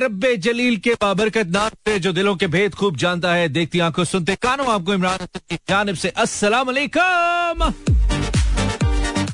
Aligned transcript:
रब्बे 0.00 0.36
जलील 0.36 0.76
के 0.84 0.94
बाबरकत 1.02 1.46
नाम 1.54 1.68
से, 1.88 1.98
जो 1.98 2.12
दिलों 2.12 2.34
के 2.36 2.46
भेद 2.46 2.74
खूब 2.74 2.96
जानता 2.96 3.32
है, 3.34 3.48
देखती 3.48 3.78
आँखों 3.80 4.04
सुनते 4.04 4.34
कानों 4.42 4.66
आपको 4.72 4.94
इमरान 4.94 5.26
की 5.36 5.56
जानब 5.68 5.94
से 5.94 6.08
अस्सलाम 6.24 6.66
वालेकुम 6.66 7.62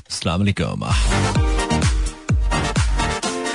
अस्सलाम 0.09 0.39
वालेकुम 0.39 0.83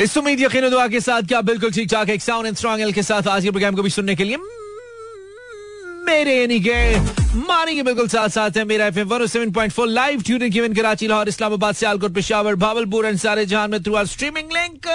इस 0.03 0.17
उम्मीद 0.19 0.41
यकीन 0.41 0.69
दुआ 0.71 0.87
के 0.89 1.01
साथ 1.01 1.23
क्या 1.29 1.41
बिल्कुल 1.43 1.71
ठीक 1.73 1.89
ठाक 1.91 2.09
एक 2.11 2.23
साउंड 2.23 2.47
एंड 2.47 2.57
स्ट्रॉन्ग 2.57 2.83
एल 2.83 2.93
के 2.93 3.03
साथ 3.03 3.29
आज 3.29 3.45
के 3.45 3.51
प्रोग्राम 3.51 3.75
को 3.77 3.83
भी 3.83 3.91
सुनने 3.91 4.15
के 4.17 4.25
लिए 4.25 4.37
मेरे 6.07 6.35
यानी 6.41 6.59
के, 6.61 6.79
मानी 7.39 7.75
के 7.77 7.83
बिल्कुल 7.83 8.09
साथ 8.09 8.29
साथ 8.29 8.57
है, 8.57 8.65
Mera 8.65 8.87
FM 8.87 9.09
107.4 9.09 9.87
live 9.87 10.23
tuning 10.23 10.77
Karachi, 10.77 11.07
Lahore, 11.07 11.29
Islamabad, 11.29 11.75
Sialkot, 11.75 12.15
Peshawar, 12.15 12.55
Bahawalpur 12.65 13.07
and 13.07 13.19
सारे 13.19 13.45
जहाँ 13.47 13.69
में 13.69 13.83
through 13.83 13.95
our 13.95 14.07
streaming 14.07 14.53
link 14.53 14.87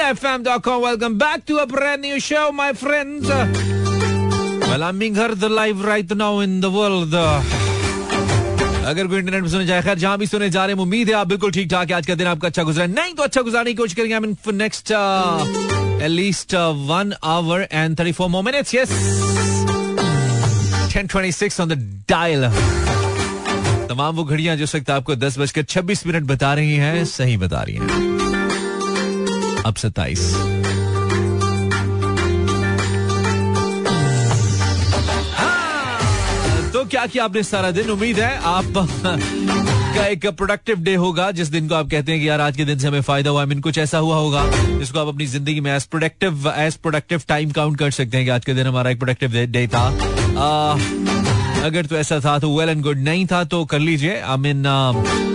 Mera 0.00 0.12
fm.com 0.12 0.84
welcome 0.84 1.14
back 1.18 1.42
to 1.48 1.56
a 1.56 1.64
brand 1.70 2.00
new 2.00 2.18
show 2.24 2.50
my 2.52 2.72
friends 2.82 3.28
Well, 4.70 4.82
I'm 4.86 5.00
being 5.02 5.16
heard 5.18 5.42
live 5.52 5.80
right 5.86 6.12
now 6.20 6.28
in 6.42 6.52
the 6.64 6.70
world. 6.74 7.14
अगर 8.90 9.06
कोई 9.06 9.18
internet 9.18 9.42
में 9.42 9.48
सुने 9.50 9.66
जाए 9.66 9.82
खैर 9.82 9.98
जहाँ 9.98 10.18
भी 10.18 10.26
सुने 10.26 10.48
जा 10.50 10.64
रहे 10.64 10.74
हैं 10.74 10.82
उम्मीद 10.82 11.08
है 11.08 11.14
आप 11.14 11.26
बिल्कुल 11.26 11.50
ठीक 11.52 11.70
ठाक 11.70 11.90
है। 11.90 11.96
आज 11.96 12.06
का 12.06 12.14
दिन 12.14 12.26
आपका 12.26 12.48
अच्छा 12.48 12.62
गुजरा 12.62 12.86
नहीं 12.86 13.14
तो 13.14 13.22
अच्छा 13.22 13.42
गुजारने 13.48 13.70
की 13.70 13.76
कोशिश 13.76 13.94
करेंगे। 13.94 14.14
I 14.14 14.20
mean 14.20 14.34
for 14.44 14.54
next 14.54 14.90
at 14.90 16.08
least 16.10 16.54
one 16.90 17.12
hour 17.34 17.66
and 17.72 17.98
thirty 17.98 18.12
four 18.20 18.28
more 18.28 18.42
minutes 18.44 18.74
yes 18.74 18.90
1026 20.94 21.60
on 21.60 21.68
the 21.68 21.78
dial 22.08 22.48
तमाम 23.88 24.16
वो 24.16 24.24
घड़ियाँ 24.24 24.56
जो 24.56 24.66
वक्त 24.74 24.90
आपको 24.90 25.14
दस 25.26 25.38
बजकर 25.38 25.62
छब्बीस 25.74 26.06
मिनट 26.06 26.22
बता 26.32 26.54
रही 26.54 26.76
हैं 26.86 27.04
सही 27.16 27.36
बता 27.36 27.62
रही 27.62 27.76
हैं। 27.76 28.09
अब 29.66 29.74
सत्ताईस। 29.76 30.32
तो 36.72 36.84
क्या 36.84 37.06
किया 37.06 37.24
आपने 37.24 37.42
सारा 37.42 37.70
दिन? 37.70 37.90
उम्मीद 37.90 38.18
है 38.20 38.36
आप 38.44 38.72
का 39.94 40.06
एक 40.06 40.26
प्रोडक्टिव 40.26 40.80
डे 40.80 40.94
होगा 40.94 41.30
जिस 41.30 41.48
दिन 41.48 41.68
को 41.68 41.74
आप 41.74 41.88
कहते 41.90 42.12
हैं 42.12 42.20
कि 42.20 42.28
यार 42.28 42.40
आज 42.40 42.56
के 42.56 42.64
दिन 42.64 42.78
से 42.78 42.88
हमें 42.88 43.00
फ़ायदा 43.00 43.30
हुआ 43.30 43.44
मीन 43.44 43.60
कुछ 43.60 43.78
ऐसा 43.78 43.98
हुआ 43.98 44.16
होगा 44.16 44.44
जिसको 44.78 44.98
आप 44.98 45.08
अपनी 45.08 45.26
ज़िंदगी 45.26 45.60
में 45.60 45.74
as 45.76 45.84
productive 45.84 46.52
as 46.56 46.76
productive 46.76 47.22
time 47.28 47.50
count 47.50 47.78
कर 47.78 47.90
सकते 47.90 48.16
हैं 48.16 48.26
कि 48.26 48.30
आज 48.30 48.44
के 48.44 48.54
दिन 48.54 48.66
हमारा 48.66 48.90
एक 48.90 48.98
प्रोडक्टिव 48.98 49.46
डे 49.46 49.66
था। 49.66 49.82
आ, 50.38 50.76
अगर 51.64 51.86
तो 51.86 51.96
ऐसा 51.96 52.18
था 52.20 52.38
तो 52.38 52.56
वेल 52.58 52.68
एंड 52.68 52.82
गुड 52.82 52.98
नहीं 52.98 53.26
था 53.26 53.42
तो 53.44 53.64
कर 53.64 53.78
लीजिए। 53.78 54.20
आई 54.20 54.36
मीन 54.36 54.66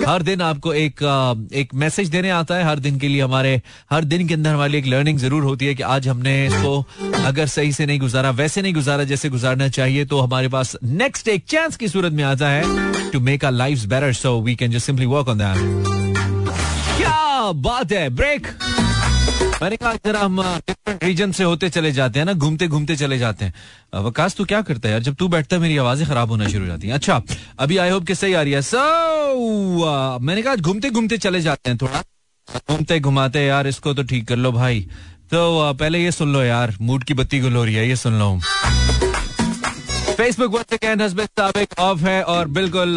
हर 0.08 0.22
दिन 0.24 0.42
आपको 0.42 0.74
एक 0.74 1.00
uh, 1.02 1.54
एक 1.54 1.74
मैसेज 1.76 2.10
देने 2.10 2.30
आता 2.30 2.56
है। 2.56 2.64
हर 2.64 2.80
दिन 2.80 2.98
के 3.00 3.08
लिए 3.08 3.22
हमारे 3.22 3.62
हर 3.92 4.04
दिन 4.04 4.28
के 4.28 4.34
अंदर 4.34 4.50
हमारी 4.50 4.78
एक 4.78 4.86
लर्निंग 4.88 5.20
ज़रूर 5.20 5.44
होती 5.44 5.66
है 5.66 5.76
कि 5.76 5.84
आज 5.84 6.08
हमने 6.08 6.46
इसको 6.48 6.80
अगर 7.26 7.48
सही 7.48 7.72
से 7.72 7.86
नहीं 7.86 8.00
गुजारा 8.00 8.32
वैसे 8.32 8.62
नहीं 8.62 8.74
गुजारा 8.74 9.04
जैसे 9.04 9.30
गुजारना 9.30 9.68
चाहिए 9.70 10.06
तो 10.06 10.20
हमारे 10.20 10.48
पास 10.48 10.76
नेक्स्ट 10.84 11.28
एक 11.28 11.44
चांस 11.48 11.78
की 11.78 11.88
सूरत 11.88 12.14
में 12.14 12.24
आता 12.24 12.50
है 12.50 13.12
to 13.12 13.20
make 13.20 13.46
our 13.46 13.52
life 13.52 13.86
better 13.86 14.14
so 14.14 14.40
we 14.42 14.56
can 14.56 14.72
just 14.72 14.86
simply 14.86 15.06
work 15.06 15.30
on 15.30 15.38
that 15.38 15.58
क्या 16.98 17.52
बात 17.64 17.92
है। 17.92 18.10
ब्रेक 18.12 18.48
मैंने 19.62 19.76
कहा 19.76 19.94
जरा 20.06 20.20
हम 20.20 20.42
डिफरेंट 20.42 21.04
रीजन 21.04 21.32
से 21.32 21.44
होते 21.44 21.70
चले 21.70 21.92
जाते 21.92 22.20
हैं 22.20 22.26
ना, 22.26 22.34
घूमते 22.34 22.68
घूमते 22.68 22.96
चले 22.96 23.18
जाते 23.18 23.46
हैं। 23.46 23.54
वकास, 24.02 24.36
तू 24.36 24.46
क्या 24.46 24.62
करता 24.62 24.88
है 24.88 24.92
यार? 24.92 25.02
जब 25.04 25.16
तू 25.16 25.28
बैठता 25.28 25.56
है, 25.56 25.62
मेरी 25.62 25.78
आवाज़ें 25.78 26.08
खराब 26.08 26.30
होना 26.30 26.48
शुरू 26.48 26.62
हो 26.62 26.68
जाती 26.68 26.88
हैं। 26.88 26.94
अच्छा 26.94 27.22
अभी 27.60 27.78
आई 27.78 27.90
होप 27.90 28.06
कि 28.08 28.16
सही 28.16 28.34
आ 28.34 28.42
रही 28.42 28.54
है। 28.54 28.62
सो 28.62 30.20
मैंने 30.20 30.42
कहा, 30.42 30.56
घूमते 30.56 30.90
घूमते 30.90 31.18
चले 31.18 31.42
जाते 31.42 31.70
हैं 31.70 31.78
थोड़ा। 31.82 32.04
घूमते 32.60 33.00
घुमाते, 33.00 33.46
यार, 33.46 33.68
इसको 33.68 33.94
तो 33.94 34.04
ठीक 34.04 34.28
कर 34.28 34.36
लो 34.36 34.52
भाई। 34.52 34.88
तो 35.32 35.74
पहले 35.74 36.04
ये 36.04 36.12
सुन 36.12 36.34
लो 36.34 36.44
यार, 36.44 36.76
मूड 36.82 37.04
की 37.04 37.14
बत्ती 37.14 37.40
गुल 37.40 37.56
हो 37.56 37.64
रही 37.64 37.76
है, 37.76 37.88
ये 37.88 37.96
सुन 37.96 38.20
लो। 38.20 38.40
फेसबुक 40.18 40.54
वंस 40.54 40.74
अगेन 40.74 41.02
हस्बैंड 41.02 41.30
साबिक 41.40 41.74
ऑफ़ 41.80 42.04
है 42.06 42.22
और 42.24 42.48
बिल्कुल 42.58 42.96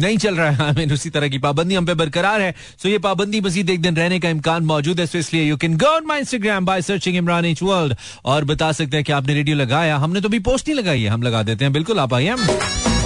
नहीं 0.00 0.16
चल 0.18 0.34
रहा 0.36 0.50
है 0.50 0.68
हमें 0.70 0.92
उसी 0.92 1.10
तरह 1.10 1.28
की 1.28 1.38
पाबंदी 1.38 1.74
हम 1.74 1.86
पे 1.86 1.94
बरकरार 1.94 2.40
है। 2.40 2.54
सो 2.82 2.88
ये 2.88 2.98
पाबंदी 2.98 3.40
मजीद 3.40 3.70
एक 3.70 3.80
दिन 3.82 3.96
रहने 3.96 4.18
का 4.20 4.28
इम्कान 4.28 4.64
मौजूद 4.64 5.00
है 5.00 5.06
सो 5.06 5.18
इसलिए 5.18 5.44
you 5.44 5.56
can 5.56 5.76
go 5.78 5.86
on 5.86 6.06
my 6.06 6.20
Instagram 6.20 6.66
by 6.66 6.82
searching 6.82 7.16
Imran 7.16 7.44
H 7.44 7.62
world 7.62 7.94
और 8.24 8.44
बता 8.44 8.72
सकते 8.72 8.96
हैं 8.96 9.04
कि 9.04 9.12
आपने 9.12 9.34
रेडियो 9.34 9.56
लगाया। 9.56 9.96
हमने 9.96 10.20
तो 10.20 10.28
भी 10.28 10.38
पोस्ट 10.48 10.68
नहीं 10.68 10.78
लगाई 10.78 11.02
है 11.02 11.10
हम 11.10 11.22
लगा 11.22 11.42
देते 11.42 11.64
हैं। 11.64 11.72
बिल्कुल 11.72 12.00
आप 12.00 12.14
आइए 12.14 12.34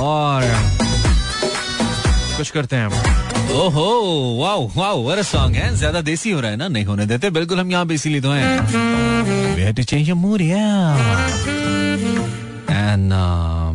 और 0.01 0.43
कुछ 2.37 2.51
करते 2.51 2.77
हैं 2.77 2.89
ओहो 3.59 3.87
वाओ 4.41 4.67
वाओ 4.77 5.03
वर 5.03 5.23
सॉन्ग 5.23 5.57
है? 5.57 5.75
ज़्यादा 5.77 6.01
देसी 6.01 6.31
हो 6.31 6.41
रहा 6.41 6.51
है 6.51 6.57
ना? 6.57 6.69
नहीं 6.69 6.85
होने 6.85 7.07
देते। 7.07 7.31
बिल्कुल 7.31 7.61
हम 7.61 7.71
यहाँ 7.71 7.87
पे 7.87 7.95
इसीलिए 7.95 8.21
तो 8.21 8.31
हैं। 8.33 9.57
We 9.57 9.65
had 9.65 9.77
to 9.77 9.85
change 9.85 10.09
your 10.09 10.19
mood, 10.19 10.43
yeah. 10.43 11.68
Um, 12.89 13.75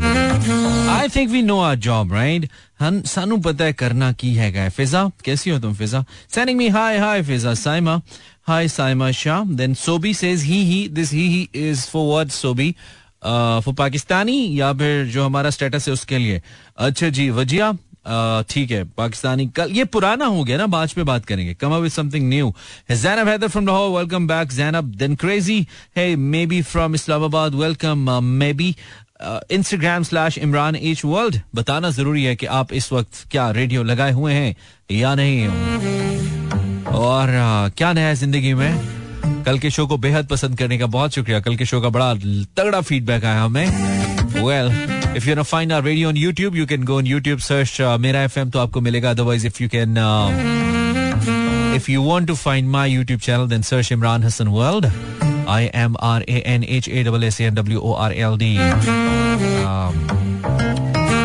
I 0.90 1.07
think 1.07 1.31
we 1.31 1.44
know 1.44 1.59
our 1.59 1.75
job, 1.78 2.12
right? 2.12 2.47
हम 2.79 3.01
सानू 3.06 3.38
पता 3.46 3.66
है 3.66 3.74
करना 3.74 4.12
की 4.12 4.34
है 4.35 4.51
गए 4.51 4.69
फिजा 4.69 5.03
कैसी 5.25 5.50
हो 5.50 5.59
तुम 5.59 5.74
Fiza 5.74 6.03
sending 6.35 6.57
me 6.57 6.68
hi 6.69 6.97
hi 6.97 7.22
Fiza 7.23 7.53
Saima 7.53 8.02
hi 8.47 8.68
Saima 8.68 9.12
Shah 9.22 9.44
then 9.62 9.73
Sobi 9.84 10.13
says 10.13 10.44
he 10.44 10.63
he 10.72 10.88
this 10.91 11.12
he 11.13 11.28
he 11.28 11.47
is 11.69 11.85
for 11.90 12.07
what 12.07 12.31
Sobi 12.31 12.72
for 13.23 13.73
Pakistani 13.78 14.38
या 14.59 14.73
फिर 14.81 15.06
जो 15.13 15.25
हमारा 15.25 15.50
स्टेटस 15.50 15.88
है 15.88 15.94
उसके 15.94 16.18
लिए 16.18 16.41
अच्छा 16.78 17.09
जी 17.09 17.29
वजिया 17.40 17.73
ठीक 18.50 18.72
है 18.72 18.84
पाकिस्तानी 18.97 19.46
कल 19.56 19.72
ये 19.72 19.84
पुराना 19.88 20.25
हो 20.25 20.44
गया 20.44 20.57
ना 20.57 20.66
बाज 20.68 20.94
पे 20.94 21.03
बात 21.03 21.25
करेंगे 21.25 21.53
come 21.53 21.75
with 21.75 21.91
something 21.91 22.28
new 22.29 22.53
Zainab 22.91 23.28
Haider 23.28 23.47
from 23.47 23.68
Lahore 23.68 23.90
welcome 23.97 24.28
back 24.28 24.52
Zainab 24.53 24.91
then 24.96 25.16
crazy 25.16 25.66
है 25.97 26.16
may 26.16 26.46
be 26.46 26.62
from 26.62 26.96
Islamabad 26.96 27.56
welcome 27.56 28.09
may 28.40 28.52
be 28.53 28.75
Instagram 29.23 30.03
slash 30.03 30.38
Imran 30.38 30.75
H 30.75 31.03
world 31.06 31.39
बताना 31.56 31.89
ज़रूरी 31.91 32.23
है 32.23 32.35
कि 32.35 32.45
आप 32.57 32.73
इस 32.73 32.91
वक्त 32.94 33.25
क्या 33.31 33.50
रेडियो 33.51 33.84
लगाए 33.84 34.11
हुए 34.11 34.34
हैं 34.34 34.56
या 34.91 35.13
नहीं। 35.16 35.47
और 36.94 37.28
क्या 37.78 37.91
नया 37.94 38.07
है 38.07 38.16
ज़िंदगी 38.16 38.53
में? 38.53 39.44
कल 39.45 39.59
के 39.59 39.69
शो 39.69 39.85
को 39.88 39.97
बेहद 39.97 40.28
पसंद 40.28 40.57
करने 40.57 40.78
का 40.78 40.85
बहुत 40.88 41.13
शुक्रिया। 41.16 41.39
कल 41.39 41.56
के 41.56 41.66
शो 41.66 41.81
का 41.81 41.89
बड़ा 41.89 42.13
तगड़ा 42.57 42.81
फीडबैक 42.81 43.25
आया 43.25 43.44
हमें। 43.44 43.67
Well 44.35 44.72
if 45.17 45.29
you 45.29 45.44
find 45.44 45.73
our 45.73 45.84
radio 45.84 46.09
on 46.09 46.17
YouTube 46.17 46.55
you 46.55 46.66
can 46.66 46.84
go 46.84 46.97
on 46.97 47.07
YouTube 47.07 47.40
search 47.40 47.81
Mera 48.01 48.23
FM 48.23 48.50
तो 48.50 48.59
आपको 48.59 48.81
मिलेगा। 48.81 49.09
Otherwise 49.11 49.47
if 49.47 49.63
you 49.63 49.69
can 49.69 49.95
if 51.75 51.91
you 51.91 52.03
want 52.03 52.28
to 52.28 52.35
find 52.35 52.69
my 52.69 52.91
YouTube 52.91 53.19
channel 53.19 53.47
then 53.50 53.61
search 53.61 53.91
Imran 53.91 54.23
Hasan 54.23 54.47
world 54.47 54.85
I 55.50 55.69
M 55.75 55.95
R 56.03 56.25
A 56.29 56.44
N 56.47 56.63
H 56.63 56.89
A 56.89 57.03
double 57.03 57.23
S 57.23 57.41
N 57.41 57.56
W 57.56 57.79
O 57.79 57.94
R 57.94 58.13
L 58.13 58.38
D 58.38 58.57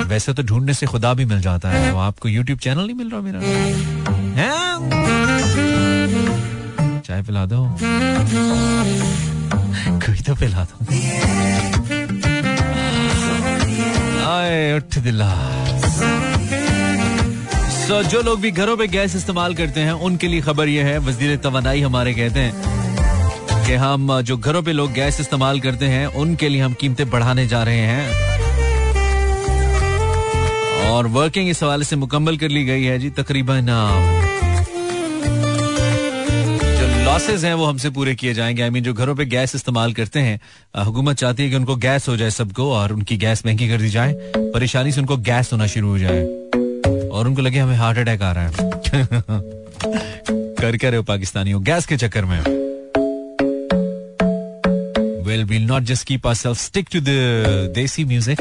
वैसे 0.09 0.33
तो 0.35 0.43
ढूँढने 0.43 0.75
से 0.75 0.87
खुदा 0.87 1.13
भी 1.15 1.25
मिल 1.25 1.41
जाता 1.41 1.71
है। 1.71 1.97
आपको 2.01 2.29
YouTube 2.29 2.59
channel 2.59 2.87
नहीं 2.87 2.95
मिल 2.97 3.11
रहा 3.11 3.21
मेरा। 3.21 3.41
चाय 7.07 7.23
पिला 7.23 7.45
दो। 7.47 7.59
कोई 10.07 10.19
तो 10.27 10.35
पिला 10.35 10.65
दो। 10.65 10.77
आए, 14.31 14.77
उठ 14.77 14.99
दिला। 14.99 15.31
सो 17.89 18.03
जो 18.03 18.21
लोग 18.23 18.41
भी 18.41 18.51
घरों 18.51 18.77
पे 18.77 18.87
गैस 18.87 19.15
इस्तेमाल 19.17 19.55
करते 19.55 19.81
हैं, 19.81 19.93
उनके 20.07 20.29
लिए 20.29 20.41
खबर 20.41 20.69
यह 20.69 20.87
है, 20.87 20.99
वज़ीर 20.99 21.37
तवानाई 21.37 21.81
हमारे 21.81 22.13
कहते 22.15 22.41
हैं 22.41 23.65
कि 23.67 23.75
हम 23.75 24.21
जो 24.23 24.37
घरों 24.37 24.63
पे 24.63 24.73
लोग 24.73 24.93
गैस 24.93 25.21
इस्तेमाल 25.21 25.61
करते 25.61 25.87
हैं, 25.87 26.07
उनके 26.07 26.49
लिए 26.49 26.61
हम 26.61 26.73
कीमतें 26.73 27.09
बढ़ाने 27.11 27.47
जा 27.47 27.63
रहे 27.63 27.87
हैं। 27.91 28.09
और 30.89 31.07
वर्किंग 31.07 31.49
इस 31.49 31.63
हवाले 31.63 31.85
से 31.85 31.97
मुकम्मल 31.97 32.37
कर 32.37 32.49
ली 32.49 32.65
गई 32.65 32.85
है 32.85 32.99
जी, 32.99 33.11
तकरीबन 33.11 33.67
जो 36.79 37.05
लॉसेज 37.05 37.45
हैं, 37.45 37.55
वो 37.55 37.65
हमसे 37.65 37.91
पूरे 37.91 38.15
किए 38.15 38.35
जाएँगे। 38.35 38.63
आई 38.63 38.71
मीन 38.71 38.85
जो 38.85 38.95
घरों 38.95 39.15
पे 39.15 39.25
गैस 39.27 39.55
इस्तेमाल 39.55 39.93
करते 39.93 40.21
हैं 40.21 40.41
हुकूमत 40.85 41.17
चाहती 41.17 41.43
है 41.43 41.51
कि 41.51 41.57
उनको 41.57 41.77
गैस 41.77 42.09
हो 42.09 42.17
जाए 42.17 42.31
सबको 42.31 42.71
और 42.73 42.93
उनकी 42.93 43.17
गैस 43.17 43.43
महँगी 43.47 43.69
कर 43.69 43.81
दी 43.81 43.91
जाए, 43.91 44.13
परेशानी 44.37 44.93
से 44.93 45.01
उनको 45.01 45.17
गैस 45.31 45.53
होना 45.53 45.67
शुरू 45.67 45.89
हो 45.89 45.99
जाए। 45.99 46.38
और 47.19 47.29
उनको 47.29 47.43
लगे 47.43 47.59
हमें 47.59 47.77
हार्ट 47.77 47.99
अटैक 47.99 48.23
आ 48.23 48.33
रहा 48.33 48.45
है। 48.45 48.53
कर 50.61 50.77
क्या 50.77 50.91
रहे 50.91 50.97
हो 50.97 51.03
पाकिस्तानियों 51.03 51.63
गैस 51.65 51.87
के 51.87 51.97
चक्कर 51.97 52.25
में। 52.25 52.41
Well 55.27 55.45
we'll 55.45 55.63
not 55.63 55.83
just 55.83 56.07
keep 56.07 56.27
our 56.27 56.35
self 56.35 56.59
stick 56.59 56.89
to 56.93 57.01
the 57.01 57.05
desi 57.75 58.05
music 58.05 58.39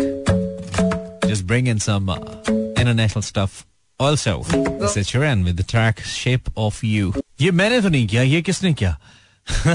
just 1.25 1.43
bring 1.43 1.67
in 1.67 1.79
some 1.79 2.15
international 2.49 3.23
stuff 3.23 3.63
also 3.99 4.41
this 4.53 4.97
is 4.97 5.07
Charan 5.07 5.43
with 5.43 5.61
the 5.61 5.65
track 5.69 6.01
shape 6.01 6.57
of 6.57 6.85
you 6.85 7.13
ये 7.41 7.51
मैंने 7.51 7.81
तो 7.81 7.89
नहीं 7.89 8.07
किया, 8.07 8.21
ये 8.21 8.41
किसने 8.41 8.73
किया? 8.73 8.99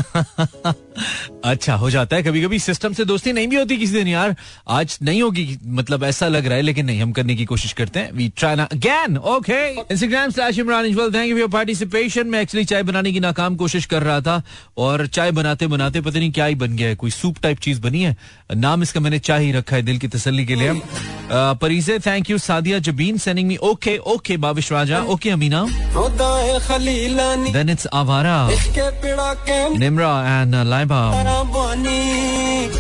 अच्छा 1.44 1.74
हो 1.74 1.90
जाता 1.90 2.16
है। 2.16 2.22
कभी 2.22 2.42
कभी 2.42 2.58
सिस्टम 2.58 2.92
से 2.92 3.04
दोस्ती 3.04 3.32
नहीं 3.32 3.48
भी 3.48 3.56
होती 3.56 3.76
किसी 3.76 3.92
दिन 3.92 4.08
यार। 4.08 4.34
आज 4.68 4.98
नहीं 5.02 5.22
होगी 5.22 5.58
मतलब 5.66 6.04
ऐसा 6.04 6.28
लग 6.28 6.46
रहा 6.46 6.56
है 6.56 6.62
लेकिन 6.62 6.86
नहीं 6.86 7.00
हम 7.02 7.12
करने 7.12 7.34
की 7.34 7.44
कोशिश 7.44 7.72
करते 7.72 8.00
हैं। 8.00 8.12
वी 8.12 8.28
ट्राई 8.36 8.56
ना 8.56 8.64
again 8.72 9.16
okay 9.18 9.60
Instagram 9.68 10.30
slash 10.30 10.58
Imran 10.58 10.86
equal 10.86 11.12
thank 11.14 11.30
you 11.30 11.38
for 11.38 11.48
participation 11.50 12.26
मैं 12.26 12.40
एक्चुअली 12.42 12.64
चाय 12.64 12.82
बनाने 12.82 13.12
की 13.12 13.20
नाकाम 13.20 13.56
कोशिश 13.56 13.86
कर 13.86 14.02
रहा 14.02 14.20
था 14.20 14.42
और 14.78 15.06
चाय 15.08 15.30
बनाते 15.30 15.66
बनाते 15.66 16.00
पता 16.00 16.18
नहीं 16.18 16.32
क्या 16.32 16.44
ही 16.44 16.54
बन 16.54 16.76
गया 16.76 16.88
है। 16.88 16.94
कोई 16.94 17.10
सूप 17.10 17.36
टाइप 17.42 17.58
चीज़ 17.58 17.80
बनी 17.80 18.02
है। 18.02 18.16
नाम 18.56 18.82
इसका 18.82 19.00
मैंने 19.00 19.18
चाय 19.20 19.44
ही 19.44 19.52
रखा 19.52 19.76
है 19.76 19.82
दिल 19.82 19.98
की 19.98 20.08
तसली 20.08 20.46
के 20.46 20.54
लिए। 20.54 20.80
परिजे 21.32 21.98
thank 21.98 22.30
you 22.30 22.38
Sadia 22.38 22.78
Jabeen 22.80 23.18
sending 23.18 23.48
me 23.48 23.56
okay 23.64 23.96
okay 24.06 24.36
Babish 24.36 24.70
Raja 24.72 24.98
okay 25.10 25.30
Amina. 25.30 25.64
Then 27.52 27.70
it's 27.70 27.86
आवारा 27.92 28.48
निमरा 29.78 30.12
एंड 30.30 30.54
हाय 30.84 31.24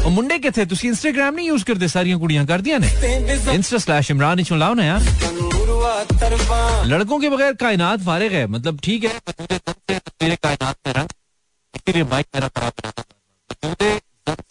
और 0.02 0.10
मुंडे 0.10 0.38
के 0.38 0.50
थे? 0.50 0.64
तुसी 0.66 0.88
इंस्टाग्राम 0.88 1.34
नहीं 1.34 1.46
यूज़ 1.48 1.64
करते 1.64 1.88
सारियाँ 1.88 2.18
कुड़ियाँ? 2.20 2.46
कर 2.46 2.60
दिया 2.60 2.78
ने? 2.78 2.88
इंस्टा 3.54 3.78
स्लैश 3.78 4.10
इमरान 4.10 4.40
इचो 4.40 4.56
लाओ 4.56 4.74
ना 4.74 4.84
यार। 4.84 5.00
लड़कों 6.86 7.18
के 7.20 7.28
बगैर 7.30 7.52
कायनात 7.54 8.00
फारिग 8.02 8.32
है। 8.32 8.46
मतलब 8.46 8.80
ठीक 8.84 9.04
है। 9.04 9.10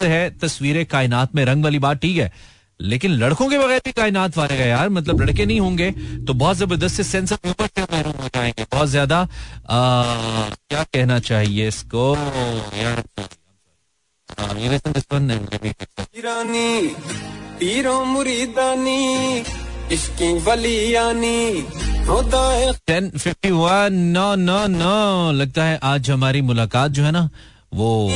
है। 0.04 0.30
तस्वीरें 0.40 0.86
कायनात 0.86 1.36
में 1.36 1.44
रंग 1.46 1.64
वाली 1.64 1.80
बात 1.80 1.98
ठीक 2.02 2.18
है। 2.18 2.32
लेकिन 2.80 3.12
लड़कों 3.14 3.48
के 3.50 3.58
बगैर 3.58 3.82
भी 3.86 3.92
कायनात 3.92 4.38
वाले 4.38 4.58
गए 4.58 4.68
यार। 4.68 4.90
मतलब 4.90 5.22
लड़के 5.22 5.46
नहीं 5.46 5.60
होंगे 5.60 5.92
तो 6.28 6.34
बहुत 6.34 6.58
ज़बरदस्त 6.58 6.96
से 6.96 7.04
सेंस 7.04 7.34
ऑफ़ 7.34 7.40
ह्यूमर 7.46 7.68
से 7.68 7.82
महरूम 7.84 8.22
हो 8.22 8.28
जाएँगे। 8.36 8.66
बहुत 8.72 8.88
ज़्यादा 8.90 9.28
क्या 9.70 10.84
कहना 10.84 11.20
चाहिए 11.22 11.68
इसको? 11.68 12.16
यार 12.78 13.04
नो 23.90 24.36
नो 24.36 24.66
नो 24.68 25.32
लगता 25.32 25.64
है 25.64 25.80
आज 25.84 26.10
हमारी 26.12 26.42
मुलाकात 26.42 26.92
जो 26.92 27.04
है 27.04 27.12
ना 27.12 27.30
वो 27.74 28.12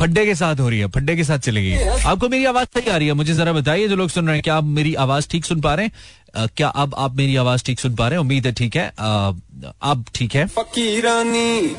फड्डे 0.00 0.24
के 0.26 0.34
साथ 0.34 0.60
हो 0.60 0.68
रही 0.68 0.78
है 0.78 0.86
फड्डे 0.86 1.16
के 1.16 1.24
साथ 1.24 1.38
चलेगी। 1.38 1.74
आपको 2.06 2.28
मेरी 2.28 2.44
आवाज़ 2.44 2.66
सही 2.78 2.90
आ 2.90 2.96
रही 2.96 3.08
है? 3.08 3.14
मुझे 3.14 3.34
जरा 3.34 3.52
बताइए 3.52 3.88
जो 3.88 3.96
लोग 3.96 4.10
सुन 4.10 4.26
रहे 4.26 4.36
हैं 4.36 4.42
क्या 4.42 4.54
आप 4.54 4.64
मेरी 4.64 4.94
आवाज़ 4.94 5.28
ठीक 5.28 5.44
सुन 5.44 5.60
पा 5.60 5.74
रहे 5.74 5.86
हैं? 5.86 6.48
क्या 6.56 6.68
अब 6.68 6.94
आप 6.98 7.16
मेरी 7.16 7.36
आवाज़ 7.36 7.64
ठीक 7.64 7.80
सुन 7.80 7.94
पा 7.96 8.08
रहे 8.08 8.18
हैं? 8.18 8.20
उम्मीद 8.20 8.46
है 8.46 8.52
ठीक 8.52 8.76
है। 8.76 8.92
अब 8.98 10.04
ठीक 10.14 10.34
है। 10.34 10.46
फकीरानी 10.46 11.76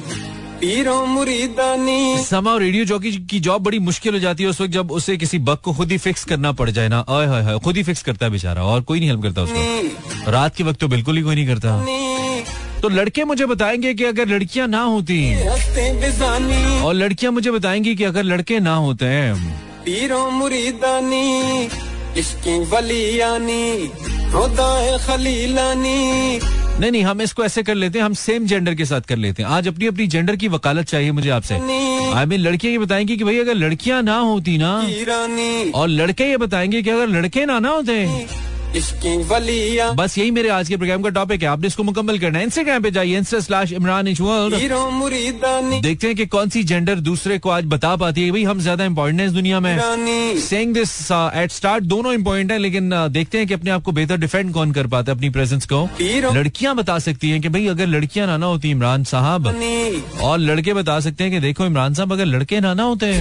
पीरो 0.63 1.05
मुरीदानी। 1.05 2.23
समा 2.23 2.55
रेडियो 2.57 2.83
जॉकी 2.85 3.11
की 3.29 3.39
जॉब 3.39 3.63
बड़ी 3.63 3.79
मुश्किल 3.79 4.13
हो 4.13 4.19
जाती 4.19 4.43
है 4.43 4.49
उस 4.49 4.59
वक्त 4.61 4.71
जब 4.71 4.91
उसे 4.91 5.15
किसी 5.17 5.39
बग 5.39 5.57
को 5.63 5.73
खुद 5.73 5.91
ही 5.91 5.97
फिक्स 5.97 6.23
करना 6.25 6.51
पड़ 6.51 6.69
जाए 6.69 6.87
ना। 6.87 6.99
ओए 7.09 7.25
हाय 7.27 7.41
हाय 7.43 7.57
खुद 7.59 7.77
ही 7.77 7.83
फिक्स 7.83 8.03
करता 8.03 8.25
है 8.25 8.31
बेचारा 8.31 8.63
और 8.63 8.81
कोई 8.81 8.99
नहीं 8.99 9.09
हेल्प 9.09 9.23
करता 9.23 9.41
उसको। 9.41 10.31
रात 10.31 10.55
के 10.55 10.63
वक्त 10.63 10.79
तो 10.79 10.87
बिल्कुल 10.87 11.17
ही 11.17 11.23
कोई 11.23 11.35
नहीं 11.35 11.47
करता। 11.47 12.79
तो 12.81 12.89
लड़के 12.89 13.23
मुझे 13.23 13.45
बताएँगे 13.45 13.93
कि 13.93 14.03
अगर 14.03 14.27
लड़कियाँ 14.27 14.67
ना 14.67 14.81
होती। 14.83 15.19
और 16.81 16.93
लड़कियाँ 16.93 17.31
मुझे 17.33 17.51
बताएँगी 17.51 17.95
कि 17.95 18.03
अगर 18.03 18.23
लड़के 18.23 18.59
ना 18.61 18.75
होते। 18.77 19.05
हैं 19.05 19.35
पीरो 19.85 20.29
मुरीदानी 20.31 21.69
इसकी 22.17 22.57
वलियानी 22.65 23.89
खलीलानी। 25.05 26.39
नहीं 26.79 26.91
नहीं 26.91 27.03
हम 27.03 27.21
इसको 27.21 27.43
ऐसे 27.45 27.61
कर 27.63 27.75
लेते 27.75 27.99
हैं 27.99 28.05
हम 28.05 28.13
सेम 28.19 28.45
जेंडर 28.45 28.75
के 28.75 28.85
साथ 28.85 29.01
कर 29.01 29.17
लेते 29.17 29.43
हैं। 29.43 29.49
आज 29.49 29.67
अपनी 29.67 29.87
अपनी 29.87 30.07
जेंडर 30.07 30.35
की 30.35 30.47
वकालत 30.47 30.85
चाहिए 30.85 31.11
मुझे 31.11 31.29
आपसे। 31.29 31.55
आई 32.13 32.25
मीन 32.25 32.39
लड़कियाँ 32.39 32.71
ये 32.71 32.77
बताएँगी 32.77 33.17
कि 33.17 33.23
भाई 33.23 33.37
अगर 33.39 33.53
लड़कियाँ 33.55 34.01
ना 34.03 34.17
होती 34.17 34.57
ना 34.57 34.71
और 35.75 35.87
लड़के 35.87 36.29
ये 36.29 36.37
बताएँगे 36.37 36.81
कि 36.81 36.89
अगर 36.89 37.07
लड़के 37.07 37.45
ना 37.45 37.59
ना 37.59 37.69
होते 37.69 37.99
बस 39.93 40.17
यही 40.17 40.31
मेरे 40.31 40.49
आज 40.49 40.69
के 40.69 40.77
प्रोग्राम 40.77 41.01
का 41.01 41.09
टॉपिक 41.09 41.41
है। 41.43 41.47
आपने 41.47 41.67
इसको 41.67 41.83
मुकम्मल 41.83 42.17
करना 42.19 42.39
है। 42.39 42.45
इंस्टाग्राम 42.45 42.83
पे 42.83 42.91
जाइए। 42.91 43.17
इंस्टा 43.17 43.39
स्लैश 43.39 43.71
इमरान 43.71 44.07
देखते 45.81 46.07
हैं 46.07 46.15
कि 46.15 46.25
कौन 46.25 46.49
सी 46.49 46.63
जेंडर 46.63 46.99
दूसरे 46.99 47.37
को 47.39 47.49
आज 47.49 47.65
बता 47.65 47.95
पाती 47.95 48.23
है। 48.23 48.31
भाई 48.31 48.43
हम 48.43 48.59
ज़्यादा 48.59 48.85
इंपॉर्टेंट 48.85 49.19
है 49.19 49.25
इस 49.27 49.33
दुनिया 49.33 49.59
में। 49.59 49.75
सेइंग 50.39 50.73
दिस 50.73 50.91
एट 51.11 51.51
स्टार्ट 51.51 51.83
दोनों 51.83 52.13
इंपॉर्टेंट 52.13 52.51
है 52.51 52.57
लेकिन 52.57 52.89
uh, 52.91 53.09
देखते 53.09 53.37
हैं 53.37 53.47
कि 53.47 53.53
अपने 53.53 53.71
आप 53.71 53.83
को 53.83 53.91
बेहतर 53.91 54.17
डिफेंड 54.17 54.53
कौन 54.53 54.71
कर 54.71 54.87
पाता 54.87 55.11
है 55.11 55.17
अपनी 55.17 55.29
प्रेजेंस 55.29 55.65
को। 55.65 55.83
लड़कियाँ 56.31 56.75
बता 56.75 56.97
सकती 56.99 57.29
हैं 57.29 57.41
कि 57.41 57.49
भाई 57.49 57.67
अगर 57.67 57.87
लड़कियाँ 57.87 58.27
ना 58.27 58.37
ना 58.37 58.45
होती 58.45 58.69
इमरान 58.69 59.03
साहब 59.03 59.47
और 60.21 60.37
लड़के 60.39 60.73
बता 60.73 60.99
सकते 60.99 61.23
हैं 61.23 61.33
कि 61.33 61.39
देखो 61.39 61.65
इमरान 61.65 61.93
साहब 61.93 62.13
अगर 62.13 62.25
लड़के 62.25 62.59
ना 62.59 62.73
ना 62.73 62.83
होते 62.83 63.13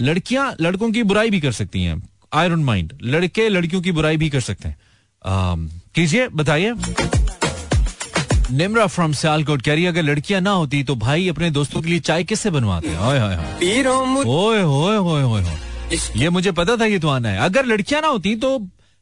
लड़कियाँ 0.00 0.54
लड़कों 0.60 0.90
की 0.92 1.02
बुराई 1.02 1.30
भी 1.30 1.40
कर 1.40 1.52
सकती 1.52 1.84
हैं। 1.84 2.02
आई 2.34 2.48
डोंट 2.48 2.64
माइंड 2.64 2.92
लड़के 3.02 3.48
लड़कियों 3.48 3.82
की 3.82 3.92
बुराई 3.92 4.16
भी 4.16 4.28
कर 4.30 4.40
सकते 4.40 4.68
हैं। 4.68 4.76
कीजिए 5.94 6.28
बताइए। 6.28 6.74
निमरा 8.50 8.86
फ्रॉम 8.86 9.12
सियालकोट 9.12 9.62
कह 9.62 9.74
रही 9.74 9.86
अगर 9.86 10.02
लड़कियाँ 10.02 10.40
ना 10.40 10.50
होती 10.50 10.82
तो 10.84 10.94
भाई 10.96 11.28
अपने 11.28 11.50
दोस्तों 11.50 11.82
के 11.82 11.88
लिए 11.88 12.00
चाय 12.00 12.24
किससे 12.24 12.50
बनवाते 12.50 12.88
हैं? 12.88 12.98
ये 16.16 16.28
मुझे 16.28 16.52
पता 16.52 16.76
था 16.76 16.84
ये 16.84 16.98
तो 16.98 17.08
आना 17.08 17.28
है। 17.28 17.38
अगर 17.38 17.66
लड़कियाँ 17.66 18.00
ना 18.02 18.08
होती 18.08 18.34
तो 18.36 18.58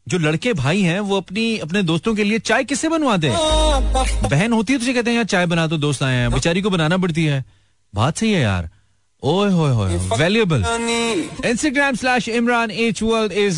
जो 0.07 0.19
लड़के 0.19 0.53
भाई 0.53 0.81
हैं 0.83 1.01
वो 1.01 1.17
अपनी 1.17 1.57
अपने 1.59 1.83
दोस्तों 1.83 2.15
के 2.15 2.25
लिए 2.25 2.39
चाय 2.39 2.65
किससे 2.65 2.89
बनवाते 2.89 3.29
हैं? 3.29 3.39
बहन 4.31 4.53
होती 4.53 4.73
है 4.73 4.79
तुझे 4.79 4.93
कहते 4.93 5.11
हैं 5.11 5.17
यार 5.17 5.25
चाय 5.25 5.47
बना 5.47 5.67
दो 5.67 5.77
दोस्त 5.79 6.03
आए 6.03 6.15
हैं। 6.15 6.31
बेचारी 6.33 6.63
को 6.63 6.71
बनाना 6.71 6.99
पड़ती 6.99 7.25
है। 7.25 7.45
बात 7.95 8.17
सही 8.17 8.33
है 8.33 8.41
यार। 8.41 8.69
ओए 9.24 9.52
होए 9.52 9.72
होए 9.74 9.96
valuable 10.18 10.64
Instagram 11.46 11.96
slash 11.96 12.28
Imran 12.32 12.72
H 12.72 13.02
world 13.04 13.32
is 13.36 13.58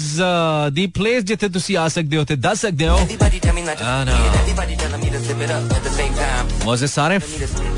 the 0.74 0.88
place 0.96 1.24
जिथे 1.26 1.50
ਤੁਸੀਂ 1.50 1.78
ਆ 1.78 1.88
ਸਕਦੇ 1.90 2.18
ਹੋ 2.18 2.24
ਤੇ 2.26 2.36
ਦੱਸ 2.38 2.62
ਸਕਦੇ 2.62 2.88
ਹੋ 2.88 2.98
मजे 6.62 6.88
सारे 6.90 7.18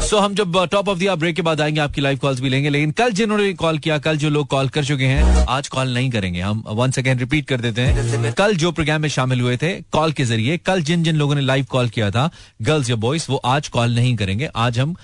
सो 0.02 0.18
हम 0.18 0.34
जब 0.36 0.58
टॉप 0.68 0.90
ऑफ 0.90 0.98
द 1.00 1.16
ब्रेक 1.20 1.36
के 1.36 1.42
बाद 1.42 1.62
आएंगे 1.62 1.82
आपकी 1.82 2.02
लाइव 2.02 2.18
कॉल्स 2.20 2.40
भी 2.42 2.50
लेंगे 2.50 2.70
लेकिन 2.70 2.92
कल 2.94 3.12
जिन्होंने 3.12 3.52
कॉल 3.56 3.78
किया 3.78 3.98
कल 4.00 4.18
जो 4.18 4.30
लोग 4.30 4.48
कॉल 4.48 4.70
कर 4.70 4.86
चुके 4.86 5.06
हैं 5.06 5.46
आज 5.50 5.68
कॉल 5.70 5.94
नहीं 5.94 6.10
करेंगे 6.12 6.42
हम 6.42 6.64
वन 6.80 6.92
सेकेंड 6.92 7.20
रिपीट 7.20 7.48
कर 7.48 7.62
देते 7.62 7.82
हैं 7.82 8.34
कल 8.36 8.56
जो 8.56 8.72
प्रोग्राम 8.72 9.02
में 9.02 9.10
शामिल 9.12 9.42
हुए 9.42 9.56
थे 9.58 9.72
कॉल 9.92 10.12
के 10.12 10.26
जरिए 10.26 10.58
कल 10.66 10.82
जिन 10.84 11.04
जिन 11.04 11.16
लोगों 11.16 11.36
ने 11.36 11.42
लाइव 11.44 11.66
कॉल 11.72 11.90
किया 11.92 12.10
था 12.12 12.30
गर्ल्स 12.62 12.90
या 12.90 12.96
बॉयज 13.06 13.28
वो 13.30 13.42
आज 13.48 13.68
कॉल 13.70 13.96
नहीं 13.96 14.16
करेंगे 14.16 14.50
आज 14.58 14.80
हम 14.80 14.96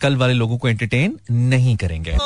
कल 0.00 0.16
वाले 0.16 0.34
लोगों 0.34 0.58
को 0.58 0.68
एंटरटेन 0.68 1.18
नहीं 1.30 1.76
करेंगे। 1.76 2.16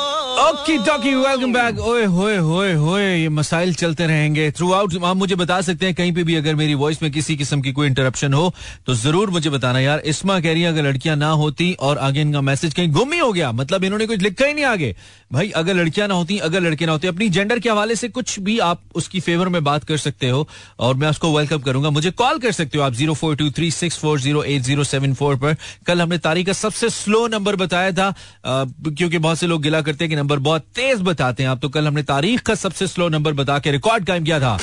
वेलकम 0.67 1.53
बैक 1.53 1.79
ओए, 1.79 2.03
होए 2.05 2.35
होए 2.37 2.73
होए, 2.73 3.03
ये 3.15 3.29
मसाइल 3.29 3.73
चलते 3.73 4.05
रहेंगे। 4.07 4.49
थ्रू 4.51 4.71
आउट 4.73 4.95
आप 5.03 5.15
मुझे 5.17 5.35
बता 5.35 5.59
सकते 5.61 5.85
हैं, 5.85 5.95
कहीं 5.95 6.11
पे 6.13 6.23
भी 6.23 6.35
अगर 6.35 6.55
मेरी 6.55 6.73
वॉइस 6.75 7.01
में 7.03 7.11
किसी 7.11 7.35
किस्म 7.37 7.61
की 7.61 7.71
कोई 7.71 7.87
इंटरप्शन 7.87 8.33
हो 8.33 8.53
तो 8.87 8.93
ज़रूर 8.95 9.29
मुझे 9.29 9.49
बताना 9.49 9.79
यार। 9.79 9.99
इस्मा 10.05 10.39
कह 10.39 10.53
रही 10.53 10.61
है, 10.61 10.69
अगर 10.69 10.83
लड़कियाँ 10.83 11.15
ना 11.15 11.29
होती 11.33 11.71
और 11.79 11.97
आगे 11.99 12.21
इनका 12.21 12.41
मैसेज 12.43 12.73
कहीं 12.73 12.91
गुम 12.91 13.13
ही 13.13 13.19
हो 13.19 13.31
गया 13.33 13.51
मतलब 13.53 13.83
इन्होंने 13.83 14.05
कुछ 14.05 14.21
लिखा 14.21 14.45
ही 14.45 14.53
नहीं 14.53 14.65
आगे। 14.65 14.95
भाई, 15.31 15.49
अगर 15.51 15.73
लड़कियाँ 15.73 16.07
ना 16.07 16.13
होती, 16.13 16.37
अगर 16.39 16.61
लड़के 16.61 16.85
ना 16.85 16.91
होते, 16.91 17.07
अपनी 17.07 17.29
जेंडर 17.29 17.59
के 17.59 17.69
हवाले 17.69 17.95
से 17.95 18.07
कुछ 18.09 18.39
भी 18.39 18.57
आप 18.61 18.81
उसकी 18.95 19.19
फेवर 19.19 19.49
में 19.49 19.63
बात 19.63 19.83
कर 19.83 19.97
सकते 19.97 20.29
हो, 20.29 20.47
और 20.79 20.95
मैं 20.95 21.09
उसको 21.09 21.35
वेलकम 21.37 21.57
करूँगा। 21.59 21.89
मुझे 21.89 22.11
कॉल 22.13 22.39
कर 22.39 22.51
सकते 22.51 22.77
हो 22.77 22.83
आप 22.83 22.93
zero 22.93 23.13
four 23.13 23.35
two 23.35 23.49
three 23.51 23.71
six 23.71 23.97
four 23.97 24.19
zero 24.19 24.43
eight 24.43 24.61
zero 24.61 24.83
seven 24.83 25.13
four 25.13 25.35
पर। 25.35 25.55
कल 25.87 26.01
हमने 26.01 26.17
तारीख 26.19 26.45
का 26.47 26.53
सबसे 26.55 26.89
स्लो 26.91 27.27
नंबर 27.27 27.44
बताया 27.55 27.91
था 27.91 28.13
क्योंकि 28.45 29.17
बहुत 29.17 29.37
से 29.37 29.47
लोग 29.47 29.61
गिला 29.61 29.81
करते 29.81 30.03
हैं 30.03 30.09
कि 30.09 30.15
नंबर 30.15 30.39
बहुत 30.39 30.61
तेज 30.75 31.01
बताते 31.01 31.43
हैं। 31.43 31.49
आप 31.49 31.59
तो 31.61 31.69
कल 31.69 31.87
हमने 31.87 32.03
तारीख 32.03 32.41
का 32.41 32.55
सबसे 32.55 32.87
स्लो 32.87 33.09
नंबर 33.09 33.33
बता 33.33 33.59
के 33.59 33.71
रिकॉर्ड 33.71 34.05
कायम 34.05 34.23
किया 34.23 34.39
था। 34.39 34.57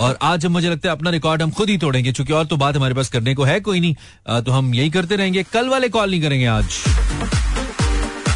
और 0.00 0.18
आज 0.22 0.46
मुझे 0.48 0.70
लगता 0.70 0.88
है 0.88 0.92
अपना 0.92 1.10
रिकॉर्ड 1.10 1.42
हम 1.42 1.50
खुद 1.50 1.70
ही 1.70 1.76
तोड़ेंगे 1.78 2.12
क्योंकि 2.12 2.32
और 2.32 2.46
तो 2.46 2.56
बात 2.56 2.76
हमारे 2.76 2.94
पास 2.94 3.08
करने 3.08 3.34
को 3.34 3.44
है 3.44 3.60
कोई 3.60 3.80
नहीं। 3.80 4.42
तो 4.42 4.52
हम 4.52 4.74
यही 4.74 4.90
करते 4.90 5.16
रहेंगे। 5.16 5.42
कल 5.52 5.68
वाले 5.68 5.88
कॉल 5.88 6.10
नहीं 6.10 6.22
करेंगे 6.22 6.46
आज। 6.48 6.66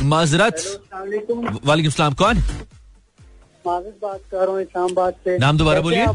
माजरत 0.04 0.62
वालेकुम। 1.64 1.90
सलाम। 1.90 2.14
कौन? 2.14 2.42
बात 3.66 4.20
कर 4.30 4.36
रहा 4.36 4.46
हूँ 4.46 4.60
इस्लामाबाद 4.62 5.14
से। 5.24 5.38
नाम 5.38 5.58
दोबारा 5.58 5.80
बोलिए। 5.80 6.06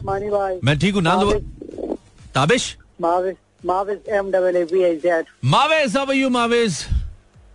मैं 0.64 0.78
ठीक 0.80 0.94
हूँ। 0.96 1.02
नाम 1.04 1.20
दोबारा 1.20 1.96
Tabish? 2.36 2.76
Mawiz 3.02 3.36
Mawiz 3.66 4.10
M 4.10 4.30
double 4.32 4.56
A 4.56 4.64
B 4.66 4.80
Z 5.00 5.26
Mawez 5.46 5.98
how 5.98 6.06
are 6.06 6.16
you 6.16 6.30
Mawez 6.30 6.78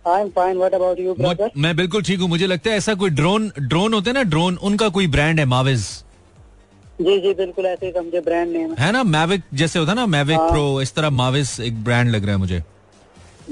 I 0.07 0.21
am 0.21 0.29
fine 0.35 0.57
what 0.57 0.73
about 0.73 0.99
you 0.99 1.13
brother 1.13 1.49
मैं 1.57 1.75
बिल्कुल 1.75 2.01
ठीक 2.03 2.19
हूँ। 2.19 2.29
मुझे 2.29 2.47
लगता 2.47 2.69
है 2.69 2.77
ऐसा 2.77 2.93
कोई 2.95 3.09
ड्रोन 3.11 3.51
ड्रोन 3.59 3.93
होते 3.93 4.09
हैं 4.09 4.15
ना 4.15 4.23
ड्रोन 4.29 4.57
उनका 4.63 4.89
कोई 4.89 5.07
ब्रांड 5.07 5.39
है 5.39 5.45
मावेज 5.45 5.81
जी 7.01 7.19
जी 7.21 7.33
बिल्कुल 7.33 7.65
ऐसे 7.65 7.85
ही 7.85 7.91
समझे 7.91 8.19
ब्रांड 8.21 8.51
नेम 8.51 8.73
है। 8.79 8.91
ना? 8.91 9.03
मैविक 9.05 9.41
जैसे 9.53 9.79
होता 9.79 9.91
है 9.91 9.95
ना 9.95 10.05
मैविक 10.07 10.37
प्रो 10.39 10.81
इस 10.81 10.93
तरह 10.95 11.09
माविस 11.11 11.59
एक 11.59 11.83
ब्रांड 11.83 12.09
लग 12.09 12.23
रहा 12.23 12.31
है 12.31 12.37
मुझे। 12.37 12.59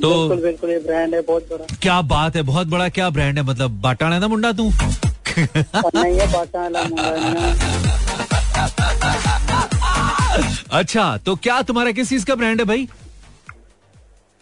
तो 0.02 0.10
बिल्कुल 0.10 0.42
बिल्कुल 0.44 0.70
ये 0.70 0.80
ब्रांड 0.80 1.14
है 1.16 1.22
बहुत 1.28 1.48
बड़ा। 1.52 1.76
क्या 1.82 2.02
बात 2.04 2.36
है 2.36 2.42
बहुत 2.44 2.68
बड़ा 2.68 2.88
क्या 2.90 3.10
ब्रांड 3.10 3.38
है 3.38 3.44
मतलब 3.46 3.80
बाटाना 3.82 4.20
था 4.22 4.28
मुंडा 4.28 4.52
तू? 4.52 4.70
नहीं 5.38 6.20
है। 6.20 6.32
बाटाना 6.34 6.80
अच्छा 10.72 11.06
तो 11.26 11.36
क्या 11.36 11.62
तुम्हारा 11.62 11.92
किस 11.92 12.10
चीज़ 12.10 12.26
का 12.26 12.36
ब्रांड 12.36 12.60
है 12.60 12.66
भाई? 12.66 12.88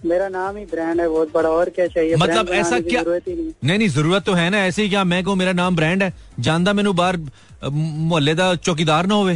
मेरा 0.05 0.27
नाम 0.29 0.57
ही 0.57 0.65
ब्रांड 0.65 1.01
है 1.01 1.07
बहुत 1.09 1.31
बड़ा 1.33 1.49
और 1.49 1.69
क्या 1.69 1.87
चाहिए? 1.87 2.15
मतलब 2.15 2.49
ऐसा 2.51 2.79
क्या 2.79 3.01
ज़रूरत 3.01 3.27
ही 3.27 3.33
नहीं।, 3.33 3.51
नहीं 3.63 3.77
नहीं 3.77 3.87
ज़रूरत 3.89 4.23
तो 4.23 4.33
है 4.33 4.49
ना 4.49 4.65
ऐसे 4.65 4.81
ही 4.81 4.89
क्या 4.89 4.99
हाँ, 4.99 5.05
मैं 5.05 5.23
को 5.23 5.35
मेरा 5.35 5.53
नाम 5.53 5.75
ब्रांड 5.75 6.03
है। 6.03 6.13
जानता 6.39 6.73
मेनू 6.73 6.93
बार 6.93 7.17
मोहल्ले 7.65 8.35
का 8.35 8.53
चौकीदार 8.57 9.05
ना 9.05 9.15
हो 9.15 9.29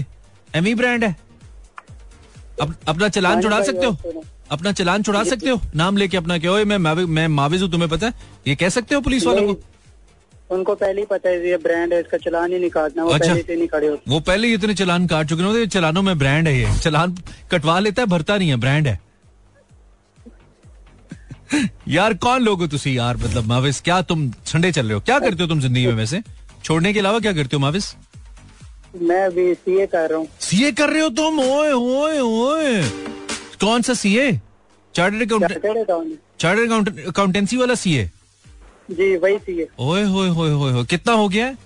एमी 0.56 0.74
ब्रांड 0.76 1.04
है। 1.04 1.16
अप, 2.62 2.76
अपना 2.88 3.10
चलान 3.10 3.34
हाँ 3.34 3.42
चुड़ा 3.42 3.62
सकते 3.64 3.86
हो? 3.86 4.24
अपना 4.52 4.72
चलान 4.72 5.04
छुड़ा 5.04 5.24
सकते 5.24 5.50
हो? 5.50 5.60
नाम 5.76 5.98
लेके 5.98 6.18
अपना 6.18 6.38
क्या 6.38 6.52
मैं 6.66 6.78
मैं 6.78 7.28
माविज 7.30 7.62
हूँ 7.62 7.72
तुम्हें 7.72 7.90
पता 7.90 8.08
है। 8.08 8.14
ये 8.48 8.56
कह 8.56 8.70
सकते 8.70 8.96
हो 8.96 9.02
पुलिस 9.02 9.26
वालों 9.26 9.54
को? 9.54 9.60
उनको 10.52 10.76
पहले 10.76 11.02
ही 11.02 11.06
पता 11.06 11.30
है 11.30 11.50
ये 11.50 11.58
ब्रांड 11.58 11.94
है 11.94 12.00
इसका 12.00 12.18
चलान 12.18 12.52
ही 12.54 12.60
नहीं 12.60 12.70
काटना 12.70 13.04
वो 13.04 13.10
अच्छा, 13.10 13.34
पहले 13.34 13.56
नहीं 13.56 13.68
खड़े 13.68 13.88
होते। 13.88 14.12
वो 14.12 14.20
पहले 14.20 14.48
ही 14.48 14.54
इतने 14.54 14.74
चलान 14.74 15.08
काट 15.08 15.30
चुके 15.30 15.44
हैं 15.44 15.68
चलानों 15.68 16.02
में 16.02 16.18
ब्रांड 16.18 16.48
है 16.48 16.58
ये। 16.60 16.78
चलान 16.80 17.18
कटवा 17.52 17.80
लेता 17.80 18.02
है 18.02 18.08
भरता 18.08 18.38
नहीं 18.38 18.50
है 18.50 18.56
ब्रांड 18.56 18.88
है। 18.88 19.00
यार 21.88 22.14
कौन 22.14 22.42
लोग 22.44 22.60
हो 22.62 22.68
तुसी? 22.68 22.98
यार 22.98 23.18
मतलब 23.18 23.46
माविस 23.48 23.82
क्या 23.82 24.02
तुम 24.02 24.30
ठंडे 24.48 24.72
चल 24.72 24.86
रहे 24.86 24.94
हो? 24.94 25.00
क्या 25.02 25.20
करते 25.20 25.44
हो 25.44 25.48
तुम 25.50 25.60
ज़िंदगी 25.62 25.86
में 25.88 25.94
वैसे? 25.94 26.22
छोड़ने 26.64 26.94
के 26.94 27.00
अलावा 27.00 27.20
क्या 27.20 27.34
करते 27.34 27.56
हो 27.56 27.60
माविस? 27.62 27.94
मैं 29.02 29.22
अभी 29.26 29.54
सीए 29.54 29.86
कर 29.86 30.10
रहा 30.10 30.20
हूँ। 30.20 30.28
सीए 30.40 30.72
कर 30.72 30.90
रहे 30.90 31.02
हो 31.02 31.10
तुम? 31.10 31.40
ओए 31.40 31.72
ओए 31.72 32.20
ओए। 32.20 32.82
कौन 33.62 33.82
सा 33.82 33.94
CA 33.94 34.32
chartered 34.96 35.22
accountant 35.22 36.18
chartered 36.40 36.66
account 36.68 37.06
accountancy 37.08 37.58
वाला 37.58 37.76
सीए 37.76 38.10
जी 38.92 39.16
वही 39.18 39.38
सीए 39.38 39.68
ओए 39.80 40.04
होए 40.04 40.30
होए 40.30 40.52
होए 40.52 40.72
होए। 40.72 40.86
कितना 40.86 41.14
हो 41.14 41.28
गया? 41.30 41.46
है 41.46 41.58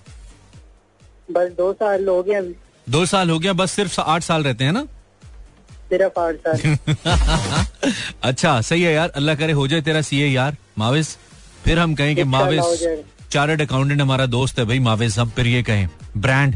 बस 1.31 1.51
दो 1.57 1.71
साल 1.73 2.07
हो 2.07 2.21
गया 2.23 2.41
दो 2.89 3.05
साल 3.05 3.29
हो 3.29 3.39
गया 3.39 3.53
बस 3.53 3.71
सिर्फ़ 3.71 3.99
आठ 4.01 4.23
साल 4.23 4.43
रहते 4.43 4.63
हैं 4.63 4.71
ना? 4.71 4.85
सिर्फ़ 5.93 6.19
आठ 6.19 6.35
साल। 6.47 6.77
अच्छा 8.23 8.59
सही 8.61 8.81
है 8.81 8.93
यार। 8.93 9.09
अल्लाह 9.15 9.35
करे 9.35 9.51
हो 9.53 9.67
जाए 9.67 9.81
तेरा 9.81 10.01
सीए 10.01 10.27
यार। 10.27 10.55
माविस 10.77 11.15
फिर 11.63 11.79
हम 11.79 11.95
कहें 11.95 12.15
कि 12.15 12.23
माविस 12.23 12.85
चार्टर्ड 13.31 13.61
अकाउंटेंट 13.61 14.01
हमारा 14.01 14.25
दोस्त 14.25 14.59
है 14.59 14.65
भाई 14.65 14.79
माविस। 14.79 15.17
हम 15.19 15.29
फिर 15.35 15.47
ये 15.47 15.63
कहें 15.63 15.87
ब्रांड 16.17 16.55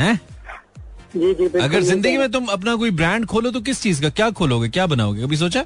हैं? 0.00 0.20
जी 1.16 1.32
जी 1.34 1.46
अगर 1.58 1.80
ज़िंदगी 1.82 2.12
तो- 2.12 2.20
में 2.20 2.30
तुम 2.32 2.46
अपना 2.52 2.74
कोई 2.76 2.90
ब्रांड 2.90 3.26
खोलो 3.26 3.50
तो 3.50 3.60
किस 3.60 3.82
चीज़ 3.82 4.00
का? 4.02 4.08
क्या 4.10 4.30
खोलोगे? 4.30 4.68
क्या 4.68 4.86
बनाओगे? 4.86 5.22
कभी 5.22 5.36
सोचा? 5.36 5.64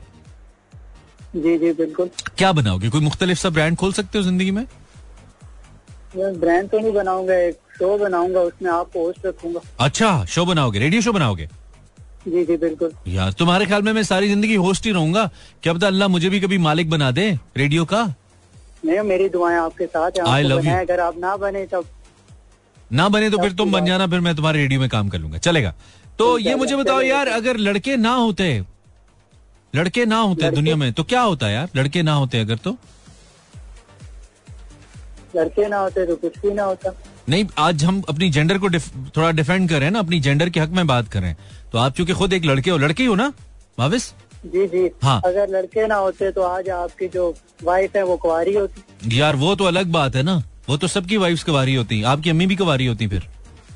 जी 1.37 1.57
जी 1.59 1.73
बिल्कुल। 1.73 2.11
क्या 2.39 2.53
बनाओगे? 2.53 2.89
कोई 2.89 3.01
मुख्तलिफ़ 3.01 3.39
सा 3.39 3.51
ब्रांड 3.51 3.77
खोल 3.77 3.93
सकते 3.93 4.19
हो 4.19 4.25
ज़िंदगी 4.25 4.51
में? 4.51 4.67
ब्रांड 6.17 6.69
तो 6.71 6.79
नहीं 6.79 6.93
बनाऊँगा 6.93 7.35
एक 7.37 7.55
शो 7.79 7.97
बनाऊँगा 7.99 8.41
उसमें 8.41 8.71
आपको 8.73 9.05
होस्ट 9.07 9.27
रखूँगा। 9.27 9.61
अच्छा 9.81 10.25
शो 10.25 10.45
बनाओगे? 10.45 10.79
रेडियो 10.79 11.03
शो 11.03 11.13
बनाओगे? 11.13 11.49
जी 12.27 12.45
जी 12.45 12.57
बिल्कुल। 12.57 12.93
यार 13.09 13.33
तुम्हारे 13.33 13.67
ख्याल 13.67 13.83
में 13.83 13.93
मैं 13.93 14.03
सारी 14.05 14.29
ज़िंदगी 14.29 14.55
होस्ट 14.57 14.87
ही 14.87 14.93
रहूँगा? 14.93 15.25
क्या 15.63 15.73
पता 15.73 15.87
अल्लाह 15.87 16.09
मुझे 16.09 16.29
भी 16.31 16.41
कभी 16.41 16.59
मालिक 16.61 16.91
बना 16.91 17.11
दे 17.11 17.27
रेडियो 17.57 17.85
का? 17.85 18.03
नहीं 18.85 19.01
मेरी 19.03 19.29
दुआएँ 19.29 19.59
आपके 19.59 19.87
साथ 19.87 20.19
हैं 20.19 20.25
I 20.25 20.45
आपको 20.45 20.49
love 20.49 20.67
अगर 20.71 21.01
आप 21.01 21.19
ना 21.19 21.37
बने 21.37 21.67
तब 21.67 21.85
ना 22.91 23.09
बने 23.09 23.31
तो 23.31 23.39
फिर 23.39 23.53
तुम 23.55 23.73
बन 23.73 23.87
जाना 23.87 24.07
फिर 24.07 24.21
मैं 24.21 24.35
तुम्हारे 24.37 24.59
रेडियो 24.59 24.81
में 24.81 24.89
काम 24.89 25.09
कर 25.09 25.19
लूँगा। 25.19 25.39
चलेगा। 25.39 25.75
तो 26.19 26.27
ये 26.39 26.55
मुझे 26.55 26.77
बताओ 26.77 27.01
यार 27.03 27.29
अगर 27.31 27.57
लड़के 27.59 27.97
ना 27.99 28.13
होते 28.15 28.65
लड़के 29.75 30.05
ना 30.07 30.19
होते 30.19 30.51
दुनिया 30.51 30.77
में 30.77 30.93
तो 30.93 31.03
क्या 31.05 31.21
होता 31.23 31.49
यार? 31.51 31.69
लड़के 31.77 32.03
ना 32.03 32.13
होते 32.15 32.41
अगर 32.41 32.57
तो? 32.57 32.77
लड़के 35.37 35.67
ना 35.69 35.79
होते 35.79 36.07
तो 36.07 36.17
कुछ 36.17 36.39
भी 36.43 36.53
ना 36.55 36.65
होता। 36.65 36.93
नहीं 37.29 37.45
आज 37.59 37.85
हम 37.85 38.01
अपनी 38.09 38.29
जेंडर 38.31 38.59
को 38.59 38.67
डिफ, 38.69 38.89
थोड़ा 39.17 39.31
डिफेंड 39.33 39.69
करें 39.69 39.91
ना 39.91 39.99
अपनी 39.99 40.21
जेंडर 40.21 40.51
के 40.51 40.61
हक 40.61 40.71
में 40.71 40.87
बात 40.87 41.09
करें। 41.09 41.35
तो 41.77 41.81
आप 41.81 41.95
चूँकि 41.95 42.13
खुद 42.13 42.33
एक 42.33 42.45
लड़के 42.45 42.71
हो 42.71 42.77
लड़के 42.79 43.05
हो 43.05 43.15
ना 43.15 43.27
माविस? 43.79 44.05
जी 44.47 44.67
जी। 44.67 44.91
हाँ। 45.03 45.21
अगर 45.25 45.49
लड़के 45.49 45.87
ना 45.87 45.95
होते 45.95 46.31
तो 46.33 46.43
आज 46.43 46.69
आपकी 46.71 47.09
जो 47.09 47.25
वाइफ 47.65 47.97
है 47.97 48.03
वो 48.03 48.17
कुंवारी 48.17 48.55
होती। 48.55 49.19
यार 49.19 49.37
वो 49.37 49.55
तो 49.55 49.65
अलग 49.65 49.87
बात 49.93 50.17
है 50.17 50.23
ना। 50.23 50.37
वो 50.69 50.77
तो 50.77 50.87
सबकी 50.87 51.17
वाइफ 51.17 51.43
कुवारी 51.45 51.75
होती। 51.75 52.03
आपकी 52.03 52.31
अम्मी 52.31 52.47
भी 52.47 52.57
कुवारी 52.57 52.87
होती 52.87 53.07
फिर। 53.07 53.29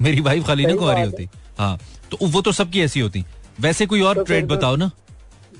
मेरी 0.02 0.20
वाइफ 0.20 0.46
खाली 0.46 0.66
ना 0.66 0.74
कुवारी 0.74 1.02
होती। 1.02 1.28
हाँ 1.58 1.78
तो 2.10 2.26
वो 2.26 2.40
तो 2.40 2.52
सबकी 2.52 2.80
ऐसी 2.80 3.00
होती। 3.00 3.24
वैसे 3.60 3.86
कोई 3.86 4.00
और 4.00 4.14
तो 4.14 4.22
ट्रेड 4.22 4.46
बताओ 4.48 4.76
ना। 4.76 4.90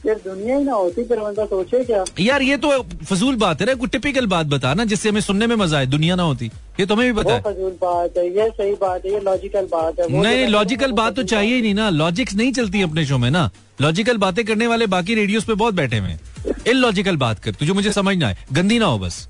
दुनिया 0.07 0.57
ही 0.57 0.65
ना 0.65 0.73
होती 0.73 1.05
फिर 1.05 1.19
बंदा 1.21 1.45
सोचे 1.47 1.83
क्या 1.85 2.05
यार 2.21 2.43
ये 2.43 2.57
तो 2.57 2.71
फजूल 3.05 3.37
बात 3.37 3.61
है 3.61 3.67
ना 3.67 3.75
कोई 3.75 3.89
टिपिकल 3.89 4.27
बात 4.27 4.47
बता 4.47 4.73
ना 4.75 4.85
जिससे 4.85 5.09
हमें 5.09 5.21
सुनने 5.21 5.47
में 5.47 5.55
मज़ा 5.57 5.79
आए 5.79 5.87
दुनिया 5.87 6.15
ना 6.17 6.23
होती। 6.23 6.47
ये 6.81 6.87
तुम्हें 6.87 7.13
भी 7.13 7.21
पता 7.21 7.35
है। 7.35 7.41
फजूल 7.43 7.71
बात 7.83 8.17
है 8.19 8.27
ये 8.29 8.49
सही 8.51 8.73
बात 8.81 9.05
है 9.07 9.13
ये 9.13 9.21
लॉजिकल 9.21 9.67
बात 9.73 10.01
है 10.01 10.07
नहीं 10.13 10.47
लॉजिकल 10.49 10.93
बात 10.93 11.17
तो 11.17 11.23
चाहिए 11.25 11.55
ही 11.55 11.63
नहीं 11.63 11.75
ना 11.75 11.89
लॉजिक्स 11.91 12.35
नहीं 12.35 12.53
चलती 12.53 12.83
अपने 12.83 13.05
शो 13.07 13.19
में 13.19 13.31
ना। 13.31 13.51
लॉजिकल 13.81 14.17
बातें 14.19 14.45
करने 14.45 14.67
वाले 14.67 14.87
बाकी 14.89 15.15
रेडियोस 15.15 15.45
पे 15.45 15.55
बहुत 15.55 15.75
बैठे 15.75 15.99
हुए 15.99 16.09
हैं। 16.09 16.75
लॉजिकल 16.75 17.17
बात 17.17 17.39
कर 17.39 17.53
तुझे 17.53 17.73
मुझे 17.73 17.93
समझना 17.93 18.29
है 18.29 18.45
गंदी 18.53 18.79
ना 18.79 18.87
हो 18.87 18.99
बस। 18.99 19.27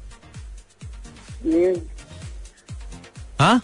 हाँ? 3.40 3.60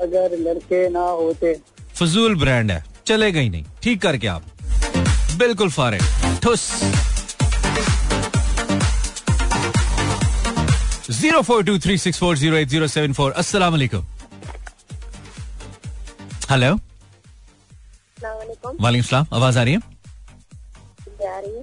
अगर 0.00 0.36
लड़के 0.38 0.88
ना 0.88 1.00
होते। 1.00 1.54
फजूल 1.94 2.34
ब्रांड 2.36 2.70
है 2.70 2.84
चलेगा 3.06 3.40
ही 3.40 3.48
नहीं 3.50 3.64
ठीक 3.82 4.00
करके 4.02 4.26
आप। 4.26 4.42
बिल्कुल 5.36 5.70
फारे 5.70 5.98
ठुस। 6.42 6.62
Zero 11.10 11.40
four 11.42 11.64
two 11.64 11.78
three 11.78 11.96
six 11.98 12.18
four 12.18 12.36
zero 12.38 12.56
eight 12.56 12.68
zero 12.68 12.86
seven 12.88 13.12
four. 13.12 13.32
अस्सलाम 13.32 13.72
वालेकुम 13.72 14.04
हेलो 16.50 16.74
वालेकुम 18.80 19.02
सलाम। 19.02 19.26
आवाज़ 19.34 19.58
आ 19.58 19.62
रही 19.62 19.74
है? 19.74 19.80
है। 21.22 21.62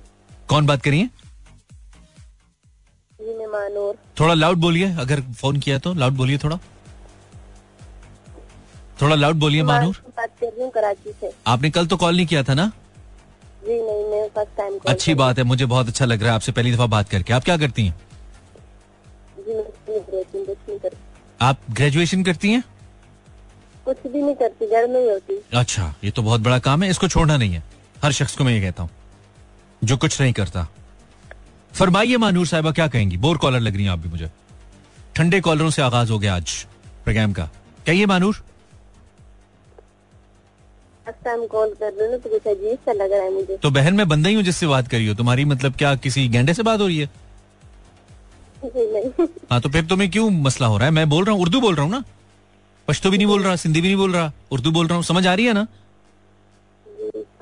कौन 0.50 0.66
बात 0.66 0.82
करिए 0.84 1.10
जी 3.14 3.34
मैं 3.38 3.48
मानूर 3.48 3.96
थोड़ा 4.20 4.34
लाउड 4.34 4.58
बोलिए 4.58 4.92
अगर 5.00 5.22
फ़ोन 5.42 5.60
किया 5.60 5.78
तो। 5.80 5.94
लाउड 5.94 6.14
बोलिए 6.14 6.38
थोड़ा। 6.38 6.58
थोड़ा 9.02 9.16
लाउड 9.16 9.36
बोलिए 9.40 9.64
मानूर। 9.64 10.02
बात 10.08 10.30
कर 10.40 10.48
रही 10.48 10.64
हूँ 10.64 10.72
कराची 10.72 11.12
से। 11.22 11.32
आपने 11.48 11.70
कल 11.70 11.88
तो 11.88 11.98
कॉल 11.98 12.16
नहीं 12.16 12.26
किया 12.28 12.44
था 12.44 12.54
ना? 12.54 12.72
जी 13.72 13.82
नहीं 13.82 14.06
मैं 14.12 14.28
फ़र्स्ट 14.28 14.58
टाइम 14.58 14.78
अच्छी 14.88 15.14
बात 15.16 15.38
है 15.38 15.44
मुझे 15.44 15.66
बहुत 15.66 15.88
अच्छा 15.88 16.06
लग 16.06 16.22
रहा 16.22 16.30
है 16.30 16.36
आपसे 16.36 16.52
पहली 16.52 16.72
दफ़ा 16.72 16.86
बात 16.86 17.10
करके। 17.10 17.34
आप 17.34 17.44
क्या 17.44 17.58
करती 17.58 17.86
हैं? 17.86 17.96
आप 21.42 21.60
ग्रेजुएशन 21.72 22.24
करती 22.24 22.52
हैं? 22.52 22.64
कुछ 23.86 23.98
भी 24.08 24.22
नहीं 24.22 24.36
करती 24.36 24.68
घर 24.68 24.88
में 24.88 25.00
ही 25.02 25.10
होती। 25.10 25.40
अच्छा 25.54 25.94
ये 26.04 26.12
तो 26.12 26.22
बहुत 26.22 26.42
बड़ा 26.42 26.60
काम 26.60 26.84
है 26.84 26.90
इसको 26.90 27.08
छोड़ना 27.08 27.38
नहीं 27.38 27.54
है। 27.54 27.64
हर 28.04 28.12
शख्स 28.12 28.36
को 28.36 28.44
मैं 28.44 28.54
ये 28.54 28.62
कहता 28.62 28.84
हूँ 28.84 28.90
जो 29.82 29.98
कुछ 29.98 30.22
नहीं 30.22 30.34
करता। 30.34 30.68
फरमाइए 31.74 32.18
मानूर 32.18 32.48
साहिबा 32.48 32.72
क्या 32.72 32.88
कहेंगी? 32.88 33.18
बोर 33.18 33.38
कॉलर 33.38 33.60
लग 33.60 33.76
रही 33.76 33.84
हैं 33.84 33.92
आप 33.92 34.00
भी 34.00 34.10
मुझे। 34.10 34.30
ठंडे 35.16 35.42
कॉलरों 35.42 35.70
से 35.70 35.82
आगाज़ 35.82 36.12
हो 36.12 36.20
गया 36.20 36.36
आज 36.36 36.66
प्रोग्राम 37.04 37.34
का। 37.34 37.50
कहिए 37.88 38.06
मानूर। 38.06 38.44
टाइम 41.08 41.46
कॉल 41.48 41.74
कर 41.80 41.92
रही 41.94 42.12
हूँ 42.12 42.20
तो 42.20 42.30
कुछ 42.30 42.48
अजीब 42.48 42.78
सा 42.86 42.92
लग 42.94 43.12
रहा 43.12 43.24
है 43.24 43.34
मुझे। 43.34 43.58
तो 43.58 43.70
बहन 43.72 43.94
मैं 43.94 44.08
बंदा 44.10 44.30
ही 44.30 44.36
हूँ 44.36 44.44
जिससे 44.44 44.68
बात 44.68 44.88
करी 44.88 45.08
हो। 45.08 45.14
तुम्हारी 45.16 45.46
मतलब 45.46 45.76
क्या 45.76 45.96
किसी 45.98 46.28
गेंडे 46.28 46.54
से 46.54 46.64
बात 46.64 46.80
हो 46.80 46.88
रही 46.88 46.98
है? 46.98 47.10
हाँ 49.52 49.60
तो 49.62 49.70
फिर 49.70 49.86
तुम्हें 49.86 50.10
क्यों 50.12 50.30
मसला 50.30 50.68
हो 50.68 50.78
रहा 50.78 50.88
है? 50.88 50.94
मैं 50.94 51.10
बोल 51.10 51.26
रहा 51.26 51.34
हूँ 51.34 51.42
उर्दू 51.42 51.62
बोल 51.62 51.76
रहा 51.76 51.84
हूँ 51.84 51.92
ना? 51.92 52.04
पश्तो 52.88 53.10
भी 53.12 53.18
नहीं 53.18 53.28
बोल 53.28 53.44
रहा 53.44 53.56
सिंधी 53.56 53.82
भी 53.82 53.88
नहीं 53.88 53.98
बोल 53.98 54.14
रहा 54.14 54.32
उर्दू 54.52 54.72
बोल 54.72 54.88
रहा 54.88 54.96
हूँ। 54.96 55.04
समझ 55.04 55.26
आ 55.28 55.34
रही 55.34 55.46
है 55.46 55.54
ना? 55.54 55.68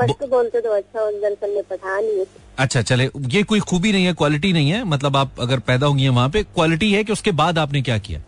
बोलते 0.01 0.61
तो 0.61 0.71
अच्छा 0.71 1.09
दरअसल 1.11 1.55
में 1.55 1.63
पठान 1.69 2.03
ही। 2.03 2.25
अच्छा 2.57 2.81
चले 2.81 3.09
ये 3.29 3.43
कोई 3.43 3.59
खूबी 3.61 3.91
नहीं 3.91 4.05
है 4.05 4.13
क्वालिटी 4.13 4.51
नहीं 4.53 4.69
है। 4.71 4.83
मतलब 4.85 5.17
आप 5.17 5.39
अगर 5.39 5.59
पैदा 5.59 5.87
होंगी 5.87 6.07
वहाँ 6.09 6.29
पे 6.29 6.43
क्वालिटी 6.43 6.91
है 6.93 7.03
कि 7.03 7.13
उसके 7.13 7.31
बाद 7.33 7.57
आपने 7.59 7.81
क्या 7.81 7.97
किया? 7.97 8.21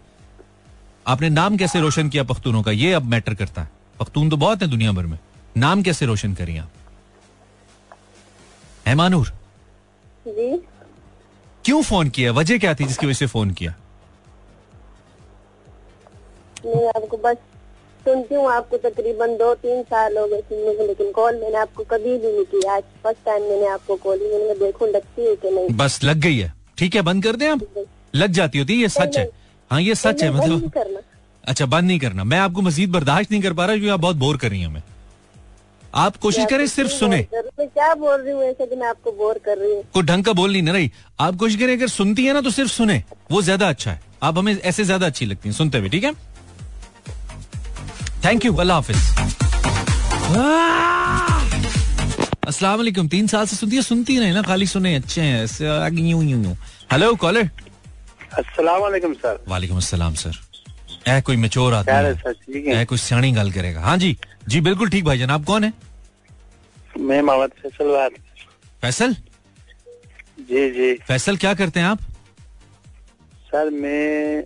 आपने 1.08 1.30
नाम 1.30 1.58
कैसे 1.58 1.80
रोशन 1.82 2.10
किया 2.10 2.24
पख्तूनों 2.24 2.62
का? 2.64 2.72
ये 2.72 2.92
अब 2.94 3.04
मैटर 3.06 3.34
करता 3.34 3.62
है। 3.62 3.70
पख्तून 4.02 4.30
तो 4.30 4.38
बहुत 4.38 4.62
है 4.62 4.68
दुनिया 4.68 4.92
भर 4.92 5.06
में। 5.06 5.18
नाम 5.58 5.82
कैसे 5.84 6.06
रोशन 6.06 6.34
करिए 6.34 6.58
आप? 6.58 6.72
है 8.88 8.96
मानूर? 8.96 9.28
जी। 10.28 10.50
क्यों 11.66 11.82
फ़ोन 11.84 12.10
किया? 12.10 12.32
वजह 12.32 12.58
क्या 12.58 12.74
थी 12.74 12.86
जिसकी 12.86 13.06
वजह 13.06 13.14
से 13.14 13.26
फ़ोन 13.28 13.52
किया? 13.52 13.74
मैं 16.66 16.88
आपको 16.88 17.18
बस 17.18 17.38
सुनती 18.06 18.36
हूँ 18.36 18.50
आपको 18.52 18.78
तकरीबन 18.78 19.36
दो 19.38 19.54
तीन 19.56 19.84
साल 19.84 20.18
हो 20.18 20.26
गए 20.28 20.40
सुनने 20.42 20.74
को 20.76 20.88
लेकिन 20.88 21.12
कॉल 21.12 21.36
मैंने 21.42 21.58
आपको 21.58 21.84
कभी 21.84 22.18
भी 22.18 22.32
नहीं 22.34 22.46
की 22.46 22.66
आज 22.68 22.84
फ़र्स्ट 23.04 23.26
टाइम 23.26 23.44
मैंने 23.44 23.68
आपको 23.68 23.96
कॉल 24.06 24.20
मैंने 24.24 24.56
देखूँ 24.60 24.88
लगती 24.88 25.26
है 25.26 25.36
कि 25.36 25.52
नहीं? 25.52 25.70
बस 25.78 26.04
लग 26.04 26.18
गई 26.18 26.38
है। 26.38 26.54
ठीक 26.78 26.96
है 26.96 27.02
बंद 27.02 27.24
कर 27.24 27.36
दें 27.36 27.48
आप? 27.50 27.62
लग 28.16 28.32
जाती 28.32 28.60
होती 28.60 28.74
है 28.74 28.80
ये 28.80 28.90
सच 28.90 29.18
है। 29.18 29.30
हाँ 29.72 29.82
ये 29.82 29.96
सच 29.96 30.24
है 30.24 30.30
नहीं, 30.30 30.50
नहीं 30.50 30.58
मतलब 30.58 31.04
अच्छा 31.44 31.66
बंद 31.66 31.88
नहीं 31.88 32.00
करना। 32.00 32.24
मैं 32.24 32.40
आपको 32.40 32.62
मजीद 32.62 32.90
बर्दाश्त 32.92 33.32
नहीं 33.32 33.42
कर 33.42 33.54
पा 33.54 33.66
रहा 33.66 33.76
क्योंकि 33.76 33.90
आप 33.90 34.00
बहुत 34.00 34.16
बोर 34.18 34.38
कर 34.38 34.50
रही 34.50 34.60
हैं 34.60 34.68
हमें। 34.68 34.82
आप 35.94 36.18
कोशिश 36.18 36.46
करें 36.50 36.66
सिर्फ़ 36.68 36.92
सुने। 36.92 37.22
क्या 37.32 37.94
बोल 37.96 38.22
रही 38.22 38.34
हूँ 38.34 38.44
ऐसे 38.44 38.66
कि 38.66 38.76
मैं 38.76 38.88
आपको 38.88 39.12
बोर 39.14 39.38
कर 39.46 39.58
रही 39.58 39.74
हूँ? 39.74 39.84
कोई 39.94 40.04
ढंग 40.04 40.24
का 40.24 40.34
बोल 40.34 40.52
नहीं 40.52 40.62
ना 40.64 40.72
रही। 40.72 40.92
आप 41.20 41.36
कोशिश 41.38 41.60
करें 41.60 41.74
अगर 41.74 41.88
सुनती 41.90 42.26
है 42.26 42.34
ना 42.34 42.42
तो 42.42 42.52
सिर्फ़ 42.52 42.72
सुने। 42.72 43.04
वो 43.32 43.42
ज़्यादा 43.42 43.70
अच्छा 43.70 43.92
है। 43.92 44.00
आप 44.24 44.38
हमें 44.38 44.54
ऐसे 44.54 44.84
ज़्यादा 44.84 45.06
अच्छी 45.06 45.26
लगती 45.26 45.50
हैं। 45.50 45.56
सुनते 45.56 45.78
हुए 45.78 45.90
ठीक 45.90 46.04
है? 46.04 46.14
थैंक 48.26 48.46
यू 48.46 48.54
अल्लाह 48.56 48.78
हाफिज। 48.78 48.98
अस्सलाम 52.48 52.78
वालेकुम। 52.78 53.08
तीन 53.08 53.28
साल 53.28 53.46
से 53.46 53.56
सुनती 53.56 53.76
है 53.76 53.82
सुनती 53.82 54.20
नहीं 54.20 54.34
ना 54.34 54.42
खाली 54.44 54.68
सुने। 54.68 54.96
अच्छे 54.96 55.22
हैं 55.22 55.44
ऐसे 55.44 55.68
आगे 55.70 56.02
यूँ 56.04 56.24
यूँ 56.24 56.44
यूँ। 56.44 56.56
हेलो 56.92 57.14
कॉलर 57.18 57.50
अस्सलाम 58.38 58.82
वालेकुम 58.82 59.14
सर। 59.16 59.44
वालेकुम 59.48 59.78
अस्सलाम 59.78 60.14
सर। 60.16 60.40
ऐ 61.08 61.20
कोई 61.22 61.36
मेचोर 61.36 61.74
आदमी 61.74 61.94
है। 61.94 62.14
सर 62.16 62.34
ठीक 62.34 62.88
कोई 62.90 62.98
सियाणी 62.98 63.32
गल 63.32 63.52
करेगा। 63.52 63.82
हाँ 63.82 63.98
जी 63.98 64.16
जी 64.48 64.62
बिल्कुल 64.62 64.90
ठीक 64.90 65.04
भाई 65.06 65.18
जान 65.18 65.30
आप 65.30 65.44
कौन 65.46 65.64
है? 65.64 65.74
मैं 67.00 67.22
मोहम्मद 67.22 67.52
फैसल 67.62 67.92
बात। 67.92 68.12
फैसल? 68.82 69.14
जी 70.42 70.70
जी। 70.72 70.94
फैसल 71.08 71.38
क्या 71.38 71.54
करते 71.54 71.80
हैं 71.80 71.88
आप? 71.88 72.00
सर 73.48 73.70
मैं 73.70 74.44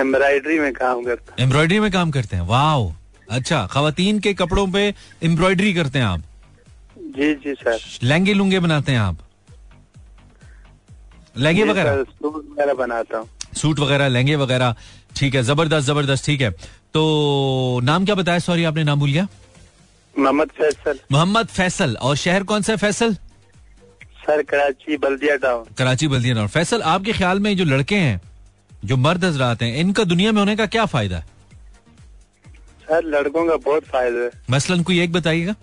एम्ब्रॉयडरी 0.00 0.58
में 0.58 0.72
काम 0.72 1.02
करता 1.04 1.32
हूँ। 1.32 1.42
एम्ब्रॉयडरी 1.44 1.80
में 1.80 1.90
काम 1.92 2.10
करते 2.10 2.36
हैं। 2.36 2.42
वाह 2.46 3.34
अच्छा 3.36 3.66
खातन 3.66 4.18
के 4.18 4.32
कपड़ों 4.34 4.66
पे 4.72 4.82
एम्ब्रॉयडरी 5.24 5.72
करते 5.74 5.98
हैं 5.98 6.06
आप? 6.06 6.22
जी 7.16 7.34
जी 7.34 7.54
सर। 7.54 7.78
लहंगे 8.02 8.34
लुंगे 8.34 8.60
बनाते 8.60 8.92
हैं 8.92 8.98
आप? 8.98 9.18
लहंगे 11.36 11.64
वगैरह? 11.64 12.02
सूट 12.04 12.34
वगैरह 12.34 12.74
बनाता 12.74 13.18
हूँ। 13.18 13.28
सूट 13.56 13.78
वगैरह 13.80 14.08
लहंगे 14.08 14.36
वगैरह। 14.36 14.74
ठीक 15.22 15.34
है 15.34 15.42
ज़बरदस्त 15.42 15.86
ज़बरदस्त 15.86 16.26
ठीक 16.26 16.40
है। 16.40 16.50
तो 16.94 17.00
नाम 17.84 18.04
क्या 18.04 18.14
बताया? 18.14 18.38
सॉरी 18.40 18.64
आपने 18.64 18.84
नाम 18.84 18.98
भूल 19.00 19.10
गया? 19.12 19.26
मोहम्मद 20.16 20.48
फैसल। 20.56 20.98
मोहम्मद 21.12 21.46
फैसल। 21.48 21.96
और 21.96 22.16
शहर 22.16 22.42
कौन 22.44 22.62
सा 22.62 22.72
है 22.72 22.76
Faisal? 22.78 23.14
Sir 24.22 24.42
Karachi 24.50 24.96
Baldia 24.96 25.36
town 25.44 25.64
Karachi 25.78 26.08
Baldia 26.08 26.34
town 26.34 26.48
Faisal 26.48 26.82
आपके 26.90 27.12
ख्याल 27.12 27.40
में 27.40 27.56
जो 27.56 27.64
लड़के 27.64 27.96
हैं 27.96 28.20
जो 28.84 28.96
मर्द 28.96 29.24
हजरात 29.24 29.62
हैं 29.62 29.76
इनका 29.76 30.04
दुनिया 30.04 30.32
में 30.32 30.38
होने 30.38 30.56
का 30.56 30.66
क्या 30.68 30.84
फ़ायदा 30.86 31.16
है? 31.16 31.24
सर 32.82 33.04
लड़कों 33.06 33.46
का 33.48 33.56
बहुत 33.66 33.84
फ़ायदा 33.84 34.20
है। 34.20 34.30
मसलन 34.50 34.82
कोई 34.82 35.00
एक 35.00 35.12
बताइएगा? 35.12 35.54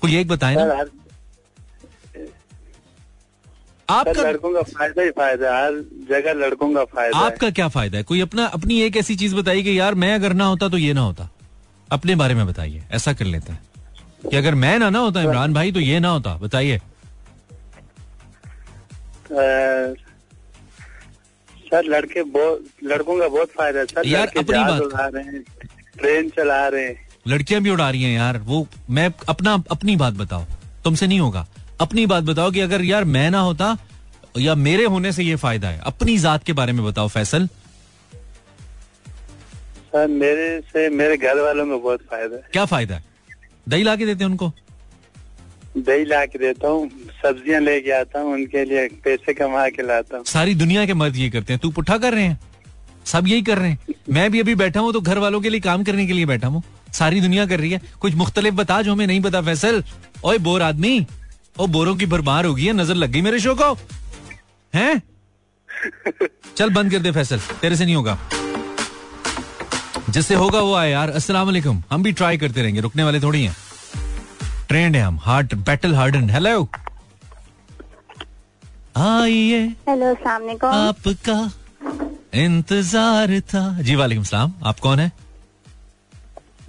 कोई 0.00 0.16
एक 0.16 0.28
बताए 0.28 0.54
ना। 0.54 0.84
आपका 3.90 4.22
लड़कों 4.22 4.54
का 4.54 4.62
फ़ायदा 4.62 5.02
ही 5.02 5.10
फ़ायदा 5.10 5.58
हर 5.58 5.72
जगह 6.10 6.32
लड़कों 6.32 6.74
का 6.74 6.84
फ़ायदा 6.84 7.18
आपका 7.18 7.50
क्या 7.50 7.68
फ़ायदा 7.68 7.98
है? 7.98 8.04
कोई 8.04 8.20
अपना 8.20 8.44
अपनी 8.46 8.82
एक 8.82 8.96
ऐसी 8.96 9.16
चीज़ 9.16 9.34
बताइए 9.36 9.62
कि 9.62 9.78
यार 9.78 9.94
मैं 9.94 10.14
अगर 10.14 10.32
ना 10.32 10.44
होता 10.44 10.68
तो 10.68 10.78
ये 10.78 10.92
ना 10.92 11.00
होता। 11.00 11.30
अपने 11.92 12.14
बारे 12.14 12.34
में 12.34 12.46
बताइए 12.46 12.82
ऐसा 12.92 13.12
कर 13.12 13.24
लेते 13.24 13.52
हैं। 13.52 13.62
कि 14.30 14.36
अगर 14.36 14.54
मैं 14.54 14.78
ना 14.78 14.90
ना 14.90 14.98
होता 14.98 15.22
इमरान 15.22 15.54
भाई 15.54 15.72
तो 15.72 15.80
ये 15.80 16.00
ना 16.00 16.08
होता। 16.08 16.36
बताइए। 16.36 16.78
सर 21.58 21.82
लड़के 21.84 22.22
बहुत 22.22 22.64
लड़कों 22.84 23.20
का 23.20 23.28
बहुत 23.28 23.48
फ़ायदा 23.48 23.80
है। 23.80 23.86
सर 23.86 24.06
यार, 24.06 24.22
लड़के 24.22 24.38
अपनी 24.40 24.58
बात- 24.58 24.82
उड़ा 24.82 25.06
रहे 25.06 25.24
हैं 25.24 25.44
ट्रेन 25.98 26.28
चला 26.28 26.68
रहे 26.68 26.84
हैं। 26.84 27.08
लड़कियाँ 27.28 27.62
भी 27.62 27.70
उड़ा 27.70 27.90
रही 27.90 28.02
हैं 28.02 28.16
यार। 28.18 28.38
वो 28.38 28.66
मैं 28.90 29.12
अपना 29.28 29.62
अपनी 29.70 29.96
बात 29.96 30.14
बताओ 30.14 30.44
तुमसे 30.84 31.06
नहीं 31.06 31.20
होगा। 31.20 31.46
अपनी 31.80 32.06
बात 32.06 32.24
बताओ 32.24 32.50
कि 32.50 32.60
अगर 32.60 32.82
यार 32.84 33.04
मैं 33.04 33.30
ना 33.30 33.40
होता 33.40 33.76
या 34.38 34.54
मेरे 34.54 34.84
होने 34.84 35.12
से 35.12 35.22
ये 35.24 35.36
फ़ायदा 35.36 35.68
है 35.68 35.80
अपनी 35.86 36.16
जात 36.18 36.44
के 36.44 36.52
बारे 36.52 36.72
में 36.72 36.84
बताओ 36.84 37.08
फैसल। 37.08 37.46
सर 39.86 40.06
मेरे 40.08 40.60
से 40.62 40.88
मेरे 40.90 41.16
घर 41.16 41.40
वालों 41.40 41.66
को 41.66 41.78
बहुत 41.78 42.00
फ़ायदा 42.10 42.36
है। 42.36 42.42
क्या 42.52 42.64
फ़ायदा 42.64 42.94
है? 42.94 43.04
दही 43.68 43.82
ला 43.82 43.96
के 43.96 44.06
देते 44.06 44.24
हैं 44.24 44.30
उनको? 44.30 44.52
दही 45.76 46.04
ला 46.04 46.24
के 46.26 46.38
देता 46.38 46.68
हूँ 46.68 46.88
सब्ज़ियाँ 47.22 47.60
लेके 47.60 47.90
आता 47.90 48.20
हूँ 48.20 48.32
उनके 48.32 48.64
लिए 48.64 48.86
पैसे 49.04 49.34
कमा 49.34 49.68
के 49.68 49.82
लाता 49.82 50.16
हूँ। 50.16 50.24
सारी 50.24 50.54
दुनिया 50.54 50.86
के 50.86 50.94
मर्द 50.94 51.16
ये 51.16 51.30
करते 51.30 51.52
हैं। 51.52 51.60
तू 51.60 51.70
पुट्ठा 51.70 51.98
कर 51.98 52.14
रहे 52.14 52.24
हैं? 52.24 52.38
सब 53.06 53.26
यही 53.28 53.42
कर 53.42 53.58
रहे 53.58 53.70
हैं? 53.70 53.78
मैं 54.10 54.30
भी 54.30 54.40
अभी 54.40 54.54
बैठा 54.54 54.80
हूँ 54.80 54.92
तो 54.92 55.00
घर 55.00 55.18
वालों 55.18 55.40
के 55.40 55.48
लिए 55.48 55.60
काम 55.60 55.84
करने 55.84 56.06
के 56.06 56.12
लिए 56.12 56.26
बैठा 56.26 56.48
हूँ। 56.48 56.62
सारी 56.92 57.20
दुनिया 57.20 57.46
कर 57.46 57.60
रही 57.60 57.70
है। 57.70 57.80
कुछ 58.00 58.14
मुख्तलिफ़ 58.14 58.54
बता 58.54 58.80
जो 58.82 58.92
हमें 58.92 59.06
नहीं 59.06 59.20
पता 59.22 59.40
फैसल। 59.42 59.82
ओए 60.24 60.38
बोर 60.38 60.62
आदमी। 60.62 61.06
ओ 61.56 61.66
बोरों 61.66 61.94
की 61.96 62.06
भरमार 62.06 62.44
होगी 62.44 62.66
है 62.66 62.72
नज़र 62.72 62.94
लग 62.94 63.10
गई 63.10 63.20
मेरे 63.22 63.38
शो 63.40 63.54
को। 63.54 63.72
हैं? 64.72 65.02
चल 66.56 66.70
बंद 66.70 66.90
कर 66.90 66.98
दे 66.98 67.10
फैसल 67.12 67.40
तेरे 67.60 67.76
से 67.76 67.84
नहीं 67.84 67.94
होगा। 67.94 68.18
जिससे 70.10 70.34
होगा 70.34 70.60
वो 70.60 70.74
आए 70.74 70.90
यार 70.90 71.10
अस्सलाम 71.10 71.46
वालेकुम। 71.46 71.82
हम 71.90 72.02
भी 72.02 72.12
ट्राई 72.12 72.38
करते 72.38 72.62
रहेंगे 72.62 72.80
रुकने 72.80 73.04
वाले 73.04 73.20
थोड़ी 73.20 73.44
हैं। 73.44 73.56
ट्रेंड 74.68 74.96
है 74.96 75.02
हम 75.02 75.18
हार्ट 75.22 75.54
बैटल 75.68 75.94
हार्डन 75.94 76.30
हेलो 76.30 76.68
आइए। 78.98 79.62
हेलो 79.88 80.12
सामने 80.14 80.52
आपका 80.64 81.38
इंतज़ार 82.34 83.40
था। 83.54 83.82
जी 83.82 83.94
वालेकुम 83.94 84.24
सलाम 84.24 84.52
आप 84.64 84.80
कौन 84.80 85.00
है? 85.00 85.10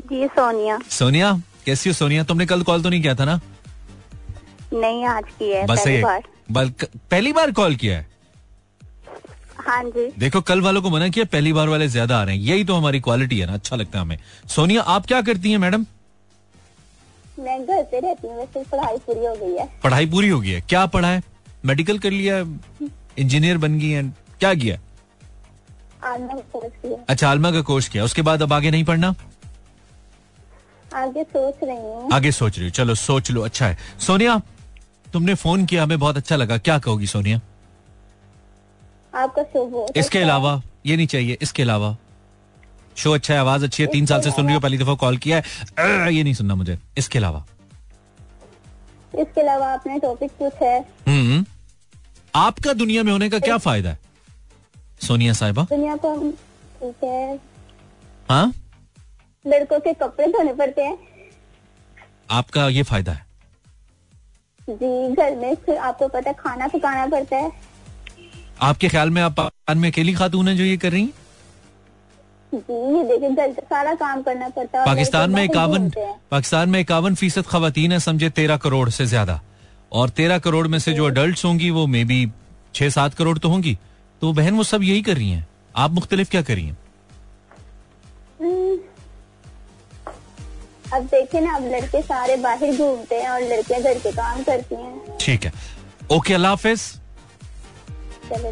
जी 0.01 0.27
सोनिया। 0.29 0.79
सोनिया 0.91 1.33
कैसी 1.65 1.89
हो 1.89 1.93
सोनिया? 1.95 2.23
तुमने 2.23 2.45
कल 2.45 2.63
कॉल 2.63 2.83
तो 2.83 2.89
नहीं 2.89 3.01
किया 3.01 3.15
था 3.15 3.25
ना? 3.25 3.39
नहीं 4.75 5.05
आज 5.05 5.23
की 5.39 5.51
है 5.51 5.65
बस 5.65 5.79
पहली 5.79 6.01
बार। 6.03 6.23
बल्कि 6.51 6.85
पहली 7.11 7.33
बार 7.33 7.51
कॉल 7.51 7.75
किया 7.75 7.97
है? 7.97 8.07
हाँ 9.59 9.83
जी। 9.85 10.11
देखो 10.19 10.41
कल 10.41 10.61
वालों 10.61 10.81
को 10.81 10.89
मना 10.89 11.07
किया 11.09 11.25
पहली 11.25 11.53
बार 11.53 11.69
वाले 11.69 11.87
ज़्यादा 11.87 12.17
आ 12.19 12.23
रहे 12.23 12.35
हैं। 12.35 12.43
यही 12.43 12.63
तो 12.63 12.75
हमारी 12.75 12.99
क्वालिटी 12.99 13.39
है 13.39 13.45
ना 13.47 13.53
अच्छा 13.53 13.75
लगता 13.75 13.99
है 13.99 14.05
हमें। 14.05 14.17
सोनिया 14.47 14.81
आप 14.95 15.05
क्या 15.05 15.21
करती 15.21 15.51
हैं 15.51 15.57
मैडम? 15.57 15.85
मैं 17.39 17.59
घर 17.61 17.83
पे 17.83 17.99
रहती 17.99 18.27
हूँ 18.27 18.37
वैसे 18.37 18.63
पढ़ाई 18.63 18.97
पूरी 18.97 19.25
हो 19.25 19.33
गई 19.35 19.55
है। 19.55 19.69
पढ़ाई 19.83 20.05
पूरी 20.05 20.27
हो 20.29 20.39
गई 20.39 20.49
है। 20.49 20.61
क्या 20.61 20.85
पढ़ा 20.87 21.07
है? 21.07 21.21
मेडिकल 21.65 21.99
कर 21.99 22.11
लिया? 22.11 22.39
इंजीनियर 23.19 23.57
बन 23.57 23.79
गई 23.79 23.89
है? 23.89 24.03
क्या 24.39 24.53
किया? 24.53 24.77
अच्छा 27.09 27.29
आलमा 27.29 27.51
का 27.51 27.61
कोर्स 27.61 27.87
किया। 27.89 28.03
उसके 28.03 28.21
बाद 28.21 28.41
अब 28.41 28.53
आगे 28.53 28.71
नहीं 28.71 28.83
पढ़ना? 28.83 29.13
आगे 30.95 31.23
सोच 31.23 31.63
रही 31.63 31.77
हूँ। 31.77 32.09
आगे 32.13 32.31
सोच 32.31 32.57
रही 32.57 32.67
हो। 32.67 32.71
चलो 32.73 32.95
सोच 32.95 33.31
लो। 33.31 33.41
अच्छा 33.41 33.67
है। 33.67 33.77
सोनिया 33.99 34.41
तुमने 35.15 35.33
फ़ोन 35.35 35.65
किया 35.65 35.83
हमें 35.83 35.99
बहुत 35.99 36.17
अच्छा 36.17 36.35
लगा। 36.35 36.57
क्या 36.57 36.77
कहोगी 36.79 37.07
सोनिया? 37.07 37.39
आपका 39.15 39.43
शो 39.43 39.85
इसके 39.95 39.99
अच्छा 39.99 40.19
अलावा 40.21 40.61
ये 40.85 40.95
नहीं 40.97 41.07
चाहिए 41.07 41.37
इसके 41.41 41.63
अलावा। 41.63 41.95
शो 42.97 43.11
अच्छा 43.11 43.33
है 43.33 43.39
आवाज़ 43.39 43.63
अच्छी 43.65 43.83
है 43.83 43.89
तीन 43.91 44.05
साल 44.05 44.21
से 44.21 44.31
सुन 44.31 44.45
रही 44.45 44.53
हो 44.53 44.59
पहली 44.59 44.77
दफ़ा 44.77 44.93
कॉल 44.95 45.17
किया 45.17 45.37
है। 45.37 46.13
ये 46.13 46.23
नहीं 46.23 46.33
सुनना 46.33 46.55
मुझे। 46.55 46.77
इसके 46.97 47.19
अलावा। 47.19 47.45
इसके 49.19 49.41
अलावा 49.41 49.71
आपने 49.73 49.99
टॉपिक 49.99 50.31
पूछा 50.39 50.65
है। 50.65 50.79
हम्म। 51.07 51.45
आपका 52.35 52.73
दुनिया 52.73 53.03
में 53.03 53.11
होने 53.11 53.29
का 53.29 53.39
क्या 53.39 53.57
फ़ायदा 53.57 53.89
है 53.89 53.99
सोनिया 55.01 55.33
साहिबा? 55.33 55.63
दुनिया 55.69 55.95
को 55.95 56.15
ठीक 56.79 57.03
है। 57.03 57.39
हाँ? 58.29 58.53
लड़कों 59.45 59.79
के 59.79 59.93
कपड़े 59.93 60.27
धोने 60.27 60.53
पड़ते 60.53 60.81
हैं। 60.81 60.97
आपका 62.31 62.67
ये 62.69 62.83
फ़ायदा 62.83 63.11
है। 63.11 63.24
जी 64.67 65.15
घर 65.15 65.35
में 65.35 65.55
फिर 65.55 65.77
आपको 65.77 66.07
पता 66.07 66.29
है 66.29 66.35
खाना 66.39 66.67
पकाना 66.67 67.05
पड़ता 67.07 67.37
है। 67.37 67.51
आपके 68.61 68.87
ख्याल 68.89 69.09
में 69.09 69.21
आप 69.21 69.33
पाकिस्तान 69.33 69.77
में 69.77 69.89
अकेली 69.91 70.13
खातून 70.13 70.47
है 70.47 70.55
जो 70.57 70.63
ये 70.63 70.77
कर 70.77 70.91
रही 70.91 71.01
हैं? 71.01 71.13
जी 72.51 72.73
ये 72.97 73.03
देखिए 73.03 73.29
घर 73.29 73.51
सारा 73.63 73.93
काम 73.95 74.21
करना 74.21 74.47
पड़ता 74.49 74.79
है 74.79 74.85
पाकिस्तान 74.85 75.31
में 75.31 75.43
इक्यावन 75.43 75.89
पाकिस्तान 76.31 76.69
में 76.69 76.79
इक्यावन 76.79 77.15
फ़ीसद 77.15 77.45
खातन 77.47 77.91
है 77.91 77.99
समझे 77.99 78.29
तेरह 78.31 78.57
करोड़ 78.57 78.89
से 78.89 79.05
ज़्यादा। 79.05 79.39
और 79.91 80.09
तेरह 80.11 80.39
करोड़ 80.39 80.67
में 80.67 80.79
से 80.79 80.93
जो 80.93 81.05
अडल्ट 81.07 81.43
होंगी 81.45 81.69
वो 81.71 81.85
मे 81.87 82.03
बी 82.05 82.25
छह 82.75 82.89
सात 82.89 83.13
करोड़ 83.13 83.37
तो 83.37 83.49
होंगी। 83.49 83.77
तो 84.21 84.33
बहन 84.33 84.55
वो 84.55 84.63
सब 84.63 84.83
यही 84.83 85.01
कर 85.01 85.15
रही 85.15 85.29
हैं? 85.31 85.47
आप 85.75 85.91
मुख्तलिफ़ 85.91 86.29
क्या 86.31 86.41
कर 86.41 86.55
रही 86.55 86.65
हैं? 86.65 86.77
अब 90.95 91.03
देखे 91.11 91.39
ना 91.41 91.55
अब 91.55 91.63
लड़के 91.71 92.01
सारे 92.01 92.35
बाहर 92.43 92.75
घूमते 92.75 93.15
हैं 93.15 93.29
और 93.29 93.41
लड़कियाँ 93.43 93.81
घर 93.81 93.97
के 93.99 94.11
काम 94.13 94.43
करती 94.43 94.75
हैं। 94.75 95.17
ठीक 95.21 95.45
है। 95.45 95.51
ओके 96.11 96.33
अल्लाह 96.33 96.51
हाफिज। 96.51 96.81
चलो 98.29 98.51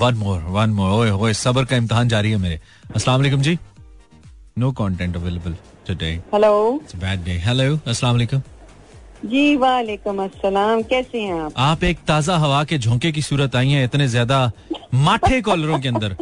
वन 0.00 0.14
मोर 0.16 0.40
वन 0.50 0.70
मोर 0.70 0.90
ओए 0.90 1.10
ओए 1.10 1.32
सबर 1.34 1.64
का 1.64 1.76
इम्तहान 1.76 2.08
जारी 2.08 2.30
है 2.30 2.36
मेरे। 2.38 2.60
अस्सलाम 2.94 3.20
वालेकुम 3.20 3.42
जी। 3.42 3.58
No 4.58 4.70
content 4.72 5.16
available 5.16 5.56
today 5.86 6.10
hello 6.34 6.52
it's 6.82 6.96
bad 6.96 7.24
day 7.24 7.38
hello 7.46 7.76
अस्सलाम 7.76 8.12
वालेकुम। 8.12 8.42
जी 9.24 9.56
वालेकुम 9.56 10.22
अस्सलाम। 10.24 10.82
कैसे 10.84 11.20
हैं 11.20 11.40
आप? 11.40 11.52
आप 11.56 11.84
एक 11.84 11.98
ताज़ा 12.08 12.36
हवा 12.36 12.62
के 12.64 12.78
झोंके 12.78 13.12
की 13.12 13.22
सूरत 13.22 13.56
आई 13.56 13.70
हैं 13.70 13.84
इतने 13.84 14.08
ज़्यादा 14.08 14.50
माठे 14.94 15.40
कॉलरों 15.42 15.78
के 15.80 15.88
अंदर। 15.88 16.16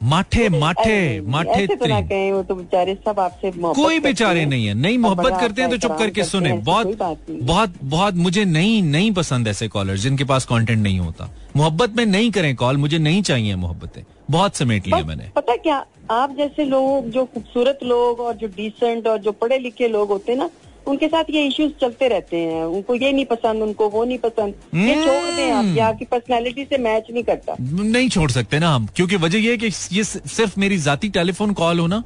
माठे 0.00 0.48
माठे 0.48 1.20
माठे 1.26 1.66
तो 1.66 1.86
वो 2.34 2.42
तो 2.42 2.54
बेचारे 2.54 2.94
सब 3.04 3.20
आपसे 3.20 3.50
कोई 3.50 3.98
बेचारे 4.00 4.44
नहीं 4.46 4.66
है 4.66 4.74
नहीं 4.74 4.98
मोहब्बत 4.98 5.38
करते 5.40 5.62
हैं 5.62 5.70
तो 5.70 5.76
चुप 5.76 5.96
करके 5.98 6.24
सुने। 6.24 6.52
बहुत। 6.52 6.98
बहुत 7.30 7.74
बहुत 7.84 8.14
मुझे 8.16 8.44
नहीं 8.44 8.82
नहीं 8.82 9.10
पसंद 9.12 9.48
ऐसे 9.48 9.68
कॉलर 9.68 9.96
जिनके 9.96 10.24
पास 10.24 10.44
कंटेंट 10.44 10.78
नहीं 10.78 10.98
होता। 10.98 11.30
मोहब्बत 11.56 11.96
में 11.96 12.04
नहीं 12.06 12.30
करें 12.30 12.54
कॉल 12.56 12.76
मुझे 12.76 12.98
नहीं 12.98 13.22
चाहिए 13.22 13.56
मोहब्बतें। 13.56 14.02
बहुत 14.30 14.56
समेट 14.56 14.86
लिया 14.86 15.04
मैंने। 15.04 15.30
पता 15.36 15.56
क्या 15.56 15.84
आप 16.10 16.36
जैसे 16.38 16.64
लोग 16.64 17.10
जो 17.10 17.24
खूबसूरत 17.24 17.78
लोग 17.84 18.20
और 18.20 18.34
जो 18.34 18.46
डिसेंट 18.56 19.06
और 19.06 19.18
जो 19.18 19.32
पढ़े 19.32 19.58
लिखे 19.58 19.88
लोग 19.88 20.08
होते 20.08 20.32
हैं 20.32 20.38
ना 20.38 20.50
उनके 20.86 21.08
साथ 21.08 21.30
ये 21.30 21.44
इश्यूज़ 21.46 21.72
चलते 21.80 22.08
रहते 22.08 22.36
हैं। 22.38 22.64
उनको 22.64 22.94
ये 22.94 23.12
नहीं 23.12 23.24
पसंद 23.26 23.62
उनको 23.62 23.88
वो 23.90 24.04
नहीं 24.04 24.18
पसंद। 24.18 24.54
ये 24.74 24.94
हम्म। 24.94 25.04
छोड़ 25.04 25.34
दें 25.36 25.50
आप 25.52 25.64
ये 25.66 25.80
आपकी 25.82 26.04
पर्सनैलिटी 26.06 26.64
से 26.64 26.78
मैच 26.80 27.06
नहीं 27.10 27.22
करता। 27.24 27.56
नहीं 27.60 28.08
छोड़ 28.08 28.30
सकते 28.30 28.58
ना 28.58 28.74
हम 28.74 28.86
क्योंकि 28.96 29.16
वजह 29.18 29.38
यह 29.38 29.50
है 29.50 29.56
कि 29.58 29.70
ये 29.92 30.04
सिर्फ़ 30.04 30.58
मेरी 30.60 30.78
जाती 30.80 31.08
टेलीफोन 31.10 31.52
कॉल 31.54 31.78
हो 31.78 31.86
ना 31.86 32.02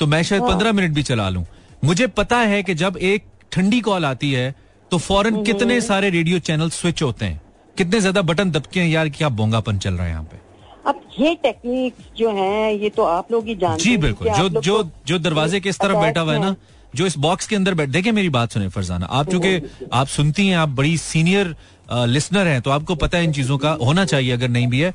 तो 0.00 0.06
मैं 0.06 0.22
शायद 0.22 0.42
पंद्रह 0.44 0.72
मिनट 0.72 0.94
भी 0.94 1.02
चला 1.04 1.28
लूँ। 1.30 1.44
मुझे 1.84 2.06
पता 2.14 2.38
है 2.46 2.62
कि 2.62 2.74
जब 2.76 2.96
एक 3.04 3.24
ठंडी 3.52 3.80
कॉल 3.82 4.04
आती 4.06 4.32
है 4.32 4.54
तो 4.90 4.98
फ़ौरन 5.00 5.42
कितने 5.44 5.80
सारे 5.82 6.10
रेडियो 6.10 6.38
चैनल 6.40 6.70
स्विच 6.70 7.02
होते 7.02 7.24
हैं। 7.24 7.40
कितने 7.76 8.00
ज़्यादा 8.00 8.22
बटन 8.22 8.50
दबके 8.50 8.80
हैं 8.80 8.88
यार 8.88 9.08
क्या 9.10 9.28
बोंगापन 9.30 9.78
चल 9.78 9.94
रहा 9.94 10.04
है 10.04 10.10
यहाँ 10.10 10.24
पे। 10.24 10.40
अब 10.86 11.00
ये 11.18 11.34
टेक्निक 11.42 11.94
जो 12.16 12.30
है 12.32 12.76
ये 12.76 12.88
तो 12.90 13.02
आप 13.04 13.32
लोग 13.32 13.46
ही 13.46 13.54
जानते 13.56 13.82
जी 13.82 13.96
बिल्कुल 13.98 14.28
जो 14.30 14.48
जो 14.60 14.82
जो 15.06 15.18
दरवाजे 15.20 15.60
के 15.60 15.68
इस 15.68 15.78
तरफ़ 15.80 15.98
बैठा 15.98 16.20
हुआ 16.20 16.32
है 16.32 16.40
ना 16.40 16.46
हैं। 16.46 16.56
जो 16.94 17.06
इस 17.06 17.16
बॉक्स 17.18 17.46
के 17.46 17.56
अंदर 17.56 17.74
बैठ 17.74 17.88
देखिए 17.88 18.12
मेरी 18.12 18.28
बात 18.28 18.52
सुने 18.52 18.68
फरजाना 18.68 19.06
आप 19.06 19.30
चूँकि 19.30 19.60
आप 19.92 20.06
सुनती 20.06 20.46
हैं 20.48 20.56
आप 20.56 20.68
बड़ी 20.68 20.96
सीनियर 20.98 21.54
लिसनर 21.92 22.46
हैं 22.46 22.60
तो 22.62 22.70
आपको 22.70 22.94
पता 22.94 23.18
है 23.18 23.24
इन 23.24 23.32
चीज़ों 23.32 23.58
का 23.58 23.70
होना 23.82 24.04
चाहिए 24.04 24.32
अगर 24.32 24.48
नहीं 24.48 24.66
भी 24.66 24.80
है 24.80 24.94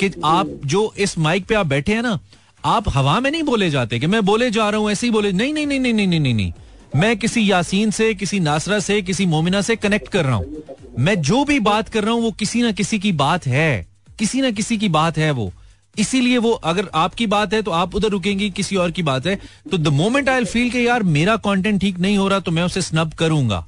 कि 0.00 0.10
आप 0.24 0.60
जो 0.66 0.92
इस 0.98 1.18
माइक 1.18 1.46
पे 1.46 1.54
आप 1.54 1.66
बैठे 1.66 1.94
हैं 1.94 2.02
ना 2.02 2.18
आप 2.64 2.84
हवा 2.88 3.20
में 3.20 3.30
नहीं 3.30 3.42
बोले 3.42 3.70
जाते 3.70 3.98
कि 3.98 4.06
मैं 4.06 4.24
बोले 4.24 4.50
जा 4.50 4.68
रहा 4.70 4.80
हूँ 4.80 4.90
ऐसे 4.90 5.06
ही 5.06 5.10
बोले 5.12 5.32
नहीं 5.32 5.54
नहीं 5.54 5.66
नहीं 5.66 5.80
नहीं 5.80 5.94
नहीं 5.94 6.06
नहीं 6.06 6.20
नहीं, 6.20 6.34
नहीं। 6.34 6.52
मैं 6.96 7.16
किसी 7.16 7.50
यासीन 7.52 7.90
से 7.90 8.14
किसी 8.14 8.40
नासरा 8.40 8.78
से 8.78 9.02
किसी 9.02 9.26
मोमिना 9.26 9.60
से 9.60 9.76
कनेक्ट 9.76 10.08
कर 10.08 10.24
रहा 10.24 10.34
हूँ 10.34 10.62
मैं 10.98 11.20
जो 11.22 11.44
भी 11.44 11.58
बात 11.60 11.88
कर 11.88 12.04
रहा 12.04 12.14
हूँ 12.14 12.22
वो 12.22 12.30
किसी 12.30 12.62
ना 12.62 12.72
किसी 12.72 12.98
की 12.98 13.12
बात 13.12 13.46
है 13.46 13.86
किसी 14.18 14.40
ना 14.40 14.50
किसी 14.50 14.78
की 14.78 14.88
बात 14.88 15.18
है 15.18 15.30
वो 15.30 15.52
इसीलिए 15.96 16.38
वो 16.38 16.50
अगर 16.64 16.88
आपकी 16.94 17.26
बात 17.26 17.54
है 17.54 17.62
तो 17.62 17.70
आप 17.72 17.94
उधर 17.94 18.08
रुकेंगी 18.08 18.50
किसी 18.50 18.76
और 18.76 18.90
की 18.90 19.02
बात 19.02 19.26
है। 19.26 19.38
तो 19.70 19.78
द 19.78 19.88
मोमेंट 19.94 20.28
आई 20.28 20.44
फील 20.46 20.70
कि 20.70 20.86
यार 20.86 21.02
मेरा 21.10 21.36
कंटेंट 21.42 21.80
ठीक 21.80 21.98
नहीं 21.98 22.16
हो 22.18 22.28
रहा 22.28 22.40
तो 22.40 22.50
मैं 22.50 22.62
उसे 22.62 22.82
स्नब 22.82 23.12
करूँगा। 23.14 23.64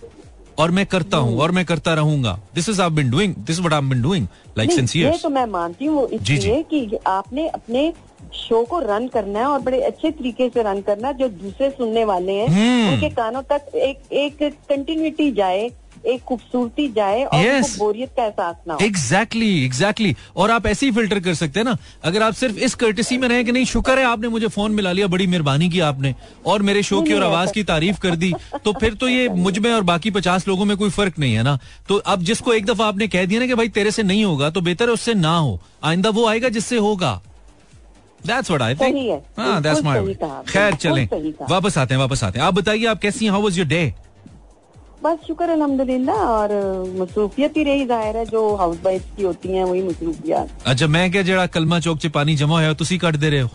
और 0.59 0.71
मैं 0.71 0.85
करता 0.87 1.17
हूँ 1.17 1.39
और 1.39 1.51
मैं 1.51 1.65
करता 1.65 1.95
रहूँगा। 1.95 2.39
This 2.55 2.69
is 2.69 2.81
I 2.83 2.91
been 2.91 3.11
doing 3.11 3.35
this 3.37 3.59
what 3.61 3.73
I 3.73 3.81
been 3.81 4.03
doing 4.03 4.27
like 4.59 4.69
नहीं, 4.69 4.77
सिंस 4.77 4.97
ये 4.97 5.19
तो 5.23 5.29
मैं 5.29 5.47
मानती 5.47 5.85
हूँ 5.85 6.09
जी, 6.09 6.19
जी। 6.19 6.35
इसलिए 6.35 6.63
कि 6.71 6.99
आपने 7.07 7.47
अपने 7.49 7.93
शो 8.35 8.63
को 8.65 8.79
रन 8.81 9.07
करना 9.09 9.39
है 9.39 9.47
और 9.47 9.61
बड़े 9.61 9.81
अच्छे 9.83 10.11
तरीके 10.11 10.49
से 10.49 10.63
रन 10.63 10.81
करना 10.83 11.09
है 11.09 11.15
जो 11.15 11.29
दूसरे 11.31 11.71
सुनने 11.71 12.05
वाले 12.05 12.33
हैं। 12.33 12.47
हम्म। 12.49 12.93
उनके 12.93 13.09
कानों 13.15 13.43
तक 13.43 13.75
एक 13.77 14.13
एक 14.13 14.43
कंटिन्यूटी 14.69 15.31
जाए 15.33 15.69
एक 16.07 16.23
खूबसूरती 16.23 16.89
जाए 16.93 17.23
और 17.25 17.45
Yes. 17.45 17.77
बोरियत 17.79 18.11
का 18.17 18.25
एहसास 18.25 18.57
ना 18.69 18.75
हो। 18.75 18.85
Exactly 18.85 19.47
exactly, 19.47 19.65
exactly 19.65 20.13
exactly. 20.13 20.37
और 20.37 20.51
आप 20.51 20.67
ऐसे 20.67 20.87
ही 20.87 20.93
फ़िल्टर 20.93 21.21
कर 21.21 21.35
सकते 21.35 21.61
हैं 21.61 21.65
ना। 21.65 21.77
अगर 22.05 22.23
आप 22.23 22.35
सिर्फ़ 22.35 22.59
इस 22.59 22.75
कर्टिसी 22.75 23.19
में 23.19 23.29
रहे 23.29 23.45
कि 23.45 23.53
नहीं 23.53 23.65
शुक्र 23.65 23.99
है 23.99 24.05
आपने 24.05 24.29
मुझे 24.29 24.49
फ़ोन 24.49 24.73
मिला 24.73 24.93
लिया 24.93 25.07
बड़ी 25.07 25.27
मेहरबानी 25.27 25.69
की 25.71 25.81
आपने 25.83 26.15
और 26.47 26.63
मेरे 26.63 26.83
शो 26.83 27.03
की 27.03 27.13
और 27.13 27.23
आवाज़ 27.23 27.53
की 27.53 27.65
तारीफ़ 27.65 27.99
कर 28.01 28.17
दी 28.17 28.33
तो 28.65 28.73
फिर 28.73 28.95
तो 28.95 29.09
ये 29.09 29.29
मुझमें 29.29 29.71
और 29.73 29.83
बाकी 29.85 30.11
पचास 30.11 30.49
लोगों 30.49 30.65
में 30.65 30.77
कोई 30.77 30.91
फ़र्क 30.91 31.19
नहीं 31.19 31.35
है 31.35 31.43
ना। 31.43 31.59
तो 31.89 31.97
अब 31.97 32.23
जिसको 32.23 32.53
एक 32.53 32.67
दफ़ा 32.67 32.87
आपने 32.87 33.09
कह 33.09 33.25
दिया 33.27 33.41
ना 33.41 33.47
कि 33.47 33.55
भाई 33.55 33.69
तेरे 33.71 33.91
से 33.91 34.03
नहीं 34.03 34.25
होगा 34.25 34.51
तो 34.51 34.61
बेहतर 34.61 34.89
है 34.89 34.95
उससे 34.95 35.15
ना 35.17 35.37
हो। 35.37 35.61
आइंदा 35.85 36.11
वो 36.11 36.27
आएगा 36.27 36.49
जिससे 36.51 36.79
होगा। 36.79 37.21
दैट्स 38.21 38.51
व्हाट 38.51 38.63
आई 38.63 38.75
थिंक 38.75 38.95
सही 38.95 39.09
है, 39.09 39.23
दैट्स 39.63 39.83
माय 39.85 39.99
आपने, 39.99 40.15
खैर 40.49 40.75
चलें। 40.75 41.09
वापस 41.51 41.79
आते 41.79 41.95
हैं 41.95 42.01
वापस 42.01 42.25
आते 42.25 42.39
हैं। 42.39 42.47
आप 42.47 42.55
बताइए 42.55 42.87
आप 42.87 43.01
कैसी 43.01 43.27
हाउ 43.27 43.43
वाज 43.43 43.59
योर 43.59 43.67
डे 43.69 43.83
बस 45.05 45.19
शुक्र 45.27 45.49
अलहमदुल्ला 45.51 46.13
और 46.15 46.53
मसरूफियत 47.01 47.57
ही 47.57 47.63
रही 47.65 47.85
ज़ाहिर 47.87 48.17
है 48.17 48.25
जो 48.27 48.43
हाउस 48.57 48.79
वाइफ 48.85 49.03
की 49.17 49.23
होती 49.23 49.49
है 49.49 49.65
वही 49.65 49.83
मसरूफियात। 49.83 50.63
अच्छा 50.67 50.87
मैं 50.97 51.11
क्या 51.13 51.23
जरा 51.23 51.47
कलमा 51.57 51.81
चौक 51.87 51.99
च 51.99 52.11
पानी 52.15 52.37
जमा 52.37 52.59
होया 52.59 52.73
तुसी 52.83 52.99
कट 52.99 53.17
दे 53.25 53.31
रहे 53.31 53.41
हो? 53.41 53.51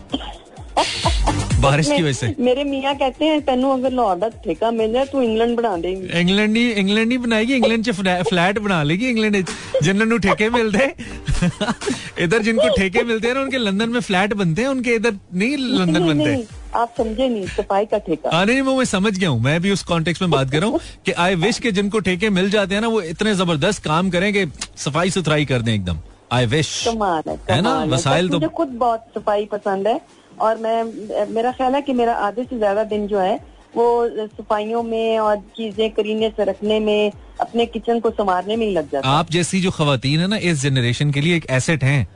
बारिश 1.62 1.90
की 1.92 2.02
वजह 2.02 2.14
से। 2.14 2.36
मेरे 2.48 2.64
मियाँ 2.64 2.94
कहते 2.98 3.26
हैं 3.26 3.42
तेन 3.46 3.64
अगर 3.70 3.92
लाहौर 3.92 4.20
का 4.20 4.28
ठेका 4.44 4.72
मिल 4.72 4.94
जाए 4.94 5.06
तू 5.06 5.22
इंग्लैंड 5.22 5.56
बना 5.58 5.76
देगी। 5.78 6.20
इंग्लैंड 6.20 6.54
नहीं 6.54 6.74
इंग्लैंड 6.84 7.08
नहीं 7.08 7.18
बनाएगी? 7.26 7.54
इंग्लैंड 7.56 7.84
च 7.86 7.92
फ्लैट 8.30 8.60
बना 8.60 8.82
लेगी 8.84 9.10
इंग्लैंड 9.10 9.44
जिन्होंने 9.84 10.18
ठेके 10.28 10.50
मिलते 10.50 10.94
इधर 12.24 12.42
जिनको 12.44 12.70
ठेके 12.78 13.04
मिलते 13.04 13.28
हैं 13.28 13.36
ना 13.36 13.42
उनके 13.42 13.58
लंदन 13.58 13.90
में 13.90 14.00
फ्लैट 14.02 14.34
बनते 14.44 14.62
हैं 14.62 14.70
उनके 14.70 14.96
इधर 14.96 15.20
नहीं 15.34 15.58
लंदन 15.58 16.08
बनते 16.08 16.59
आप 16.76 16.94
समझे 16.98 17.28
नहीं 17.30 17.46
सफ़ाई 17.48 17.86
का 17.86 17.98
ठेका। 18.00 18.44
नहीं 18.46 18.62
वो 18.62 18.76
मैं 18.78 18.86
समझ 18.86 19.18
गया 19.18 19.30
हूँ। 19.30 19.40
मैं 19.42 19.60
भी 19.62 19.72
उस 19.72 19.84
कॉन्टेक्स्ट 19.84 20.22
में 20.22 20.32
बात 20.32 20.52
कर 20.52 20.60
रहा 20.60 20.70
हूँ 20.70 20.80
कि 21.06 21.12
आई 21.20 21.36
विश 21.38 21.60
के 21.60 21.72
जिनको 21.72 22.00
ठेके 22.00 22.30
मिल 22.32 22.50
जाते 22.50 22.76
हैं 22.76 22.82
ना 22.82 22.88
वो 22.88 23.02
इतने 23.04 23.34
ज़बरदस्त 23.36 23.84
काम 23.84 24.10
करें 24.10 24.32
कि 24.34 24.46
सफ़ाई 24.78 25.10
सुथराई 25.12 25.46
कर 25.46 25.62
दें 25.62 25.74
एकदम। 25.74 26.00
आई 26.32 26.46
विश 26.48 26.72
कमाल 26.88 27.24
है 27.28 27.38
है 27.50 27.62
ना? 27.62 27.74
वसाइल 27.86 28.30
तो 28.30 28.34
मुझे 28.34 28.48
खुद 28.56 28.68
बहुत 28.80 29.06
सफ़ाई 29.16 29.46
पसंद 29.52 29.88
है 29.88 30.00
और 30.42 30.58
मैं 30.58 30.84
मेरा 31.30 31.52
ख्याल 31.52 31.76
है 31.76 31.82
कि 31.82 31.94
मेरा 31.94 32.14
आधे 32.28 32.44
से 32.44 32.58
ज़्यादा 32.58 32.84
दिन 32.86 33.08
जो 33.08 33.20
है 33.20 33.40
वो 33.76 33.88
सफाइयों 34.28 34.84
में 34.84 35.20
और 35.20 35.38
चीज़ें 35.58 35.90
करीने 35.92 36.30
से 36.30 36.44
रखने 36.46 36.80
में 36.80 37.12
अपने 37.42 37.66
किचन 37.66 38.00
को 38.00 38.10
संवारने 38.12 38.56
में 38.56 38.66
ही 38.66 38.72
लग 38.74 38.92
जाता 38.92 39.08
है। 39.08 39.16
आप 39.16 39.30
जैसी 39.32 39.62
जो 39.62 39.72
खातन 39.72 40.20
है 40.20 40.28
ना 40.28 40.38
इस 40.44 40.62
जनरेशन 40.62 41.12
के 41.12 41.22
लिए 41.22 41.36
एक 41.36 41.46
एसेट 41.52 41.84
हैं। 41.84 42.08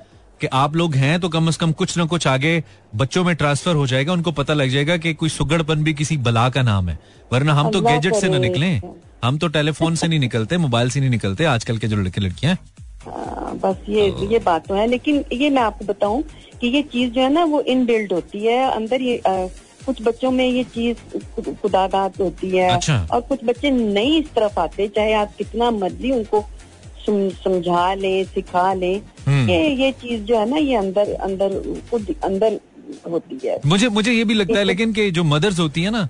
कि 0.44 0.48
आप 0.54 0.76
लोग 0.76 0.96
हैं 0.96 1.20
तो 1.20 1.30
कम 1.30 1.50
से 1.52 1.58
कम 1.60 1.72
कुछ 1.80 1.98
ना 1.98 2.06
कुछ 2.14 2.26
आगे 2.28 2.52
बच्चों 3.02 3.24
में 3.24 3.36
ट्रांसफ़र 3.36 3.76
हो 3.76 3.86
जाएगा 3.88 4.14
उनको 4.14 4.32
पता 4.40 4.54
लग 4.54 4.70
जाएगा 4.70 4.98
कि 5.06 5.14
कोई 5.22 5.30
सुगड़पन 5.30 5.84
भी 5.84 5.94
किसी 5.94 6.18
बला 6.26 6.48
का 6.56 6.62
नाम 6.62 6.90
है 6.90 6.98
वरना 7.32 7.54
हम 7.54 7.70
तो 7.72 7.82
गैजेट 7.82 8.16
से 8.16 8.30
ना 8.30 8.38
निकले 8.40 8.68
हम 9.24 9.38
तो 9.38 9.48
टेलीफोन 9.50 9.96
से 9.96 10.08
नहीं 10.08 10.20
निकलते 10.20 10.58
मोबाइल 10.58 10.90
से 10.90 11.00
नहीं 11.00 11.10
निकलते 11.10 11.46
आजकल 11.52 11.78
के 11.78 11.88
जो 11.88 11.98
लड़के 11.98 12.22
लड़कियाँ 12.22 12.54
हैं। 12.56 13.60
बस 13.62 13.86
ये 13.90 14.08
ये 14.32 14.40
बात 14.46 14.68
तो 14.68 14.74
है 14.76 14.88
लेकिन 14.88 15.24
ये 15.34 15.50
मैं 15.50 15.62
आपको 15.62 15.86
बताऊँ 15.86 16.22
कि 16.62 16.68
ये 16.68 16.82
चीज़ 16.92 17.12
जो 17.14 17.22
है 17.22 17.32
ना 17.34 17.44
वो 17.54 17.62
इन 17.74 17.86
बिल्ड 17.86 18.14
होती 18.14 18.46
है 18.46 18.60
अंदर 18.72 19.02
ये 19.02 19.18
अ, 19.18 19.48
कुछ 19.86 20.02
बच्चों 20.02 20.32
में 20.32 20.46
ये 20.48 20.64
चीज़ 20.76 20.98
खुद- 21.36 21.56
खुदागात 21.62 22.20
होती 22.20 22.50
है 22.58 22.70
अच्छा। 22.72 22.96
और 23.14 23.22
कुछ 23.32 23.40
बच्चे 23.46 23.72
नहीं 23.72 24.20
इस 24.22 24.34
तरफ़ 24.36 24.60
आते 24.60 24.88
चाहे 24.96 25.14
आप 25.24 25.34
कितना 25.38 25.72
मर्ज़ी 25.80 26.12
उनको 26.12 26.46
सम- 27.06 27.32
समझा 27.44 27.94
लें 27.94 28.24
सिखा 28.26 28.74
लें 28.74 29.02
हम्म। 29.28 29.50
ये 29.50 29.68
ये 29.76 29.92
चीज़ 30.02 30.22
जो 30.24 30.40
है 30.40 30.50
ना 30.50 30.58
ये 30.58 30.76
अंदर 30.76 31.14
अंदर 31.30 31.60
खुद 31.92 32.14
अंदर 32.24 32.60
होती 33.12 33.40
है। 33.46 33.60
मुझे 33.66 33.90
मुझे 33.90 34.12
ये 34.12 34.24
भी 34.24 34.34
लगता 34.34 34.58
है 34.60 34.64
लेकिन 34.64 34.94
कि 34.94 35.10
जो 35.12 35.24
मदर्स 35.26 35.60
होती 35.60 35.84
है 35.84 35.92
ना 35.92 36.08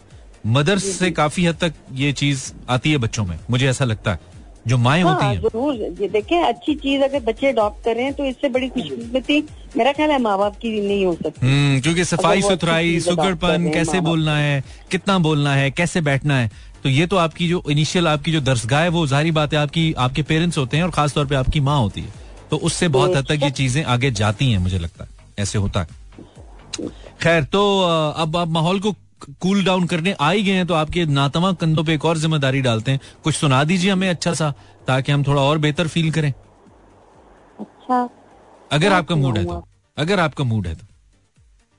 मदर्स 0.55 0.83
से 0.99 1.09
काफ़ी 1.17 1.45
हद 1.45 1.57
तक 1.61 1.73
ये 1.95 2.11
चीज़ 2.21 2.51
आती 2.69 2.91
है 2.91 2.97
बच्चों 2.97 3.25
में 3.25 3.37
मुझे 3.51 3.67
ऐसा 3.69 3.85
लगता 3.85 4.11
है। 4.11 4.31
जो 4.67 4.77
माए 4.77 5.01
हाँ, 5.01 5.13
होती 5.13 5.25
हाँ 5.25 5.35
ज़रूर 5.35 5.73
ये 6.01 6.07
देखें 6.09 6.43
अच्छी 6.43 6.73
चीज़ 6.75 7.01
अगर 7.03 7.19
बच्चे 7.23 7.47
अडॉप्ट 7.47 7.83
कर 7.85 7.95
रहे 7.95 8.03
हैं 8.05 8.13
तो 8.13 8.25
इससे 8.25 8.49
बड़ी 8.49 8.67
खुशकिस्मती 8.75 9.39
मेरा 9.77 9.91
ख्याल 9.93 10.11
है 10.11 10.19
माँ 10.21 10.37
बाप 10.37 10.55
की 10.61 10.69
नहीं 10.79 11.05
हो 11.05 11.13
सकती। 11.13 11.45
हम्म 11.45 11.79
क्योंकि 11.81 12.03
सफ़ाई 12.05 12.41
सुथराई 12.41 12.99
सुगड़पन 13.07 13.69
कैसे 13.73 13.99
बोलना 14.01 14.37
है 14.37 14.63
कितना 14.91 15.17
बोलना 15.19 15.55
है 15.55 15.69
कैसे 15.71 16.01
बैठना 16.01 16.37
है 16.39 16.49
तो 16.83 16.89
ये 16.89 17.05
तो 17.07 17.17
आपकी 17.17 17.47
जो 17.49 17.61
इनिशियल 17.69 18.07
आपकी 18.07 18.31
जो 18.31 18.41
दर्शगाह 18.41 18.81
है 18.81 18.89
वो 18.89 19.05
जारी 19.07 19.31
बात 19.31 19.53
है 19.53 19.59
आपकी 19.59 19.91
आपके 19.99 20.23
पेरेंट्स 20.23 20.57
होते 20.57 20.77
हैं 20.77 20.83
और 20.83 20.91
खासतौर 20.91 21.25
पर 21.25 21.35
आपकी 21.35 21.59
माँ 21.61 21.79
होती 21.79 22.01
है। 22.01 22.13
तो 22.51 22.57
उससे 22.59 22.87
बहुत 22.89 23.15
हद 23.15 23.25
तक 23.25 23.43
ये 23.43 23.51
चीज़ें 23.51 23.83
आगे 23.85 24.11
जाती 24.13 24.51
हैं 24.51 24.59
मुझे 24.59 24.79
लगता 24.79 25.03
है। 25.03 25.09
ऐसे 25.39 25.57
होता 25.57 25.81
है। 25.81 25.87
खैर 27.21 27.43
तो 27.45 27.61
अब 28.17 28.37
आप 28.37 28.47
माहौल 28.49 28.79
को 28.79 28.95
कूल 29.39 29.63
डाउन 29.63 29.85
करने 29.87 30.11
आ 30.13 30.29
ही 30.31 30.43
गए 30.43 30.51
हैं 30.51 30.65
तो 30.67 30.73
आपके 30.73 31.05
नातवा 31.07 31.51
कंधों 31.53 31.83
पे 31.83 31.93
एक 31.93 32.05
और 32.05 32.17
ज़िम्मेदारी 32.17 32.61
डालते 32.61 32.91
हैं। 32.91 32.99
कुछ 33.23 33.35
सुना 33.35 33.63
दीजिए 33.63 33.91
हमें 33.91 34.09
अच्छा 34.09 34.33
सा 34.33 34.53
ताकि 34.87 35.11
हम 35.11 35.23
थोड़ा 35.23 35.41
और 35.41 35.57
बेहतर 35.57 35.87
फील 35.87 36.11
करें। 36.11 36.31
अच्छा। 37.59 38.09
अगर 38.71 38.93
आपका 38.93 39.15
मूड 39.15 39.37
है 39.37 39.45
तो। 39.45 39.63
अगर 39.97 40.19
आपका 40.19 40.43
मूड 40.43 40.67
है 40.67 40.75
तो। 40.75 40.85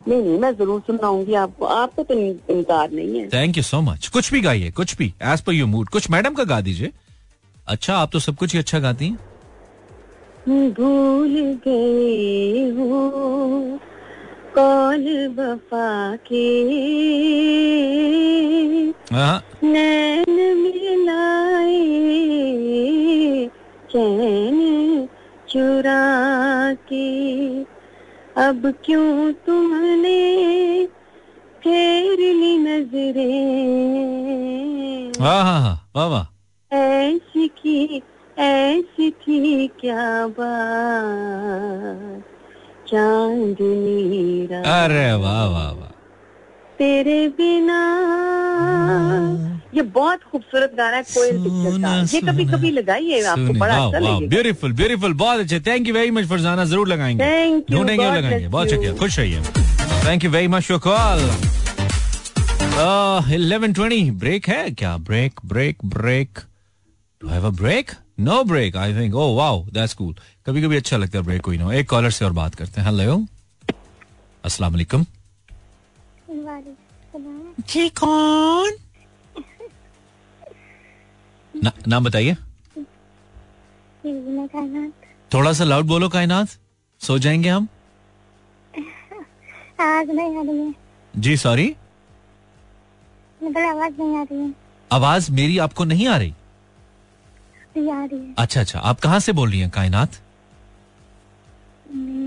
नहीं 0.09 0.23
नहीं 0.23 0.39
मैं 0.39 0.57
ज़रूर 0.57 0.81
सुनाऊँगी 0.81 1.35
आपको। 1.35 1.65
आपको 1.65 2.03
तो 2.03 2.15
इन- 2.15 2.51
इनकार 2.51 2.91
नहीं 2.91 3.21
है। 3.21 3.29
थैंक 3.29 3.57
यू 3.57 3.63
सो 3.63 3.81
मच 3.81 4.09
कुछ 4.09 4.33
भी 4.33 4.41
गाइए 4.41 4.71
कुछ 4.71 4.97
भी। 4.97 5.15
एज 5.23 5.41
पर 5.41 5.53
योर 5.53 5.69
मूड 5.69 5.89
कुछ 5.89 6.11
मैडम 6.11 6.35
का 6.35 6.45
गा 6.45 6.61
दीजिए। 6.61 6.93
अच्छा 7.69 7.97
आप 7.97 8.11
तो 8.13 8.19
सब 8.19 8.37
कुछ 8.37 8.53
ही 8.53 8.59
अच्छा 8.59 8.79
गाती 8.79 9.07
हैं। 9.07 9.19
भूल 10.73 11.61
गए 11.69 12.71
हो। 12.71 13.11
कौल 14.59 15.29
वफा 15.39 16.17
के 16.17 16.65
हाँ, 19.15 19.45
नैन 19.65 20.57
मिलाए 20.59 21.81
चैन 23.93 25.09
चुरा 25.49 26.75
के। 26.75 27.64
अब 28.37 28.75
क्यों 28.85 29.33
तुमने 29.33 30.87
फेर 31.65 32.19
ली 32.19 32.59
नज़रें? 32.59 35.13
हाँ 35.21 35.43
हाँ 35.43 35.61
हाँ 35.61 36.09
वाह 36.09 36.77
ऐसी 36.77 37.49
की 37.49 38.03
ऐसी 38.39 39.11
थी 39.11 39.69
क्या 39.69 40.27
बात? 40.27 42.23
चांदनी 42.89 44.47
अरे 44.47 45.13
वाह 45.13 45.47
वाह 45.47 45.73
वाह। 45.73 45.94
तेरे 46.79 47.29
बिना। 47.37 47.81
ये 49.75 49.83
बहुत 49.95 50.21
खूबसूरत 50.33 50.73
गाना 50.77 50.97
है 50.97 51.03
कोयल 51.05 51.39
पिक्चर 51.45 51.81
का। 51.83 51.95
ये 52.15 52.21
कभी 52.23 52.45
कभी 52.47 52.71
लगाइए 52.71 53.23
आपको 53.25 53.53
बड़ा 53.59 53.77
अच्छा 53.77 53.99
लगेगा। 53.99 54.29
ब्यूटीफुल 54.29 54.73
ब्यूटीफुल 54.73 55.13
बहुत 55.23 55.41
अच्छे। 55.41 55.61
Thank 55.61 55.89
you 55.89 55.95
very 55.95 56.11
much 56.11 56.27
Farzana 56.29 56.65
ज़रूर 56.65 56.89
लगाएँगे। 56.89 57.25
Thank 57.25 57.55
you, 57.55 57.71
ढूंढेंगे 57.71 58.05
और 58.07 58.17
लगाएँगे। 58.17 58.49
बहुत 58.49 58.71
शुक्रिया 58.71 58.93
खुश 58.95 59.19
रहिए। 59.19 59.41
Thank 60.07 60.25
you 60.25 60.31
very 60.31 60.49
much 60.49 60.63
for 60.65 60.79
call 60.87 61.21
eleven 63.35 63.73
twenty 63.73 64.11
break 64.13 64.49
है 64.49 64.71
क्या? 64.71 64.97
Break 64.99 65.41
break 65.47 65.77
break 65.87 66.39
do 67.23 67.29
have 67.29 67.47
a 67.47 67.51
break 67.57 67.91
no 68.21 68.43
break 68.45 68.77
I 68.77 68.95
think 68.95 69.15
oh 69.15 69.35
wow 69.37 69.65
that's 69.75 69.95
cool 69.95 70.15
कभी 70.47 70.63
कभी 70.63 70.77
अच्छा 70.77 70.97
लगता 70.97 71.19
है 71.19 71.25
ब्रेक 71.25 71.41
कोई 71.43 71.59
ना। 71.59 71.73
एक 71.75 71.89
कॉलर 71.91 72.11
से 72.11 72.25
और 72.25 72.33
बात 72.33 72.55
करते 72.55 72.81
हैं। 72.81 72.89
हेलो 72.89 73.25
अस्सलाम 74.45 74.73
वालेकुम 74.73 75.05
जी 77.61 77.89
कौन? 77.89 78.73
ना, 81.65 81.73
नाम 81.89 82.05
बताइए। 82.05 82.35
थोड़ा 85.35 85.53
सा 85.53 85.65
लाउड 85.65 85.85
बोलो 85.85 86.09
कायनात। 86.09 86.49
सो 87.01 87.19
जाएँगे 87.19 87.49
हम। 87.49 87.69
आवाज़ 89.81 90.09
नहीं 90.09 90.37
आ 90.37 90.43
रही 90.43 90.59
है। 90.59 90.75
जी 91.17 91.37
सॉरी 91.37 91.77
मतलब 93.43 93.63
आवाज़ 93.63 93.95
नहीं 93.99 94.17
आ 94.17 94.23
रही 94.23 94.41
है। 94.41 94.55
आवाज़ 94.93 95.33
मेरी 95.33 95.59
आपको 95.59 95.85
नहीं 95.85 96.09
आ 96.09 96.17
रही? 96.17 96.31
आ 97.91 98.05
रही 98.05 98.19
है। 98.19 98.35
अच्छा 98.39 98.61
अच्छा। 98.61 98.79
आप 98.79 99.01
कहाँ 99.01 99.21
से 99.21 99.33
बोल 99.33 99.51
रही 99.51 99.61
हैं 99.61 99.71
कायनात? 99.71 100.11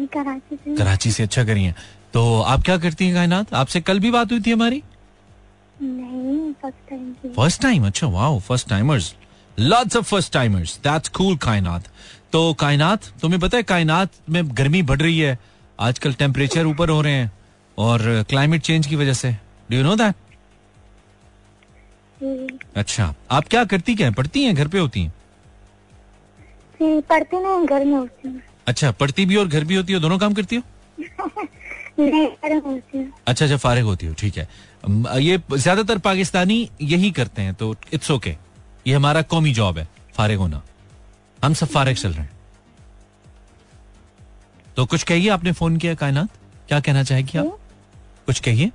कराची 0.08 0.56
से। 0.56 0.76
कराची 0.76 1.12
से 1.12 1.24
अच्छा 1.24 1.44
करी 1.44 1.64
हैं। 1.64 1.76
तो 2.14 2.42
आप 2.42 2.64
क्या 2.64 2.78
करती 2.78 3.06
हैं 3.06 3.16
कायनात? 3.16 3.54
आपसे 3.54 3.82
कल 3.82 4.00
भी 4.00 4.12
बात 4.12 4.32
हुई 4.32 4.42
थी 4.42 4.52
हमारी? 4.52 4.82
नहीं 5.82 6.54
फ़र्स्ट 6.54 6.90
टाइम 6.90 7.34
फ़र्स्ट 7.34 7.62
टाइम 7.62 7.86
अच्छा 7.88 8.08
wow 8.08 8.40
first 8.40 8.70
timers 8.70 9.14
lots 9.58 9.96
of 9.96 10.06
first 10.06 10.34
timers 10.34 10.78
that's 10.78 11.10
cool 11.10 11.36
Kainat. 11.38 11.84
तो 12.32 12.54
कायनात 12.54 13.06
तुम्हें 13.22 13.40
पता 13.42 13.58
है 13.58 13.64
कायनात 13.64 14.12
में 14.30 14.44
गर्मी 14.58 14.82
बढ़ 14.84 15.02
रही 15.02 15.20
है। 15.20 15.38
आजकल 15.80 16.14
टेम्परेचर 16.14 16.66
ऊपर 16.66 16.90
हो 16.90 17.02
रहे 17.02 17.14
हैं। 17.14 17.32
और 17.78 18.26
क्लाइमेट 18.30 18.62
चेंज 18.62 18.88
की 18.88 18.96
वजह 18.96 19.14
से। 19.14 19.32
डू 19.72 19.78
यू 19.78 19.84
नो 19.84 19.96
दैट 19.96 20.16
अच्छा 22.76 23.14
आप 23.32 23.48
क्या 23.48 23.64
करती 23.66 23.96
क्या 23.96 24.08
हैं? 24.08 24.14
पढ़ती 24.14 24.44
हैं? 24.44 24.56
घर 24.56 24.68
पे 24.68 24.80
होती 24.80 25.02
हैं? 25.02 25.14
पढ़ती 26.82 27.38
नहीं 27.38 27.66
घर 27.66 27.86
में 27.86 27.94
होती 27.94 28.28
हूँ। 28.28 28.42
अच्छा 28.68 28.92
पढ़ती 28.92 29.26
भी 29.26 29.36
और 29.36 29.48
घर 29.48 29.64
भी 29.64 29.76
होती 29.76 29.94
हो 29.94 30.00
दोनों 30.00 30.18
काम 30.20 30.34
करती 30.34 30.56
हो? 30.56 30.62
अच्छा 33.28 33.46
अच्छा 33.46 33.58
फारिग 33.58 33.84
होती 33.84 34.06
हो 34.06 34.14
ठीक 34.14 34.38
है। 34.38 34.48
ये 35.22 35.40
ज़्यादातर 35.52 35.98
पाकिस्तानी 35.98 36.58
यही 36.82 37.12
करते 37.12 37.42
हैं 37.42 37.54
तो 37.54 37.76
इट्स 37.94 38.12
ओके 38.12 38.36
ये 38.88 38.94
हमारा 38.94 39.22
कौमी 39.32 39.52
जॉब 39.54 39.78
है 39.78 39.88
फारिग 40.16 40.40
होना। 40.40 40.62
हम 41.40 41.54
सब 41.54 41.68
फारिग 41.68 41.96
चल 41.98 42.10
रहे 42.10 42.22
हैं। 42.22 42.36
तो 44.78 44.86
कुछ 44.86 45.04
कहिए 45.04 45.30
आपने 45.30 45.52
फ़ोन 45.52 45.78
किया 45.78 45.94
कायनात? 45.96 46.30
क्या 46.68 46.80
कहना 46.80 47.04
चाहेगी 47.04 47.38
आप? 47.38 47.58
कुछ 48.26 48.40
कहिए? 48.40 48.72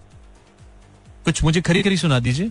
कुछ 1.25 1.43
मुझे 1.45 1.61
खरी 1.61 1.83
खरी 1.83 1.97
सुना 1.97 2.19
दीजिए। 2.21 2.51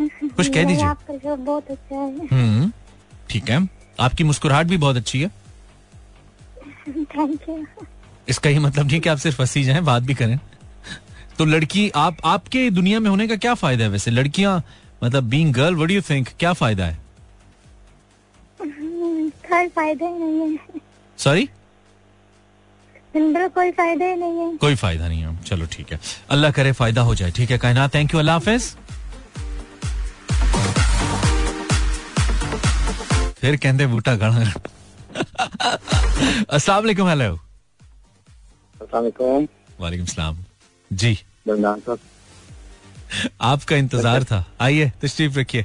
कुछ 0.00 0.48
कह 0.48 0.64
दीजिए। 0.64 0.84
आपका 0.84 1.34
बहुत 1.36 1.70
अच्छा 1.70 1.96
है। 1.96 2.26
हम्म 2.26 2.70
ठीक 3.30 3.50
है। 3.50 3.66
आपकी 4.00 4.24
मुस्कुराहट 4.24 4.66
भी 4.66 4.76
बहुत 4.76 4.96
अच्छी 4.96 5.20
है। 5.20 5.30
थैंक 6.88 7.48
यू 7.48 7.66
इसका 8.28 8.50
ये 8.50 8.58
मतलब 8.58 8.86
नहीं 8.86 9.00
कि 9.00 9.08
आप 9.08 9.18
सिर्फ़ 9.18 9.40
हँसी 9.42 9.62
जाएँ 9.64 9.80
बात 9.84 10.02
भी 10.02 10.14
करें। 10.14 10.38
तो 11.38 11.44
लड़की 11.44 11.88
आप 11.96 12.16
आपके 12.24 12.68
दुनिया 12.70 13.00
में 13.00 13.08
होने 13.10 13.26
का 13.28 13.36
क्या 13.36 13.54
फ़ायदा 13.54 13.84
है 13.84 13.90
वैसे? 13.90 14.10
लड़कियाँ 14.10 14.62
मतलब 15.04 15.24
being 15.30 15.52
girl 15.54 15.74
what 15.74 15.88
do 15.88 15.94
you 15.94 16.00
think 16.10 16.28
क्या 16.38 16.52
फ़ायदा 16.52 16.84
है? 16.84 16.98
कोई 18.60 19.68
फ़ायदा 19.68 20.06
ही 20.06 20.12
नहीं 20.14 20.50
है। 20.50 20.80
सॉरी 21.18 21.48
कोई 23.16 23.70
फ़ायदा 23.70 24.04
ही 24.04 24.14
नहीं 24.16 24.38
है। 24.38 24.56
कोई 24.58 24.74
फ़ायदा 24.74 25.08
नहीं 25.08 25.22
है। 25.22 25.42
चलो 25.42 25.66
ठीक 25.72 25.92
है। 25.92 25.98
अल्लाह 26.30 26.50
करे 26.50 26.72
फ़ायदा 26.72 27.02
हो 27.02 27.14
जाए। 27.14 27.30
ठीक 27.30 27.50
है 27.50 27.58
कहना 27.58 27.88
थैंक 27.94 28.14
यू 28.14 28.20
अल्लाह 28.20 28.36
हाफिज। 28.36 28.74
फिर 33.40 33.56
कहते 33.56 33.86
बूटा 33.86 34.14
गड़ा 34.16 34.52
अस्सलाम 35.14 36.82
वालेकुम 36.82 37.08
हेलो 37.08 37.32
अस्सलाम 38.82 39.46
वालेकुम 39.80 40.06
सलाम 40.06 40.36
जी 40.90 41.18
आपका 43.40 43.76
इंतज़ार 43.76 44.24
था। 44.24 44.44
आइए 44.60 44.92
तशरीफ़ 45.02 45.38
रखिए। 45.38 45.64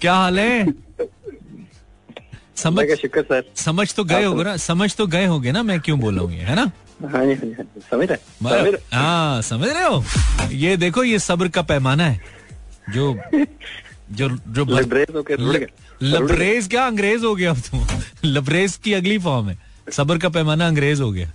क्या 0.00 0.14
हाल 0.14 0.38
है? 0.40 0.66
समझ 2.56 2.86
शुक्र 3.00 3.22
सर। 3.22 3.42
समझ 3.56 3.94
तो 3.94 4.04
गए 4.04 4.24
होगे 4.24 4.44
ना। 4.44 4.56
समझ 4.56 4.94
तो 4.96 5.06
गए 5.06 5.26
होगे 5.26 5.52
ना 5.52 5.62
मैं 5.62 5.80
क्यों 5.80 5.98
बोल 6.00 6.18
हूँ 6.18 6.32
ये 6.32 6.42
है 6.44 6.54
ना? 6.54 6.70
हाँ 7.02 7.10
हाँ 7.10 7.24
हाँ 7.26 7.64
समझ 7.90 8.10
रहे 8.10 8.70
हाँ 8.92 9.42
समझ 9.42 9.68
रहे 9.68 9.84
हो? 9.84 10.04
ये 10.52 10.76
देखो 10.76 11.04
ये 11.04 11.18
सब्र 11.18 11.48
का 11.48 11.62
पैमाना 11.62 12.04
है। 12.06 12.20
जो 12.92 13.12
जो 14.10 14.28
जो 14.28 14.64
लबरेज 14.66 15.10
रुड़ 15.10 15.56
गए 15.56 15.66
लबरेज 16.02 16.68
क्या 16.68 16.86
अंग्रेज़ 16.86 17.24
हो 17.24 17.34
गया 17.34 17.50
अब 17.50 17.58
तुम 17.60 17.86
लबरेज 18.24 18.76
की 18.84 18.92
अगली 18.94 19.18
फॉर्म 19.20 19.48
है। 19.48 19.58
सबर 19.92 20.18
का 20.18 20.28
पैमाना 20.30 20.66
अंग्रेज़ 20.68 21.02
हो 21.02 21.10
गया। 21.12 21.30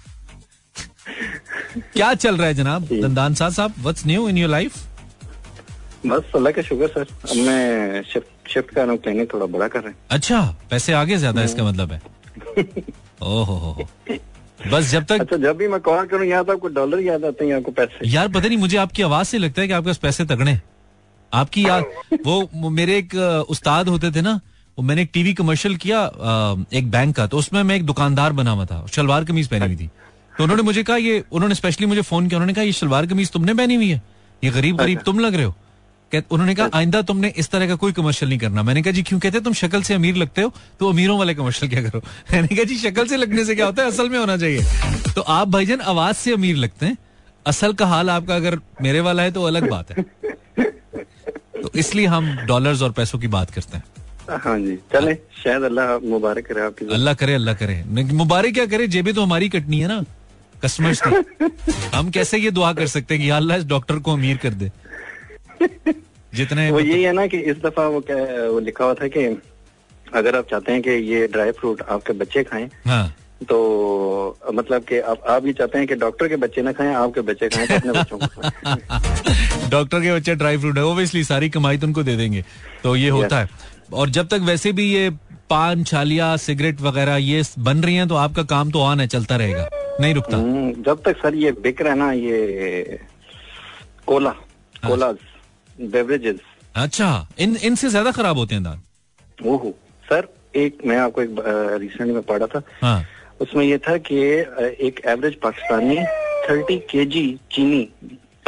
क्या 1.93 2.13
चल 2.15 2.37
रहा 2.37 2.47
है 2.47 2.53
जनाब? 2.53 2.83
दंदान 2.91 3.33
साहब 3.33 3.53
साहब 3.53 3.73
what's 3.79 4.05
new 4.07 4.27
in 4.29 4.37
your 4.37 4.49
life 4.49 4.83
बस 6.05 6.31
अल्लाह 6.35 6.51
का 6.53 6.61
शुक्र 6.61 6.87
सर। 6.87 7.07
मैं 7.37 8.03
शिफ्ट 8.03 8.49
शिफ्ट 8.49 8.73
कर 8.75 8.81
रहा 8.81 8.91
हूँ 8.91 8.99
क्लिनिक 9.01 9.33
थोड़ा 9.33 9.45
बड़ा 9.47 9.67
कर 9.67 9.79
रहे 9.79 9.91
हैं। 9.91 9.97
अच्छा 10.11 10.41
पैसे 10.69 10.93
आगे 10.93 11.17
ज़्यादा 11.17 11.43
इसका 11.43 11.63
मतलब 11.63 11.91
है। 11.91 12.01
ओहो 13.23 13.43
हो 13.43 13.71
हो। 13.71 13.87
बस 14.71 14.91
जब 14.91 15.05
तक 15.05 15.21
अच्छा 15.21 15.37
जब 15.37 15.57
भी 15.57 15.67
मैं 15.67 15.79
कॉल 15.81 16.05
करूँ 16.07 16.25
यहाँ 16.27 16.45
तो 16.45 16.53
आपको 16.53 16.67
डॉलर 16.75 16.99
याद 17.01 17.25
आते 17.25 17.45
हैं 17.45 17.55
आपको 17.55 17.71
पैसे। 17.71 18.09
यार 18.09 18.27
पता 18.27 18.47
नहीं 18.47 18.57
मुझे 18.57 18.77
आपकी 18.77 19.03
आवाज़ 19.03 19.27
से 19.27 19.37
लगता 19.37 19.61
है 19.61 19.67
कि 19.67 19.73
आपके 19.73 19.89
पास 19.89 19.97
पैसे 19.97 20.25
तगड़े 20.25 20.51
हैं। 20.51 20.61
आपकी 21.33 21.65
याद 21.65 21.83
वो 22.25 22.69
मेरे 22.71 22.97
एक 22.97 23.15
उस्ताद 23.49 23.89
होते 23.89 24.11
थे 24.11 24.21
ना 24.21 24.39
वो 24.77 24.83
मैंने 24.83 25.01
एक 25.01 25.09
टीवी 25.13 25.33
कमर्शियल 25.33 25.75
किया 25.77 25.99
एक 26.73 26.89
बैंक 26.91 27.15
का 27.15 27.27
तो 27.27 27.37
उसमें 27.37 27.61
मैं 27.63 27.75
एक 27.75 27.85
दुकानदार 27.85 28.33
बना 28.33 28.51
हुआ 28.51 28.65
था 28.65 28.85
शलवार 28.91 29.25
कमीज 29.25 29.47
पहनी 29.47 29.65
हुई 29.65 29.75
थी। 29.75 29.89
तो 30.33 30.43
उन्होंने 30.43 30.63
मुझे 30.63 30.83
कहा 30.83 30.97
ये 30.97 31.23
उन्होंने 31.31 31.55
स्पेशली 31.55 31.87
मुझे 31.87 32.01
फ़ोन 32.03 32.27
किया 32.27 32.37
उन्होंने 32.37 32.53
कहा 32.53 32.63
ये 32.63 32.71
शलवार 32.73 33.05
कमीज 33.07 33.31
तुमने 33.31 33.53
पहनी 33.53 33.75
हुई 33.75 33.89
है? 33.89 34.01
ये 34.43 34.49
गरीब 34.51 34.77
गरीब 34.77 34.99
तुम 35.05 35.19
लग 35.19 35.35
रहे 35.35 35.45
हो? 35.45 35.55
उन्होंने 36.31 36.53
कहा 36.55 36.69
आइंदा 36.73 37.01
तुमने 37.01 37.31
इस 37.37 37.49
तरह 37.49 37.67
का 37.67 37.75
कोई 37.75 37.91
कमर्शियल 37.91 38.29
नहीं 38.29 38.39
करना। 38.39 38.63
मैंने 38.63 38.81
कहा 38.81 38.91
जी 38.93 39.01
क्यों 39.03 39.19
कहते 39.19 39.39
तुम 39.41 39.53
शक्ल 39.53 39.81
से 39.83 39.93
अमीर 39.93 40.15
लगते 40.15 40.41
हो 40.41 40.51
तो 40.79 40.89
अमीरों 40.89 41.17
वाले 41.19 41.33
कमर्शियल 41.35 41.71
क्या 41.71 41.81
करो? 41.83 41.99
मैंने 42.31 42.47
कहा 42.47 42.63
जी 42.63 42.77
शक्ल 42.77 43.07
से 43.07 43.17
लगने 43.17 43.45
से 43.45 43.55
क्या 43.55 43.65
होता 43.65 43.83
है 43.83 43.89
असल 43.89 44.09
में 44.09 44.17
होना 44.19 44.37
चाहिए। 44.37 45.11
तो 45.15 45.21
आप 45.21 45.47
भाईजान 45.47 45.81
आवाज़ 45.83 46.15
से 46.15 46.33
अमीर 46.33 46.55
लगते 46.57 46.85
हैं। 46.85 46.97
असल 47.45 47.73
का 47.73 47.85
हाल 47.85 48.09
आपका 48.09 48.35
अगर 48.35 48.59
मेरे 48.81 48.99
वाला 48.99 49.23
है 49.23 49.31
तो 49.31 49.43
अलग 49.43 49.69
बात 49.69 49.91
है। 49.91 50.05
तो 51.61 51.71
इसलिए 51.79 52.05
हम 52.07 52.35
डॉलर्स 52.47 52.81
और 52.81 52.91
पैसों 52.91 53.19
की 53.19 53.27
बात 53.35 53.51
करते 53.51 53.77
हैं। 53.77 53.83
हाँ 54.43 54.57
जी 54.59 54.75
चले 54.93 55.13
शायद 55.43 55.63
अल्लाह 55.63 55.97
मुबारक 56.09 56.45
करे 56.45 56.61
आपकी 56.61 56.85
अल्लाह 56.93 57.13
करे 57.13 57.33
अल्लाह 57.33 57.55
करे। 57.55 57.83
मुबारक 58.13 58.53
क्या 58.53 58.65
करे? 58.65 58.87
जेबी 58.87 59.13
तो 59.13 59.23
हमारी 59.23 59.49
कटनी 59.49 59.79
है 59.79 59.87
ना। 59.87 60.03
कस्टमर्स 60.63 61.01
की। 61.07 61.47
हम 61.95 62.09
कैसे 62.11 62.37
ये 62.37 62.51
दुआ 62.51 62.71
कर 62.73 62.87
सकते 62.87 63.13
हैं 63.13 63.23
कि 63.23 63.29
अल्लाह 63.37 63.57
इस 63.57 63.65
डॉक्टर 63.67 63.99
को 63.99 64.13
अमीर 64.13 64.37
कर 64.45 64.53
दे? 64.53 64.71
जितने 66.35 66.69
वो 66.71 66.79
यही 66.79 67.03
है 67.03 67.11
ना 67.13 67.27
कि 67.27 67.37
इस 67.51 67.57
दफ़ा 67.65 67.87
वो 67.87 67.99
क्या 68.07 68.17
वो 68.51 68.59
लिखा 68.59 68.85
हुआ 68.85 68.93
था 68.93 69.07
कि 69.07 69.25
अगर 70.13 70.35
आप 70.35 70.47
चाहते 70.49 70.71
हैं 70.71 70.81
कि 70.81 70.91
ये 71.11 71.27
ड्राई 71.27 71.51
फ्रूट 71.59 71.81
आपके 71.81 72.13
बच्चे 72.13 72.43
खाएँ 72.43 72.69
हाँ। 72.87 73.05
तो 73.41 73.57
मतलब 74.53 74.83
कि 74.89 74.99
आप 75.11 75.23
आप 75.29 75.45
ये 75.45 75.53
चाहते 75.53 75.77
हैं 75.77 75.87
कि 75.87 75.95
डॉक्टर 75.95 76.27
के 76.27 76.35
बच्चे 76.43 76.61
ना 76.61 76.71
खाएँ 76.71 76.93
आपके 76.95 77.21
बच्चे 77.29 77.49
खाएँ 77.49 77.67
तो 77.67 77.75
अपने 77.75 77.91
बच्चों 77.91 78.17
को 78.17 79.69
डॉक्टर 79.69 80.01
के 80.01 80.13
बच्चे 80.15 80.35
ड्राई 80.35 80.57
फ्रूट 80.57 80.77
है 80.77 80.83
ओबियसली 80.85 81.23
सारी 81.23 81.49
कमाई 81.49 81.77
तो 81.77 81.87
उनको 81.87 82.03
दे 82.03 82.15
देंगे 82.17 82.43
तो 82.83 82.95
ये 82.95 83.09
होता 83.09 83.39
है। 83.39 83.49
और 83.93 84.09
जब 84.09 84.27
तक 84.27 84.41
वैसे 84.43 84.71
भी 84.71 84.85
ये 84.93 85.09
पान 85.49 85.83
छालिया 85.83 86.35
सिगरेट 86.37 86.81
वगैरह 86.81 87.15
ये 87.15 87.43
बन 87.59 87.83
रही 87.83 87.95
हैं 87.95 88.07
तो 88.07 88.15
आपका 88.15 88.43
काम 88.51 88.71
तो 88.71 88.81
ऑन 88.81 88.99
है 88.99 89.07
चलता 89.07 89.35
रहेगा 89.35 89.67
नहीं 90.01 90.13
रुकता। 90.13 90.37
हम्म, 90.37 90.71
जब 90.83 91.01
तक 91.05 91.17
सर 91.17 91.35
ये 91.35 91.51
बिक 91.63 91.81
रहा 91.81 91.93
है 91.93 91.99
ना 91.99 92.11
ये 92.11 92.99
कोला 94.07 94.31
कोला 94.87 95.11
बेवरेजेस 95.79 96.39
अच्छा 96.75 97.27
इन 97.39 97.55
इनसे 97.63 97.89
ज़्यादा 97.89 98.11
खराब 98.11 98.37
होते 98.37 98.55
हैं 98.55 98.63
दांत? 98.63 98.81
ओहो 99.39 99.73
सर 100.05 100.27
एक 100.55 100.77
मैं 100.85 100.97
आपको 100.97 101.21
एक 101.21 101.35
रिसेंटली 101.81 102.13
में 102.13 102.21
पढ़ा 102.23 102.47
था। 102.47 102.61
हाँ। 102.81 103.05
उसमें 103.39 103.63
ये 103.65 103.77
था 103.77 103.97
कि 104.07 104.15
एक 104.87 105.01
एवरेज 105.07 105.35
पाकिस्तानी 105.43 105.97
थर्टी 106.49 106.77
केजी 106.89 107.25
चीनी 107.51 107.81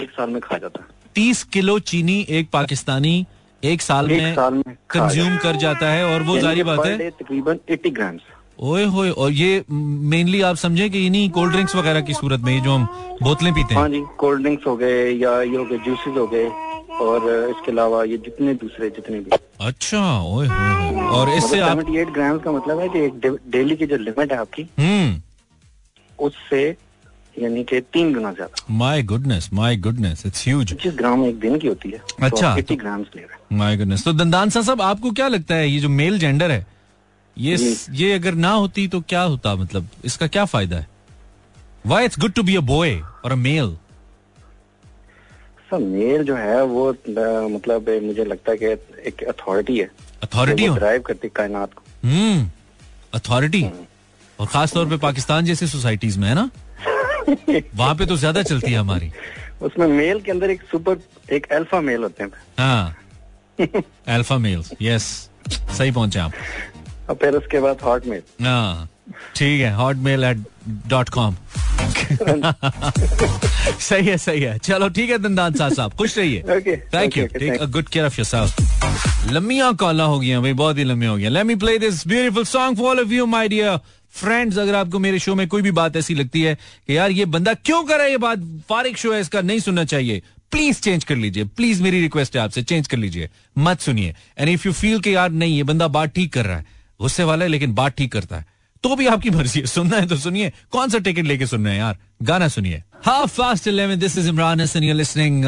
एक 0.01 0.09
साल 0.11 0.29
में 0.29 0.39
खा 0.41 0.57
जाता। 0.57 0.81
है 0.81 0.95
तीस 1.15 1.43
किलो 1.53 1.77
चीनी 1.91 2.25
एक 2.29 2.49
पाकिस्तानी 2.53 3.25
एक 3.63 3.81
साल 3.81 4.11
एक 4.11 4.21
में 4.21 4.35
साल 4.35 4.53
में 4.53 4.75
कंज्यूम 4.89 5.37
कर 5.43 5.55
जाता 5.57 5.89
है 5.91 6.03
और 6.05 6.23
वो 6.23 6.37
जारी 6.39 6.55
कि 6.55 6.63
बात 6.63 6.85
है। 6.85 7.09
तकरीबन 7.11 7.59
80 7.69 7.89
ग्राम्स 7.91 8.21
ओए 8.63 8.83
होए 8.85 9.09
और 9.11 9.31
ये 9.31 9.63
मेनली 9.69 10.41
आप 10.41 10.55
समझे 10.55 10.89
कि 10.89 11.05
इन्हीं 11.07 11.29
कोल्ड 11.31 11.51
ड्रिंक्स 11.53 11.75
वगैरह 11.75 12.01
की 12.01 12.13
सूरत 12.13 12.41
में 12.41 12.53
ये 12.53 12.59
जो 12.61 12.71
हम 12.71 12.85
बोतलें 13.23 13.53
पीते 13.53 13.73
हैं। 13.73 13.81
हाँ 13.81 13.89
जी 13.89 14.01
कोल्ड 14.17 14.41
ड्रिंक्स 14.41 14.67
हो 14.67 14.75
गए 14.77 15.11
या 15.11 15.41
ये 15.41 15.57
हो 15.57 15.65
गए 15.65 15.77
जूसेस 15.85 16.17
हो 16.17 16.25
गए 16.27 16.45
और 17.05 17.27
इसके 17.49 17.71
अलावा 17.71 18.03
ये 18.03 18.17
जितने 18.17 18.53
दूसरे 18.63 18.89
जितने 18.89 19.19
भी। 19.19 19.31
अच्छा 19.59 19.99
ओए। 20.23 20.47
और 21.17 21.29
इससे 21.29 21.59
आप 21.59 21.79
एट 21.95 22.09
ग्राम्स 22.13 22.43
का 22.43 22.51
मतलब 22.51 22.79
है 22.79 22.87
कि 22.89 22.99
एक 23.05 23.39
डेली 23.51 23.75
की 23.75 23.85
जो 23.85 23.97
लिमिट 23.97 24.31
है 24.31 24.37
आपकी 24.39 24.67
हम्म। 24.79 26.25
उससे 26.25 26.65
यानी 27.35 27.63
कि 27.63 27.79
तीन 27.93 28.13
गुना 28.13 28.31
ज़्यादा। 28.33 28.65
My 28.77 29.01
goodness 29.03 29.49
my 29.53 29.75
goodness 29.77 30.23
it's 30.25 30.43
huge 30.47 30.71
पच्चीस 30.73 30.93
ग्राम 30.97 31.25
एक 31.25 31.39
दिन 31.39 31.57
की 31.59 31.67
होती 31.67 31.89
है 31.89 32.01
अच्छा, 32.21 32.55
एट्टी 32.57 32.73
तो- 32.73 32.79
ग्राम्स 32.83 33.07
ले 33.15 33.21
रहे 33.21 33.33
हैं। 33.33 33.57
माय 33.57 33.77
गुडनेस 33.77 34.03
तो 34.03 34.13
दंदान 34.13 34.49
साहब 34.49 34.81
आपको 34.81 35.11
क्या 35.11 35.27
लगता 35.27 35.55
है 35.55 35.69
ये 35.69 35.79
जो 35.79 35.89
मेल 35.89 36.19
जेंडर 36.19 36.51
है 36.51 36.65
ये 37.37 37.55
ये 37.91 38.11
अगर 38.13 38.33
ना 38.35 38.51
होती 38.51 38.87
तो 38.87 39.01
क्या 39.09 39.21
होता 39.23 39.55
मतलब 39.55 39.87
इसका 40.05 40.27
क्या 40.27 40.45
फ़ायदा 40.45 40.77
है? 40.77 40.87
Why 41.85 42.05
it's 42.05 42.19
good 42.19 42.33
to 42.33 42.43
be 42.43 42.55
a 42.55 42.61
boy 42.69 42.95
और 43.25 43.31
अ 43.31 43.35
मेल 43.35 43.75
अल्फ़ा 45.67 45.77
मेल 45.85 46.23
जो 46.23 46.35
है 46.35 46.63
वो 46.63 46.89
मतलब 47.49 47.89
मुझे 48.03 48.23
लगता 48.25 48.51
है 48.51 48.57
कि 48.57 48.65
एक 49.07 49.23
अथॉरिटी 49.29 49.77
है। 49.77 49.89
अथॉरिटी 50.23 50.67
ड्राइव 50.69 51.01
करती 51.01 51.27
है 51.27 51.31
कायनात 51.35 51.73
को। 51.73 51.83
हम्म 52.03 52.49
अथॉरिटी 53.13 53.63
और 54.39 54.47
खास 54.47 54.73
तौर 54.73 54.85
पे 54.89 54.97
पाकिस्तान 54.97 55.45
जैसी 55.45 55.67
सोसाइटीज 55.67 56.17
में 56.17 56.27
है 56.27 56.35
ना? 56.35 56.49
वहाँ 57.75 57.95
पे 57.95 58.05
तो 58.05 58.17
ज़्यादा 58.17 58.43
चलती 58.43 58.71
है 58.71 58.77
हमारी। 58.79 59.11
उसमें 59.61 59.87
मेल 59.87 60.21
के 60.21 60.31
अंदर 60.31 60.49
एक 60.49 60.61
सुपर 60.71 60.99
एक 61.35 61.51
अल्फ़ा 61.53 61.81
मेल 61.81 62.03
होते 62.03 62.23
हैं। 62.23 62.31
हाँ। 62.59 62.95
अल्फ़ा 64.07 64.37
मेल 64.37 64.63
यस 64.81 65.03
सही 65.51 65.91
पहुँचे 65.91 66.19
आप। 66.19 66.31
और 67.09 67.15
फिर 67.15 67.35
उसके 67.35 67.59
बाद 67.59 67.81
हॉट 67.83 68.05
मेल 68.05 68.45
हाँ 68.45 68.89
ठीक 69.35 69.61
है 69.61 69.73
hot 69.75 69.95
mail 70.07 70.23
at 70.23 70.37
dot 70.87 71.09
com 71.09 71.35
सही 73.79 74.07
है 74.07 74.17
सही 74.17 74.41
है। 74.41 74.57
चलो 74.57 74.89
ठीक 74.89 75.09
है 75.09 75.17
दंदान 75.17 75.53
साहब 75.53 75.73
साहब। 75.73 75.93
खुश 75.93 76.17
रहिए। 76.17 76.41
Thank 76.93 77.17
you 77.17 77.25
take 77.27 77.61
a 77.61 77.65
good 77.65 77.87
care 77.87 78.05
of 78.05 78.19
yourself 78.19 79.31
लम्बियाँ 79.31 79.75
कॉला 79.75 80.03
हो 80.03 80.19
गई 80.19 80.27
हैं 80.27 80.41
भाई 80.41 80.53
बहुत 80.53 80.77
ही 80.77 80.83
लंबी 80.83 81.05
हो 81.05 81.15
गई। 81.17 81.29
Let 81.29 81.45
me 81.45 81.55
play 81.55 81.77
this 81.79 82.07
beautiful 82.07 82.43
song 82.45 82.77
for 82.77 82.87
all 82.89 82.99
of 82.99 83.11
you 83.13 83.25
my 83.25 83.47
dear 83.47 83.77
friends 84.13 84.57
अगर 84.57 84.75
आपको 84.75 84.99
मेरे 84.99 85.19
शो 85.19 85.35
में 85.35 85.47
कोई 85.47 85.61
भी 85.61 85.71
बात 85.71 85.95
ऐसी 85.95 86.15
लगती 86.15 86.41
है 86.41 86.55
कि 86.87 86.97
यार 86.97 87.11
ये 87.11 87.25
बंदा 87.25 87.53
क्यों 87.53 87.83
कर 87.83 87.95
रहा 87.95 88.05
है 88.05 88.11
ये 88.11 88.17
बात? 88.17 88.39
फारिक 88.69 88.97
शो 88.97 89.13
है 89.13 89.21
इसका 89.21 89.41
नहीं 89.41 89.59
सुनना 89.59 89.83
चाहिए। 89.83 90.21
प्लीज़ 90.51 90.79
चेंज 90.81 91.03
कर 91.03 91.15
लीजिए। 91.15 91.43
प्लीज़ 91.43 91.83
मेरी 91.83 92.01
रिक्वेस्ट 92.01 92.35
है 92.35 92.41
आपसे 92.41 92.63
चेंज 92.63 92.87
कर 92.87 92.97
लीजिए। 92.97 93.29
मत 93.57 93.79
सुनिए। 93.79 94.15
एंड 94.39 94.49
इफ़ 94.49 94.67
यू 94.67 94.73
फील 94.73 94.99
कि 94.99 95.15
यार 95.15 95.31
नहीं 95.31 95.57
ये 95.57 95.63
बंदा 95.63 95.87
बात 95.87 96.13
ठीक 96.15 96.33
कर 96.33 96.45
रहा 96.45 96.57
है 96.57 96.65
गुस्से 97.01 97.23
वाला 97.23 97.45
है 97.45 97.51
लेकिन 97.51 97.73
बात 97.73 97.95
ठीक 97.97 98.11
करता 98.11 98.37
है। 98.37 98.45
तो 98.83 98.95
भी 98.95 99.07
आपकी 99.07 99.29
मर्ज़ी 99.29 99.59
है। 99.59 99.65
सुनना 99.67 99.97
है 99.97 100.07
तो 100.07 100.17
सुनिए। 100.17 100.51
कौन 100.71 100.89
सा 100.89 100.97
टिकट 100.99 101.25
लेके 101.25 101.45
सुन 101.47 101.65
रहे 101.65 101.73
हैं 101.73 101.81
यार? 101.81 101.97
गाना 102.23 102.47
सुनिए। 102.47 102.83
Half 103.05 103.29
past 103.31 103.67
eleven 103.67 103.99
this 103.99 104.17
is 104.17 104.29
Imran 104.29 104.61
Hasan 104.61 104.83
you 104.83 104.93
listening 104.93 105.43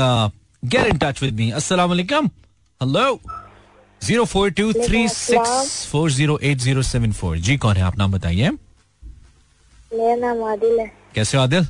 get 0.63 0.87
in 0.87 0.97
touch 0.97 1.21
with 1.23 1.33
me 1.35 1.49
अस्सलाम 1.51 1.89
वालेकुम 1.89 2.27
hello 2.81 3.19
zero 4.01 4.25
four 4.25 4.49
two 4.51 4.71
three 4.73 5.07
six 5.09 5.85
four 5.91 6.11
zero 6.11 6.37
eight 6.43 6.57
zero 6.57 6.81
seven 6.83 7.11
four 7.13 7.37
जी 7.39 7.57
कौन 7.57 7.75
है 7.77 7.83
आप 7.83 7.97
नाम 7.97 8.11
बताइए 8.11 8.49
मेरा 9.93 10.15
नाम 10.15 10.43
आदिल 10.51 10.79
है। 10.79 10.91
कैसे 11.15 11.37
हो 11.37 11.43
आदिल? 11.43 11.67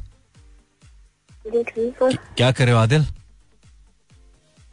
क्या 1.47 2.51
कर 2.51 2.63
रहे 2.65 2.73
हो 2.73 2.79
आदिल? 2.79 3.01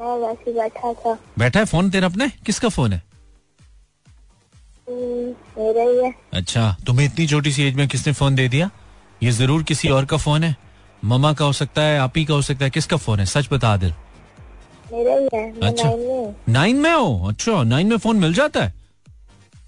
मैं 0.01 0.17
वैसे 0.21 0.53
बैठा 0.53 0.93
था। 0.93 1.13
बैठा 1.39 1.59
है 1.61 1.67
फ़ोन 1.67 1.91
तेरा 1.91 2.07
अपने? 2.07 2.29
किसका 2.47 2.69
फ़ोन 2.69 2.93
है? 2.93 3.03
मेरा 4.89 5.83
ही 5.83 5.97
है। 5.99 6.13
अच्छा 6.33 6.77
तुम्हें 6.87 7.07
इतनी 7.07 7.27
छोटी 7.27 7.53
सी 7.53 7.63
एज 7.63 7.75
में 7.75 7.87
किसने 7.89 8.13
फ़ोन 8.13 8.35
दे 8.35 8.49
दिया? 8.49 8.71
ये 9.23 9.31
ज़रूर 9.33 9.63
किसी 9.63 9.89
और 9.89 10.05
का 10.05 10.17
फ़ोन 10.17 10.45
है। 10.45 10.55
ममा 11.03 11.33
का 11.33 11.45
हो 11.45 11.53
सकता 11.53 11.83
है 11.83 11.99
आप 11.99 12.17
ही 12.17 12.25
का 12.25 12.35
हो 12.35 12.43
सकता 12.43 12.65
है 12.65 12.71
किसका 12.71 12.97
फ़ोन 12.97 13.21
है? 13.21 13.27
सच 13.27 13.49
बता 13.53 13.77
दिल 13.77 13.93
मेरा 14.93 15.15
ही 15.15 15.29
है 15.35 15.61
अच्छा। 15.63 15.91
नाइन 16.53 16.77
में 16.77 16.93
हूँ। 16.93 17.21
हो? 17.21 17.29
अच्छा 17.29 17.63
नाइन 17.63 17.87
में 17.87 17.97
फ़ोन 17.97 18.17
मिल 18.17 18.35
जाता 18.35 18.65
है? 18.65 18.73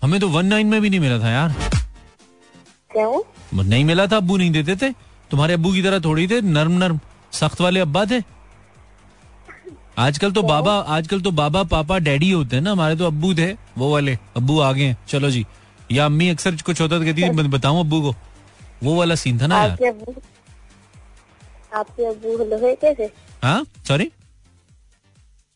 हमें 0.03 0.19
तो 0.21 0.29
वन 0.29 0.47
नाइन 0.47 0.67
में 0.67 0.81
भी 0.81 0.91
नहीं 0.91 1.01
मिला 1.01 1.19
था 1.19 1.31
यार। 1.31 1.55
क्यों? 2.91 3.65
नहीं 3.65 3.85
मिला 3.85 4.07
था 4.07 4.17
अब्बू 4.17 4.37
नहीं 4.37 4.51
देते 4.51 4.77
थे। 4.77 4.93
तुम्हारे 5.31 5.55
अबू 5.55 5.73
की 5.73 5.83
तरह 5.83 6.01
थोड़ी 6.01 6.27
थे 6.29 6.41
नर्म 6.41 6.73
नर्म 6.73 7.01
सख्त 7.33 7.61
वाले 7.61 7.81
अब्बा 7.81 8.05
थे। 8.05 8.21
आजकल 9.99 10.33
तो 10.33 10.43
बाबा 10.49 10.73
आजकल 10.97 11.21
तो 11.21 11.31
बाबा 11.39 11.63
पापा 11.71 11.99
डैडी 12.09 12.31
होते 12.31 12.57
हैं 12.57 12.63
ना 12.63 12.73
हमारे 12.73 12.97
तो 12.97 13.07
अब्बू 13.07 13.33
थे 13.35 13.53
वो 13.79 13.93
वाले 13.93 14.17
अब्बू 14.37 14.59
आ 14.61 14.73
गए 14.73 14.85
हैं, 14.85 14.97
चलो 15.09 15.31
जी 15.31 15.45
या 15.93 16.05
अम्मी 16.07 16.29
अक्सर 16.29 16.57
कुछ 16.67 16.81
होता 16.81 16.99
तो 16.99 17.05
कहती 17.05 17.23
थी 17.23 17.31
"बत- 17.31 17.51
बताऊँ 17.51 17.81
अब्बू 17.81 18.01
को? 18.03 18.15
वो 18.83 18.95
वाला 18.97 19.15
सीन 19.15 19.41
था 19.41 19.47
ना 19.47 19.59
यार। 19.59 19.71
आपके 21.75 22.05
अबू 22.07 22.37
लोहे 22.51 22.75
के 22.85 22.95
थे? 22.95 23.09
हाँ? 23.43 23.65
सॉरी 23.89 24.11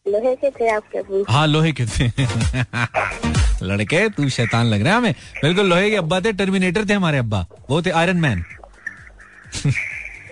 लोहे 0.06 0.34
के 0.36 0.50
थे 0.50 0.68
आपके 0.74 0.98
अबू 0.98 1.24
हाँ 1.28 1.46
लोहे 1.46 1.72
के 1.80 1.86
थे। 1.86 2.08
लड़के 3.66 4.08
तू 4.16 4.28
शैतान 4.36 4.66
लग 4.66 4.82
रहा 4.82 4.92
है 4.92 4.98
हमें। 4.98 5.14
बिल्कुल 5.42 5.66
लोहे 5.70 5.90
के 5.90 5.96
अब्बा 5.96 6.20
थे 6.20 6.32
टर्मिनेटर 6.42 6.88
थे 6.88 6.94
हमारे 6.94 7.18
अब्बा। 7.18 7.46
वो 7.70 7.82
थे 7.82 7.90
आयरन 7.90 8.16
मैन 8.20 8.44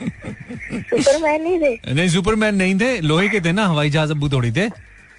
सुपरमैन 0.00 1.42
नहीं 1.42 1.58
थे। 1.60 1.94
नहीं 1.94 2.08
सुपरमैन 2.08 2.54
नहीं 2.54 2.78
थे 2.80 3.00
लोहे 3.00 3.28
के 3.28 3.40
थे 3.40 3.52
ना 3.52 3.66
हवाई 3.66 3.90
जहाज़ 3.90 4.10
अब्बू 4.10 4.28
थोड़ी 4.28 4.52
थे। 4.52 4.68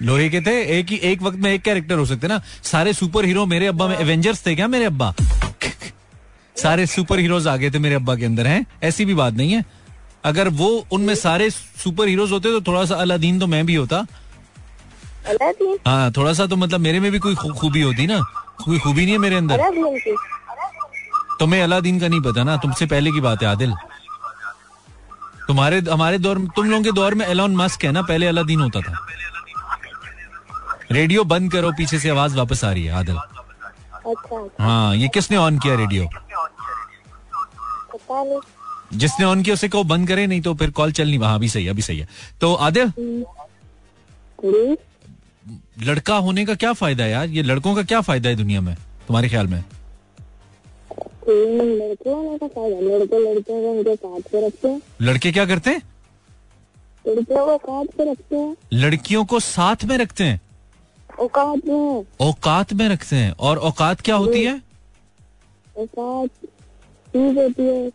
लोहे 0.02 0.30
के 0.30 0.42
थे 0.42 0.52
एक 0.80 0.90
ही 0.90 0.96
एक 1.04 1.22
वक्त 1.22 1.38
में 1.38 1.52
एक 1.54 1.62
कैरेक्टर 1.62 1.98
हो 1.98 2.06
सकते 2.06 2.28
ना। 2.28 2.42
सारे 2.64 2.94
सुपर 2.94 3.26
हीरो 3.26 3.46
मेरे 3.46 3.68
अब्बा 3.68 3.88
में 3.88 3.98
एवेंजर्स 3.98 4.46
थे 4.46 4.56
क्या 4.56 4.68
मेरे 4.68 4.86
अब्बा? 4.86 5.14
सारे 6.56 6.86
सुपर 6.86 7.20
हीरोज 7.20 7.48
आ 7.48 7.56
गए 7.58 7.70
थे 7.72 7.80
मेरे 7.80 7.96
अब्बा 7.96 8.16
के 8.16 8.26
अंदर 8.26 8.48
हैं? 8.48 8.66
ऐसी 8.84 9.06
भी 9.06 9.14
बात 9.14 9.34
नहीं 9.34 9.54
है। 9.54 9.64
अगर 10.26 10.50
वो 10.50 10.68
उनमें 10.92 11.14
सारे 11.16 11.50
सुपर 11.50 12.08
हीरोज 12.08 12.32
होते 12.32 12.50
तो 12.50 12.62
थोड़ा 12.62 12.84
सा 12.86 12.96
अलादीन 12.96 13.40
तो 13.40 13.48
मैं 13.48 13.66
भी 13.66 13.76
होता। 13.76 14.06
अलादीन? 15.28 15.78
हाँ 15.88 16.12
थोड़ा 16.12 16.34
सा 16.34 16.46
तो 16.46 16.56
मतलब 16.56 16.80
मेरे 16.80 17.00
में 17.00 17.12
भी 17.12 17.20
कोई 17.20 17.36
खूबी 17.36 17.82
होती 17.82 18.08
ना। 18.08 18.20
कोई 18.66 18.80
खूबी 18.80 19.02
नहीं 19.02 19.14
है 19.14 19.20
मेरे 19.20 19.36
अंदर। 19.36 19.62
तुम्हें 21.40 21.62
अलादीन 21.64 22.00
का 22.00 22.08
नहीं 22.08 22.22
पता 22.22 22.44
ना 22.44 22.58
तुमसे 22.58 22.86
पहले 22.86 23.12
की 23.12 23.20
बात 23.20 23.44
है 23.44 23.50
आदिल। 23.50 23.74
तुम्हारे 25.48 25.80
हमारे 25.90 26.18
दौर 26.20 26.38
में 26.38 26.48
तुम 26.56 26.66
लोगों 26.66 26.84
के 26.84 26.92
दौर 26.92 27.14
में 27.16 27.26
एलॉन 27.26 27.56
मस्क 27.56 27.84
है 27.86 27.92
ना? 27.92 28.02
पहले 28.04 28.28
अलादीन 28.28 28.60
होता 28.62 28.80
था। 28.82 29.06
रेडियो 30.92 31.24
बंद 31.26 31.52
करो 31.52 31.72
पीछे 31.78 32.00
से 32.00 32.10
आवाज़ 32.10 32.36
वापस 32.38 32.64
आ 32.64 32.72
रही 32.72 32.84
है 32.86 32.94
आदिल। 32.94 33.16
अच्छा 33.16 34.12
अच्छा। 34.12 34.64
हाँ 34.64 34.96
ये 34.96 35.08
किसने 35.14 35.38
ऑन 35.38 35.60
किया 35.60 35.76
रेडियो 35.76 36.08
जिसने 38.94 39.26
ऑन 39.26 39.42
किया 39.44 39.54
उसे 39.54 39.68
कहो 39.70 39.84
बंद 39.84 40.08
करे 40.08 40.26
नहीं 40.28 40.42
तो 40.42 40.54
फिर 40.56 40.72
कॉल 40.80 40.92
चल 40.92 41.08
नहीं 41.08 41.20
वहाँ 41.20 41.36
अभी 41.36 41.50
सही 41.50 41.68
अभी 41.68 41.82
सही 41.82 42.00
है। 42.00 42.08
तो 42.42 42.54
आदिल 42.68 42.92
लड़का 45.88 46.16
होने 46.18 46.46
का 46.46 46.56
क्या 46.56 46.72
फ़ायदा 46.74 47.04
है 47.04 47.10
यार? 47.12 47.28
ये 47.28 47.44
लड़कों 47.44 47.76
का 47.76 47.84
क्या 47.84 48.02
फ़ायदा 48.02 48.30
है 48.30 48.36
दुनिया 48.36 48.62
में 48.62 48.76
तुम्हारे 49.08 49.30
ख्याल 49.30 49.48
में? 49.48 49.64
लड़के 51.30 52.38
का 52.38 52.48
फ़ायदा 52.48 52.80
लड़के 52.80 53.20
लड़कियों 53.20 53.62
को 53.62 53.72
उनके 53.72 53.96
काट 53.96 54.32
के 54.32 54.48
रखते 54.48 54.68
हैं 54.68 54.82
लड़के 55.02 55.32
क्या 55.32 55.46
करते 55.46 55.70
हैं? 55.70 55.82
लड़कियों 57.08 57.46
को 57.46 57.58
काट 57.58 57.88
के 57.88 58.12
रखते 58.12 58.36
हैं। 58.36 58.56
लड़कियों 58.74 59.26
को 59.26 59.40
साथ 59.40 59.76
में 59.86 59.98
रखते 59.98 60.24
हैं? 60.24 60.42
औकात 61.20 61.66
में। 61.66 62.06
औकात 62.22 62.74
में 62.74 62.90
रखते 62.90 63.16
हैं। 63.16 63.32
और 63.32 63.58
औकात 63.58 64.02
क्या 64.02 64.16
होती 64.16 64.44
है? 64.44 64.62
औकात 65.78 66.30
चीज़ 67.08 67.40
होती 67.40 67.64
है। 67.64 67.90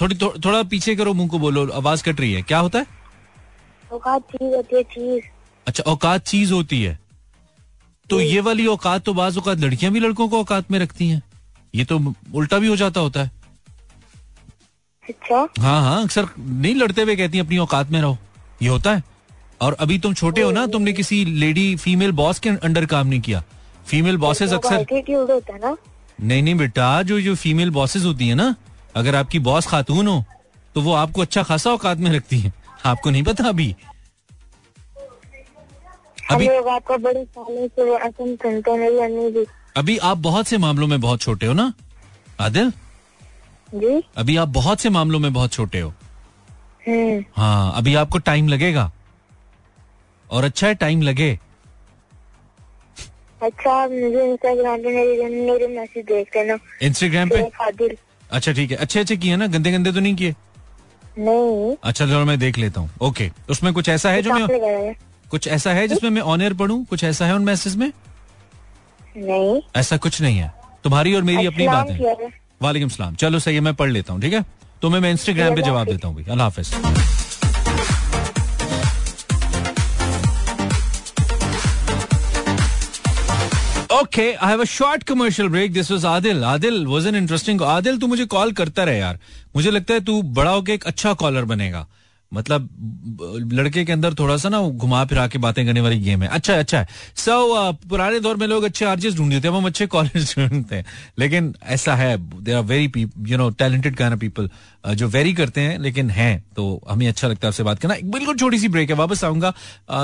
थोड़ी 0.00 0.16
थो, 0.16 0.34
थोड़ा 0.44 0.62
पीछे 0.62 0.96
करो 0.96 1.12
मुँह 1.12 1.28
को 1.28 1.38
बोलो 1.38 1.68
आवाज़ 1.68 2.04
कट 2.04 2.20
रही 2.20 2.32
है। 2.32 2.42
क्या 2.42 2.58
होता 2.58 2.78
है? 2.78 2.86
औकात 3.92 4.22
चीज़ 4.22 4.56
होती 4.56 4.76
है 4.76 4.82
चीज़। 4.82 5.24
अच्छा 5.66 5.82
औकात 5.82 6.22
चीज़ 6.22 6.52
होती 6.52 6.82
है। 6.82 6.98
तो 8.10 8.20
ये 8.20 8.40
वाली 8.40 8.66
औकात 8.66 9.02
तो 9.02 9.14
बाज 9.14 9.38
औकात 9.38 9.58
लड़कियाँ 9.58 9.92
भी 9.92 10.00
लड़कों 10.00 10.28
को 10.28 10.40
औकात 10.40 10.70
में 10.70 10.78
रखती 10.78 11.08
हैं। 11.08 11.22
ये 11.74 11.84
तो 11.84 11.98
उल्टा 12.34 12.58
भी 12.58 12.66
हो 12.66 12.76
जाता 12.76 13.00
होता 13.00 13.22
है। 13.22 13.30
अच्छा। 15.04 15.36
हाँ 15.58 15.80
हाँ 15.82 16.02
अक्सर 16.02 16.26
नहीं 16.38 16.74
लड़ते 16.74 17.02
हुए 17.02 17.16
कहती 17.16 17.38
अपनी 17.38 17.58
औकात 17.58 17.90
में 17.90 18.00
रहो। 18.00 18.18
ये 18.62 18.68
होता 18.68 18.94
है। 18.94 19.02
और 19.60 19.76
अभी 19.80 19.98
तुम 19.98 20.14
छोटे 20.14 20.42
हो 20.42 20.50
ना 20.50 20.66
तुमने 20.66 20.92
किसी 20.92 21.24
लेडी 21.24 21.74
फीमेल 21.76 22.12
बॉस 22.12 22.38
के 22.38 22.50
अंडर 22.50 22.86
काम 22.86 23.06
नहीं 23.06 23.20
किया। 23.20 23.42
फीमेल 23.86 24.16
बॉसेस 24.16 24.52
अक्सर 24.52 24.86
नहीं 26.20 26.42
नहीं 26.42 26.54
बेटा 26.54 27.02
जो 27.02 27.20
जो 27.20 27.34
फीमेल 27.34 27.70
बॉसेस 27.70 28.04
होती 28.04 28.28
है 28.28 28.34
ना 28.34 28.54
अगर 28.96 29.14
आपकी 29.14 29.38
बॉस 29.38 29.66
खातून 29.66 30.06
हो 30.06 30.24
तो 30.74 30.80
वो 30.80 30.92
आपको 30.94 31.20
अच्छा 31.20 31.42
खासा 31.42 31.70
औकात 31.70 31.98
में 31.98 32.10
रखती 32.12 32.38
है। 32.38 32.52
आपको 32.86 33.10
नहीं 33.10 33.22
पता 33.22 33.48
अभी? 33.48 33.74
अभी 36.30 36.48
अभी 39.76 39.98
आप 39.98 40.18
बहुत 40.18 40.46
से 40.46 40.58
मामलों 40.58 40.86
में 40.86 41.00
बहुत 41.00 41.20
छोटे 41.20 41.46
हो 41.46 41.52
ना? 41.52 41.72
आदिल? 42.40 42.70
जी। 43.74 44.02
अभी 44.16 44.36
आप 44.36 44.48
बहुत 44.48 44.80
से 44.80 44.90
मामलों 44.90 45.18
में 45.18 45.32
बहुत 45.32 45.52
छोटे 45.52 45.80
हो। 45.80 45.94
हम्म। 46.88 47.24
हाँ 47.36 47.72
अभी 47.76 47.94
आपको 47.94 48.18
टाइम 48.18 48.48
लगेगा। 48.48 48.90
और 50.30 50.44
अच्छा 50.44 50.66
है 50.66 50.74
टाइम 50.74 51.02
लगे। 51.02 51.38
अच्छा 53.42 53.86
मुझे 53.88 54.30
इंस्टाग्राम 54.30 54.78
पे 54.78 54.88
मेरे 54.88 55.28
मेरे 55.46 55.68
मैसेज 55.68 56.04
देख 56.04 56.36
लेना। 56.36 56.58
इंस्टाग्राम 56.82 57.28
पे? 57.28 57.96
अच्छा 58.30 58.52
ठीक 58.52 58.70
है। 58.70 58.76
अच्छे 58.76 59.00
अच्छे 59.00 59.16
किए 59.16 59.36
ना? 59.36 59.46
गंदे 59.46 59.72
गंदे 59.72 59.92
तो 59.92 60.00
नहीं 60.00 60.14
किए? 60.14 60.34
नहीं। 61.18 61.76
अच्छा 61.84 62.06
चलो 62.06 62.24
मैं 62.24 62.38
देख 62.38 62.58
लेता 62.58 62.80
हूँ। 62.80 62.90
ओके 63.00 63.30
उसमें 63.50 63.72
कुछ 63.74 63.88
ऐसा 63.88 64.10
है 64.10 64.22
जो 64.22 64.32
मैं? 64.32 64.94
कुछ 65.30 65.48
ऐसा 65.48 65.72
है 65.72 65.88
जिसमें 65.88 66.10
मैं 66.10 66.22
ऑन 66.22 66.42
एयर 66.42 66.54
पढ़ूं? 66.54 66.84
कुछ 66.84 67.04
ऐसा 67.04 67.26
है 67.26 67.34
उन 67.34 67.44
मैसेज 67.44 67.76
में? 67.76 67.92
नहीं। 69.16 69.60
ऐसा 69.76 69.96
कुछ 69.96 70.20
नहीं 70.22 70.38
है। 70.38 70.52
तुम्हारी 70.84 71.14
और 71.14 71.22
मेरी 71.22 71.46
अपनी 71.46 71.66
बात 71.68 71.90
है। 71.90 72.30
वालेकुम 72.62 72.88
सलाम। 72.88 73.14
चलो 73.14 73.38
सही 73.38 73.54
है 73.54 73.60
मैं 73.60 73.74
पढ़ 73.74 73.90
लेता 73.90 74.12
हूँ 74.12 74.20
ठीक 74.22 74.32
है? 74.32 74.44
तो 74.82 74.90
मैं 74.90 75.10
इंस्टाग्राम 75.10 75.54
पे 75.54 75.62
जवाब 75.62 75.86
देता 75.86 76.08
हूँ 76.08 76.14
भाई। 76.16 76.24
अल्लाह 76.24 76.46
हाफिज। 76.46 76.74
Okay 83.92 84.32
I 84.32 84.50
have 84.50 84.60
a 84.60 84.64
short 84.64 85.02
commercial 85.02 85.48
break 85.48 85.72
this 85.72 85.90
was 85.90 86.04
Adil 86.06 86.44
Adil 86.44 86.86
was 86.86 87.06
an 87.06 87.16
interesting 87.16 87.62
Adil 87.62 87.98
तू 87.98 88.06
मुझे 88.06 88.24
कॉल 88.26 88.52
करता 88.52 88.84
रहे 88.84 88.98
यार। 88.98 89.18
मुझे 89.56 89.70
लगता 89.70 89.94
है 89.94 90.00
तू 90.00 90.20
बड़ा 90.22 90.50
होके 90.50 90.72
एक 90.72 90.84
अच्छा 90.84 91.12
कॉलर 91.14 91.44
बनेगा। 91.44 91.86
मतलब 92.32 93.48
लड़के 93.52 93.84
के 93.84 93.92
अंदर 93.92 94.14
थोड़ा 94.14 94.36
सा 94.36 94.48
ना 94.48 94.60
घुमा 94.62 95.04
फिरा 95.04 95.26
के 95.26 95.38
बातें 95.38 95.64
करने 95.66 95.80
वाली 95.80 95.98
गेम 96.00 96.22
है। 96.22 96.28
अच्छा 96.28 96.54
अच्छा 96.54 96.78
है। 96.78 96.86
सो 97.16 97.32
so, 97.32 97.74
पुराने 97.88 98.20
दौर 98.20 98.36
में 98.36 98.46
लोग 98.46 98.64
अच्छे 98.64 98.84
आर्टिस्ट 98.84 99.18
ढूंढते 99.18 99.40
थे 99.40 99.48
अब 99.48 99.54
हम 99.54 99.66
अच्छे 99.66 99.86
कॉलेज 99.86 100.34
ढूंढते 100.38 100.76
हैं। 100.76 100.84
लेकिन 101.18 101.54
ऐसा 101.62 101.94
है 101.94 102.16
there 102.42 102.56
are 102.56 102.62
very 102.62 103.06
you 103.28 103.38
know 103.38 103.48
talented 103.50 103.96
kind 103.96 104.18
people 104.20 104.48
जो 104.94 105.08
वेरी 105.08 105.32
करते 105.34 105.60
हैं 105.60 105.78
लेकिन 105.78 106.10
हैं 106.10 106.32
तो 106.56 106.64
हमें 106.90 107.06
अच्छा 107.08 107.28
लगता 107.28 107.46
है 107.46 107.50
आपसे 107.50 107.62
बात 107.62 107.78
करना। 107.78 107.94
बिल्कुल 108.10 108.36
छोटी 108.36 108.58
सी 108.58 108.68
ब्रेक 108.68 108.90
है 108.90 108.96
वापस 108.96 109.24
आऊँगा। 109.24 109.54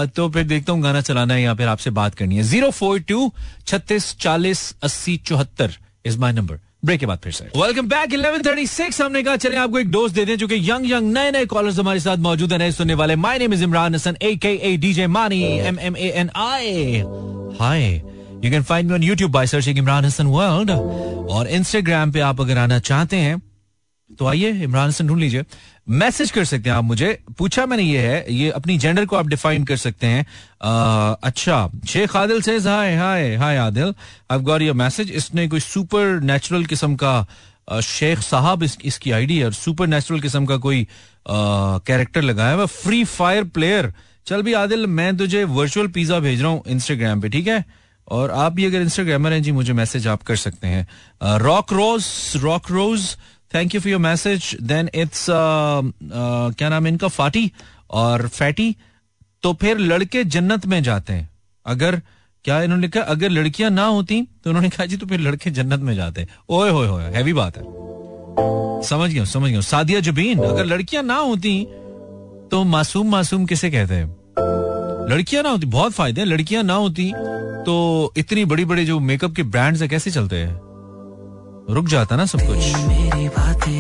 तो 0.07 0.29
फिर 0.31 0.45
देखता 0.45 0.72
हूँ 0.72 0.83
गाना 0.83 1.01
चलाना 1.01 1.35
है 1.35 1.43
या 1.43 1.55
फिर 1.55 1.68
आपसे 1.68 1.91
बात 1.91 2.14
करनी 2.14 2.37
है। 2.37 2.43
ज़ीरो 2.45 2.70
फोर 2.70 3.01
टू 3.09 3.33
छत्तीस 3.66 4.14
चालीस 4.20 4.74
अस्सी 4.83 5.16
चौहत्तर 5.26 5.76
इज़ 6.05 6.18
माई 6.18 6.33
नंबर 6.33 6.61
ब्रेक 6.89 7.01
के 7.01 7.07
बाद 7.07 7.18
फिर 7.24 7.32
से। 7.32 7.45
वेलकम 7.57 7.89
बैक 7.89 8.12
1136 8.12 9.01
हमने 9.03 9.22
कहा, 9.22 9.36
चले 9.36 9.57
आपको 9.57 9.78
एक 9.78 9.91
डोज 9.91 10.12
दे 10.12 10.24
दें, 10.24 10.36
जो 10.36 10.47
कि 10.49 10.61
यंग 10.70 10.91
यंग 10.91 11.12
नए 11.12 11.30
नए 11.30 11.47
कॉलर्स 11.47 11.78
हमारे 11.78 12.01
साथ 12.01 12.16
मौजूद 12.26 12.53
है, 12.53 12.59
नए 12.59 12.72
सुनने 12.72 12.95
वाले। 12.95 13.16
My 13.16 13.39
name 13.39 13.53
is 13.55 13.64
Imran 13.64 13.95
Hasan 13.95 14.16
A 14.22 14.34
K 14.36 14.55
A 14.62 14.76
DJ 14.76 15.07
Mani 15.07 15.43
M 15.43 15.78
M 15.80 15.97
A 15.97 16.09
N 16.16 16.30
I 16.36 17.03
hi 17.61 17.82
you 18.45 18.51
can 18.51 18.62
find 18.62 18.89
me 18.89 18.95
on 18.95 19.03
YouTube 19.03 19.30
by 19.32 19.47
searching 19.47 19.78
Imran 19.78 20.05
Hasan 20.05 20.26
world 20.26 20.70
और 20.70 21.49
इंस्टाग्राम 21.49 22.12
पे 22.12 22.20
आप 22.20 22.41
अगर 22.41 22.59
आना 22.59 22.78
चाहते 22.89 23.16
हैं 23.16 23.41
तो 24.11 24.27
आइए 24.27 24.51
इमरान 24.65 24.89
हसन 24.89 25.07
ढूंढ 25.07 25.21
लीजिए। 25.21 25.45
मैसेज 25.89 26.31
कर 26.31 26.45
सकते 26.45 26.71
हैं 26.71 26.77
आप 26.77 26.85
मुझे। 26.85 27.19
पूछा 27.39 27.65
मैंने 27.67 27.83
ये 27.83 27.99
है 27.99 28.33
ये 28.35 28.51
अपनी 28.51 28.77
जेंडर 28.79 29.07
को 29.07 29.17
आप 29.17 29.27
डिफाइन 29.27 29.65
कर 29.65 29.77
सकते 29.77 30.07
हैं। 30.07 30.23
अ, 30.23 31.19
अच्छा 31.25 31.71
शेख 31.89 32.17
आदिल 32.17 32.41
से 32.43 32.57
hi 32.59 32.97
hi 32.97 33.35
hi 33.37 33.57
Adil. 33.57 33.95
I 34.31 34.39
got 34.39 34.63
your 34.63 34.75
message 34.75 35.11
इसने 35.11 35.47
कोई 35.49 35.61
सुपर 35.61 36.21
नेचुरल 36.23 36.65
किस्म 36.65 36.97
का 36.97 37.81
शेख 37.85 38.19
साहब 38.21 38.63
इस, 38.63 38.77
इसकी 38.85 39.11
आईडी 39.11 39.39
है 39.39 39.45
और 39.45 39.53
सुपर 39.53 39.87
नेचुरल 39.87 40.21
किस्म 40.21 40.47
का 40.47 40.57
कोई 40.57 40.87
कैरेक्टर 41.31 42.23
लगाया 42.23 42.55
हुआ 42.55 42.67
फ्री 42.67 43.05
फायर 43.05 43.45
प्लेयर 43.45 43.93
चल 44.27 44.43
भी 44.43 44.53
आदिल 44.53 44.87
मैं 44.87 45.17
तुझे 45.17 45.45
वर्चुअल 45.45 45.87
पिज्जा 45.89 46.19
भेज 46.19 46.41
रहा 46.43 46.51
हूँ 46.51 46.63
इंस्टाग्राम 46.69 47.21
पे 47.21 47.29
ठीक 47.29 47.47
है? 47.47 47.65
और 48.09 48.31
आप 48.31 48.53
भी 48.53 48.65
अगर 48.65 48.81
इंस्टाग्रामर 48.81 49.33
हैं 49.33 49.43
जी 49.43 49.53
मुझे 49.53 49.73
मैसेज 49.73 50.07
आप 50.07 50.23
कर 50.23 50.37
सकते 50.37 50.67
हैं। 50.67 51.39
Rock 51.39 51.73
rose 51.73 52.05
rock 52.37 52.71
rose 52.71 53.17
thank 53.53 53.75
you 53.75 53.81
for 53.81 53.91
your 53.91 54.01
message 54.01 54.57
then 54.63 54.91
it's 54.95 55.27
क्या 55.31 56.69
नाम 56.69 56.87
इनका? 56.87 57.09
फाटी 57.09 57.51
और 57.91 58.27
फैटी 58.29 58.75
तो 59.43 59.53
फिर 59.53 59.79
लड़के 59.79 60.25
जन्नत 60.27 60.67
में 60.67 60.83
जाते 60.83 61.13
हैं। 61.13 61.29
अगर, 61.67 62.01
क्या 62.45 62.61
इन्होंने 62.63 62.83
लिखा 62.83 63.01
अगर 63.03 63.31
लड़कियाँ 63.31 63.71
ना 63.71 63.85
होती 63.87 64.21
तो 64.45 64.51
उन्होंने 64.51 64.69
कहा, 64.69 64.87
जी 64.87 64.97
तो 64.97 65.07
फिर 65.07 65.21
लड़के 65.21 65.51
जन्नत 65.51 65.81
में 65.81 65.95
जाते 65.95 66.27
ओए, 66.49 66.71
होए 66.71 66.87
होए, 66.89 67.05
हैवी 67.05 67.33
बात 67.33 67.57
है। 67.57 67.63
समझ 68.83 69.11
गया 69.11 69.25
समझ 69.27 69.51
गया 69.51 69.61
सादिया 69.63 70.01
जबीन, 70.01 70.39
अगर 70.41 70.65
लड़कियाँ 70.65 71.03
ना 71.03 71.17
होती 71.17 71.65
तो 72.51 72.63
मासूम 72.67 73.11
मासूम 73.11 73.47
किसे 73.47 73.71
कहते 73.71 73.95
हैं? 73.95 74.17
लड़कियाँ 75.11 75.43
ना 75.43 75.51
होती, 75.51 75.67
बहुत 75.67 75.93
फ़ायदे 75.93 76.21
हैं। 76.21 76.29
लड़कियाँ 76.29 76.63
ना 76.63 76.75
होती 76.75 77.13
तो 77.67 78.13
इतनी 78.17 78.45
बड़ी 78.45 78.65
बड़ी 78.65 78.85
जो 78.85 78.99
मेकअप 79.01 79.35
के 79.35 79.43
ब्रांड्स 79.45 79.83
है, 79.83 79.89
कैसे 79.89 80.11
चलते 80.11 80.37
हैं? 80.37 80.68
रुक 81.71 81.87
जाता 81.87 82.16
ना 82.16 82.25
सब 82.27 82.41
कुछ। 82.41 82.59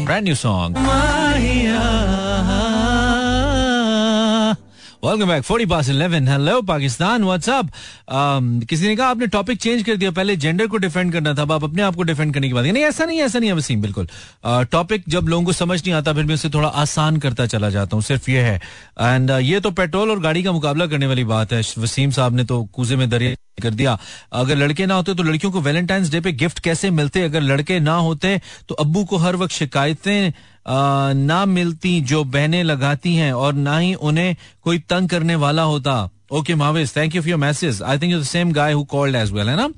Brand 0.04 0.24
new 0.24 0.34
song 0.34 0.76
welcome 5.02 5.28
back 5.28 5.42
forty 5.42 5.64
past 5.66 5.88
eleven 5.88 6.28
hello 6.28 6.60
Pakistan 6.68 7.24
what's up 7.24 7.68
किसी 8.68 8.86
ने 8.86 8.94
कहा, 8.96 9.06
आपने 9.08 9.26
टॉपिक 9.26 9.58
चेंज 9.60 9.82
कर 9.82 9.96
दिया। 9.96 10.10
पहले 10.10 10.36
जेंडर 10.36 10.66
को 10.66 10.76
डिफेंड 10.76 11.12
करना 11.12 11.34
था, 11.34 11.42
अब 11.42 11.52
आप 11.52 11.64
अपने 11.64 11.82
आप 11.82 11.96
को 11.96 12.02
डिफेंड 12.02 12.34
करने 12.34 12.48
की 12.48 12.54
बात 12.54 12.64
नहीं, 12.64 12.82
ऐसा 12.84 13.04
नहीं 13.04 13.20
ऐसा 13.22 13.38
नहीं 13.38 13.50
है 13.50 13.56
वसीम 13.56 13.82
बिल्कुल। 13.82 14.08
टॉपिक 14.72 15.04
जब 15.08 15.28
लोगों 15.28 15.44
को 15.44 15.52
समझ 15.52 15.80
नहीं 15.82 15.94
आता, 15.94 16.12
फिर 16.12 16.24
मैं 16.24 16.34
उसे 16.34 16.50
थोड़ा 16.50 16.68
आसान 16.68 17.16
करता 17.16 17.46
चला 17.46 17.70
जाता 17.70 17.96
हूँ। 17.96 18.02
सिर्फ़ 18.04 18.30
ये 18.30 18.40
है। 18.40 18.56
एंड 19.00 19.30
ये 19.30 19.60
तो 19.60 19.70
पेट्रोल 19.72 20.10
और 20.10 20.20
गाड़ी 20.20 20.42
का 20.42 20.52
मुकाबला 20.52 20.86
करने 20.86 21.06
वाली 21.06 21.24
बात 21.26 21.52
है। 21.52 21.62
वसीम 21.78 22.10
साहब 22.10 22.36
ने 22.36 22.44
तो 22.44 22.62
कूजे 22.66 22.96
में 22.96 23.08
दरिया 23.10 23.34
कर 23.62 23.70
दिया। 23.72 23.98
अगर 24.32 24.56
लड़के 24.56 24.86
ना 24.86 24.94
होते 24.94 25.14
तो 25.14 25.22
लड़कियों 25.22 25.52
को 25.52 25.60
वैलेंटाइंस 25.60 26.10
डे 26.10 26.20
पे 26.20 26.32
गिफ्ट 26.34 26.60
कैसे 26.60 26.90
मिलते? 26.92 27.22
अगर 27.22 27.40
लड़के 27.42 27.80
ना 27.80 27.94
होते 27.94 28.40
तो 28.68 28.74
अब्बू 28.76 29.04
को 29.04 29.16
हर 29.18 29.36
वक्त 29.36 29.52
शिकायतें 29.52 30.32
ना 31.14 31.44
मिलती 31.44 32.00
जो 32.00 32.24
बहने 32.24 32.62
लगाती 32.62 33.14
हैं 33.14 33.32
और 33.32 33.52
ना 33.52 33.78
ही 33.78 33.94
उन्हें 33.94 34.36
कोई 34.62 34.78
तंग 34.78 35.08
करने 35.08 35.34
वाला 35.36 35.62
होता। 35.62 36.08
Okay 36.30 36.54
Mawis 36.54 36.94
thank 36.96 37.14
you 37.14 37.20
for 37.22 37.28
your 37.30 37.38
message 37.38 37.80
I 37.82 37.98
think 37.98 38.12
you 38.12 38.18
the 38.20 38.24
same 38.24 38.50
guy 38.52 38.72
who 38.72 38.82
called 38.86 39.16
as 39.16 39.30
well 39.32 39.48
है 39.48 39.54
ना? 39.56 39.68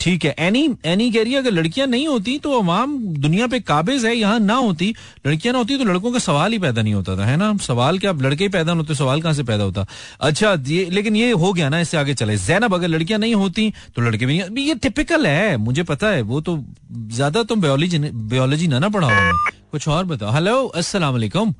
ठीक 0.00 0.24
है 0.24 0.34
एनी 0.38 0.62
एनी 0.84 1.10
कह 1.10 1.22
रही 1.22 1.32
है 1.32 1.38
अगर 1.38 1.50
लड़कियाँ 1.50 1.86
नहीं 1.88 2.06
होती 2.08 2.38
तो 2.38 2.52
अवाम 2.58 2.96
दुनिया 3.18 3.46
पे 3.46 3.60
काबिज 3.60 4.04
है 4.04 4.14
यहाँ 4.16 4.38
ना 4.40 4.54
होती। 4.54 4.94
लड़कियाँ 5.26 5.52
ना 5.52 5.58
होती 5.58 5.76
तो 5.78 5.84
लड़कों 5.84 6.12
का 6.12 6.18
सवाल 6.18 6.52
ही 6.52 6.58
पैदा 6.58 6.82
नहीं 6.82 6.94
होता 6.94 7.16
था 7.16 7.26
है 7.26 7.36
ना? 7.36 7.56
सवाल 7.58 7.98
क्या 7.98 8.12
लड़के 8.12 8.44
ही 8.44 8.48
पैदा 8.50 8.72
होते 8.72 8.94
सवाल 8.94 9.22
कहाँ 9.22 9.34
से 9.34 9.42
पैदा 9.42 9.64
होता? 9.64 9.86
अच्छा 10.20 10.56
ये 10.66 10.84
लेकिन 10.90 11.16
ये 11.16 11.30
हो 11.32 11.52
गया 11.52 11.68
ना 11.68 11.80
इससे 11.80 11.96
आगे 11.96 12.14
चले। 12.14 12.36
जैनब 12.38 12.74
अगर 12.74 12.88
लड़कियाँ 12.88 13.20
नहीं 13.20 13.34
होती 13.34 13.72
तो 13.96 14.02
लड़के 14.02 14.26
भी 14.26 14.38
नहीं 14.40 14.66
ये 14.66 14.74
टिपिकल 14.82 15.26
है 15.26 15.56
मुझे 15.58 15.82
पता 15.84 16.08
है 16.08 16.22
वो 16.24 16.40
तो 16.40 16.58
ज़्यादा 16.92 17.42
तुम 17.42 17.60
बायोलॉजी 17.60 17.98
बायोलॉजी 17.98 18.68
ना 18.68 18.78
ना 18.78 18.88
पढ़ाओ 18.88 19.32
कुछ 19.72 19.88
और 19.88 20.04
बताओ। 20.06 20.32
हेलो 20.34 20.72
वालेकुम 20.76 21.54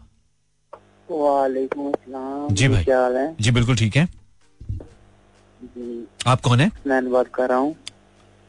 जी 2.53 2.69
भाई। 2.69 2.85
जी 3.41 3.51
बिल्कुल 3.51 3.77
ठीक 3.77 3.97
है। 3.97 4.09
आप 6.27 6.41
कौन 6.41 6.61
है? 6.61 6.71
मैं 6.87 7.11
बात 7.11 7.27
कर 7.35 7.49
रहा 7.49 7.59
हूँ। 7.59 7.75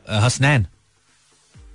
हसनैन। 0.05 0.65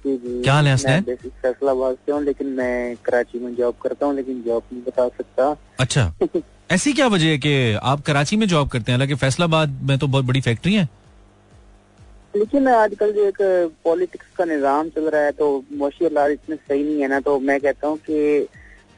क्या 0.07 0.55
हाल 0.55 0.66
है 0.66 0.74
हसनैन? 0.74 1.03
फैसलाबाद 1.43 1.97
से 2.07 2.12
हूँ 2.12 2.22
लेकिन 2.24 2.47
मैं 2.47 2.97
कराची 3.05 3.39
में 3.39 3.55
जॉब 3.55 3.74
करता 3.82 4.07
हूँ 4.07 4.14
लेकिन 4.16 4.43
जॉब 4.43 4.62
नहीं 4.72 4.82
बता 4.82 5.09
सकता। 5.09 5.57
अच्छा। 5.80 6.12
ऐसी 6.72 6.93
क्या 6.93 7.07
वजह 7.07 7.26
है 7.26 7.39
कि 7.39 7.72
आप 7.82 8.01
कराची 8.03 8.37
में 8.37 8.47
जॉब 8.49 8.68
करते 8.68 8.93
हैं? 8.93 8.99
हालाँकि 8.99 9.14
फैसलाबाद 9.14 9.80
में 9.82 9.99
तो 9.99 10.07
बहुत 10.07 10.24
बड़ी 10.24 10.41
फैक्ट्री 10.41 10.74
है। 10.74 10.89
लेकिन 12.37 12.68
आजकल 12.68 13.12
जो 13.12 13.26
एक 13.28 13.37
पॉलिटिक्स 13.84 14.26
का 14.37 14.45
निज़ाम 14.45 14.89
चल 14.89 15.09
रहा 15.11 15.22
है 15.22 15.32
तो 15.32 15.64
मोशी 15.72 16.05
इतने 16.07 16.57
सही 16.57 16.82
नहीं 16.84 17.01
है 17.03 17.09
ना 17.09 17.20
तो 17.20 17.39
मैं 17.41 17.61
कहता 17.61 17.89
हूँ 17.89 17.97
कि 17.99 18.47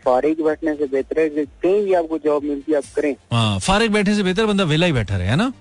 फारिग 0.04 0.42
बैठने 0.44 0.74
से 0.74 0.86
बेहतर 0.86 1.20
है। 1.20 1.28
कहीं 1.28 1.84
भी 1.84 1.94
आपको 1.94 2.18
जॉब 2.18 2.42
मिलती 2.42 2.72
है 2.72 2.78
आप 2.78 2.84
करें। 2.96 3.14
हाँ 3.32 3.58
फारिग 3.58 3.92
बैठने 3.92 4.14
से 4.14 4.22
बेहतर 4.22 4.46
बंदा 4.46 4.64
वेला 4.64 4.86
ही 4.86 4.92
बैठा 4.92 5.16
रहे 5.16 5.28
है 5.28 5.36
ना? 5.36 5.52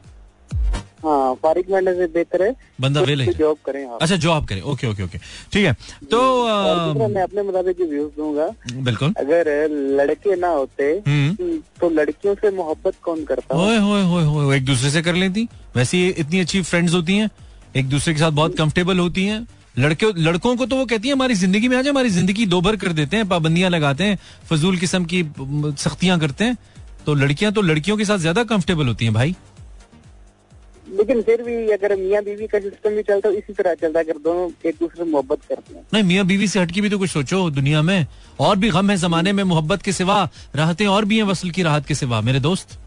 हाँ 0.99 1.33
फारिग 1.35 1.65
से 1.69 2.05
बेहतर 2.07 2.41
है। 2.43 2.53
बंदा 2.81 3.01
वेला 3.01 3.23
ही। 3.23 3.33
जॉब 3.33 3.57
करें 3.65 3.83
आप। 3.85 3.97
अच्छा 4.01 4.15
जॉब 4.17 4.45
करे। 4.47 4.61
ओके 4.63 4.87
ओके 4.87 5.03
ओके 5.03 5.17
ठीक 5.53 5.65
है। 5.65 5.73
तो 6.11 7.07
मैं 7.07 7.21
अपने 7.23 7.41
मुताबिक 7.43 7.81
व्यूज़ 7.81 8.11
दूँगा। 8.17 8.47
बिल्कुल। 8.83 9.13
अगर 9.17 9.69
लड़के 9.97 10.35
ना 10.35 10.47
होते 10.49 10.83
हम्म। 11.07 11.57
तो 11.81 11.89
लड़कियों 11.91 12.33
से 12.35 12.51
मोहब्बत 12.55 12.95
कौन 13.03 13.23
करता? 13.25 13.57
ओए 13.57 13.77
होए 13.77 14.03
होए 14.03 14.23
होए 14.25 14.57
एक 14.57 14.65
दूसरे 14.65 14.89
से 14.89 15.01
कर 15.01 15.15
लेती। 15.15 15.47
वैसे 15.75 16.07
इतनी 16.09 16.39
अच्छी 16.39 16.61
फ्रेंड्स 16.63 16.93
होती 16.93 17.17
हैं 17.17 17.29
एक 17.75 17.89
दूसरे 17.89 18.13
के 18.13 18.19
साथ 18.19 18.31
बहुत 18.33 18.57
कंफर्टेबल 18.57 18.99
होती 18.99 19.25
हैं। 19.25 19.45
लड़के 19.75 20.11
लड़कों 20.17 20.55
को 20.57 20.65
तो 20.65 20.75
वो 20.75 20.85
कहती 20.85 21.07
है 21.07 21.13
हमारी 21.13 21.33
ज़िंदगी 21.35 21.67
में 21.67 21.75
आ 21.77 21.81
जाए 21.81 21.91
हमारी 21.91 22.09
ज़िंदगी 22.09 22.45
दो 22.45 22.61
भर 22.61 22.75
कर 22.75 22.93
देते 22.93 23.17
हैं 23.17 23.27
पाबंदियाँ 23.29 23.69
लगाते 23.69 24.03
हैं 24.03 24.17
फजूल 24.49 24.77
किस्म 24.77 25.05
की 25.05 25.23
सख्तियाँ 25.77 26.19
करते 26.19 26.43
हैं। 26.43 26.57
तो 27.05 27.13
लड़कियाँ 27.15 27.51
तो 27.53 27.61
लड़कियों 27.61 27.97
के 27.97 28.05
साथ 28.05 28.17
ज़्यादा 28.17 28.43
कंफर्टेबल 28.45 28.87
होती 28.87 29.05
हैं 29.05 29.13
भाई। 29.13 29.35
लेकिन 30.97 31.21
फिर 31.21 31.41
भी 31.43 31.55
अगर 31.71 31.95
मियाँ 31.95 32.21
बीवी 32.23 32.47
का 32.47 32.59
सिस्टम 32.59 32.95
भी 32.95 33.01
चलता 33.03 33.29
है 33.29 33.35
इसी 33.35 33.53
तरह 33.53 33.73
चलता 33.81 33.99
है 33.99 34.05
अगर 34.05 34.17
दोनों 34.23 34.49
एक 34.65 34.75
दूसरे 34.79 35.03
से 35.03 35.09
मोहब्बत 35.11 35.39
करते 35.49 35.75
हैं। 35.75 35.83
नहीं 35.93 36.03
मियाँ 36.03 36.25
बीवी 36.25 36.47
से 36.47 36.59
हटके 36.59 36.81
भी 36.81 36.89
तो 36.89 36.97
कुछ 36.99 37.09
सोचो 37.09 37.49
दुनिया 37.51 37.81
में। 37.81 38.05
और 38.39 38.55
भी 38.57 38.69
गम 38.69 38.89
है 38.89 38.97
जमाने 38.97 39.33
में 39.33 39.43
मोहब्बत 39.43 39.81
के 39.81 39.91
सिवा 39.93 40.17
राहतें 40.55 40.85
और 40.87 41.05
भी 41.05 41.17
हैं 41.17 41.23
वसल 41.25 41.49
की 41.49 41.63
राहत 41.63 41.85
के 41.85 41.95
सिवा 41.95 42.21
मेरे 42.21 42.39
दोस्त। 42.39 42.77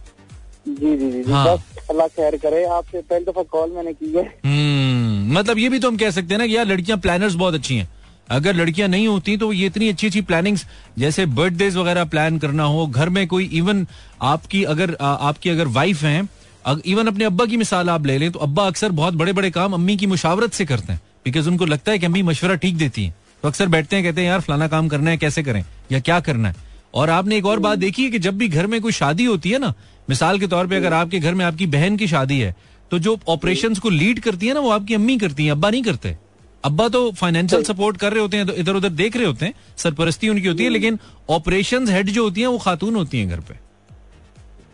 जी 0.69 0.97
जी 0.97 1.11
जी 1.13 1.31
हाँ। 1.33 1.57
अल्लाह 1.91 2.09
खैर 2.09 2.37
करे 2.39 2.65
आपसे 2.65 3.01
पहली 3.01 3.25
दफ़ा 3.25 3.43
कॉल 3.53 3.71
मैंने 3.71 3.93
की 3.93 4.13
है। 4.13 4.25
हम्म 4.45 5.39
मतलब 5.39 5.59
ये 5.59 5.69
भी 5.69 5.79
तो 5.79 5.89
हम 5.89 5.97
कह 5.97 6.11
सकते 6.11 6.35
हैं 6.35 6.39
ना 6.39 6.47
कि 6.47 6.57
यार 6.57 6.67
लड़कियाँ 6.67 6.99
प्लानर्स 6.99 7.35
बहुत 7.35 7.55
अच्छी 7.55 7.77
हैं। 7.77 7.89
अगर 8.31 8.55
लड़कियाँ 8.55 8.89
नहीं 8.89 9.07
होती 9.09 9.37
तो 9.37 9.53
ये 9.53 9.67
इतनी 9.67 9.89
अच्छी 9.89 10.07
अच्छी 10.07 10.21
प्लानिंग्स 10.23 10.67
जैसे 10.99 11.25
बर्थडेज 11.29 11.77
वगैरह 11.77 12.05
प्लान 12.07 12.39
करना 12.39 12.65
हो 12.65 12.87
घर 12.87 13.09
में 13.09 13.27
कोई 13.29 13.45
इवन 13.59 13.87
आपकी 14.23 14.63
अगर 14.65 14.97
आ, 15.01 15.07
आपकी 15.07 15.51
अगर 15.51 15.67
वाइफ 15.69 16.03
हैं 16.03 16.29
इवन 16.65 17.07
अपने 17.07 17.25
अब्बा 17.25 17.45
की 17.47 17.57
मिसाल 17.57 17.91
आप 17.91 18.07
ले 18.07 18.17
लें 18.19 18.31
तो 18.33 18.39
अब्बा 18.39 18.67
अक्सर 18.67 18.93
बहुत 18.93 19.15
बड़े 19.15 19.33
बड़े 19.33 19.51
काम 19.51 19.73
अम्मी 19.73 19.97
की 19.97 20.07
मुशावरत 20.07 20.53
से 20.53 20.65
करते 20.65 20.93
हैं 20.93 21.01
बिकॉज़ 21.25 21.49
उनको 21.49 21.67
लगता 21.67 21.93
है 21.93 21.99
कि 21.99 22.07
अम्मी 22.07 22.23
मशवरा 22.23 22.55
ठीक 22.55 22.77
देती 22.77 23.05
है। 23.05 23.15
तो 23.43 23.49
अक्सर 23.49 23.69
बैठते 23.69 23.97
हैं 23.97 24.05
कहते 24.05 24.21
हैं 24.21 24.29
यार 24.29 24.41
फलाना 24.41 24.69
काम 24.69 24.89
करना 24.89 25.11
है 25.11 25.17
कैसे 25.17 25.43
करें? 25.43 25.65
या 25.93 26.01
क्या 26.01 26.19
करना 26.21 26.49
है? 26.49 26.55
और 26.95 27.11
आपने 27.11 27.37
एक 27.37 27.47
और 27.47 27.59
बात 27.59 27.79
देखी 27.79 28.05
है 28.05 28.11
कि 28.11 28.19
जब 28.19 28.37
भी 28.39 28.49
घर 28.49 28.67
में 28.67 28.81
कोई 28.81 28.93
शादी 28.93 29.25
होती 29.25 29.51
है 29.51 29.59
ना 29.59 29.73
मिसाल 30.11 30.39
के 30.39 30.47
तौर 30.47 30.67
पे 30.67 30.77
अगर 30.77 30.93
आपके 30.93 31.19
घर 31.19 31.35
में 31.35 31.45
आपकी 31.45 31.67
बहन 31.67 31.97
की 31.97 32.07
शादी 32.09 32.39
है 32.39 32.55
तो 32.91 32.99
जो 32.99 33.19
ऑपरेशन 33.29 33.75
को 33.75 33.91
लीड 33.91 34.21
करती 34.21 34.47
है 34.47 34.55
ना 34.55 34.61
वो 34.61 34.71
आपकी 34.71 34.95
अम्मी 34.95 35.17
करती 35.19 35.45
है 35.45 35.51
अब्बा 35.51 35.71
नहीं 35.71 35.83
करते। 35.83 36.17
अब्बा 36.65 36.89
तो 36.89 37.11
फाइनेंशियल 37.13 37.63
सपोर्ट 37.63 37.97
कर 37.97 38.13
रहे 38.13 38.23
होते 38.23 38.37
हैं 38.37 38.47
तो 38.47 38.53
इधर 38.53 38.75
उधर 38.75 38.89
देख 38.91 39.17
रहे 39.17 39.27
होते 39.27 39.47
हैं 39.47 39.55
सरपरस्ती 39.77 40.29
उनकी 40.29 40.49
होती 40.49 40.65
है 40.65 40.71
लेकिन 40.71 40.99
ऑपरेशन 41.31 41.89
हेड 41.89 42.11
जो 42.11 42.25
होती 42.25 42.41
है 42.41 42.47
वो 42.47 42.59
खातून 42.59 42.95
होती 42.95 43.19
है 43.19 43.27
घर 43.27 43.41
पे। 43.41 43.70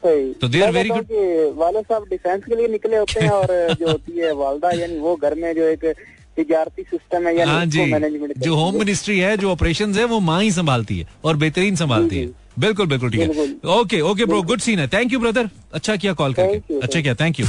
सही। 0.06 0.32
तो 0.32 0.48
कहता 0.48 0.94
हूँ 0.94 1.02
कि 1.02 1.52
वाले 1.56 1.80
साहब 1.82 2.06
डिफेंस 2.10 2.44
के 2.44 2.56
लिए 2.56 2.68
निकले 2.68 2.96
होते 2.96 3.20
हैं 3.20 3.30
और 3.30 3.74
जो 3.80 3.90
होती 3.90 4.18
है 4.18 4.32
वालदा 4.34 4.70
यानी 4.80 4.98
वो 4.98 5.16
घर 5.16 5.34
में 5.34 5.52
जो 5.56 5.68
एक 5.68 5.84
तिजारती 6.36 6.82
सिस्टम 6.82 7.26
है 7.26 7.36
या 7.36 7.46
हाँ 7.46 7.66
जी। 7.66 7.84
जो 8.38 8.54
होम 8.56 8.78
मिनिस्ट्री 8.78 9.18
है। 9.18 9.36
जो 9.36 9.50
ऑपरेशन 9.50 9.94
है 9.94 10.04
वो 10.04 10.20
माँ 10.20 10.42
ही 10.42 10.50
संभालती 10.52 10.98
है 10.98 11.06
और 11.24 11.36
बेहतरीन 11.36 11.76
संभालती 11.76 12.18
है। 12.18 12.28
बिल्कुल 12.58 12.86
बिल्कुल 12.86 13.10
ठीक 13.10 13.20
है। 13.20 13.72
Okay 13.72 14.00
okay 14.10 14.24
bro 14.24 14.42
good 14.42 14.60
scene 14.60 14.78
है। 14.78 14.86
थैंक 14.88 15.12
यू 15.12 15.18
ब्रदर 15.20 15.48
अच्छा 15.74 15.96
किया 15.96 16.12
कॉल 16.12 16.34
करके। 16.34 16.78
अच्छा 16.80 17.00
किया 17.00 17.14
थैंक 17.14 17.40
यू 17.40 17.46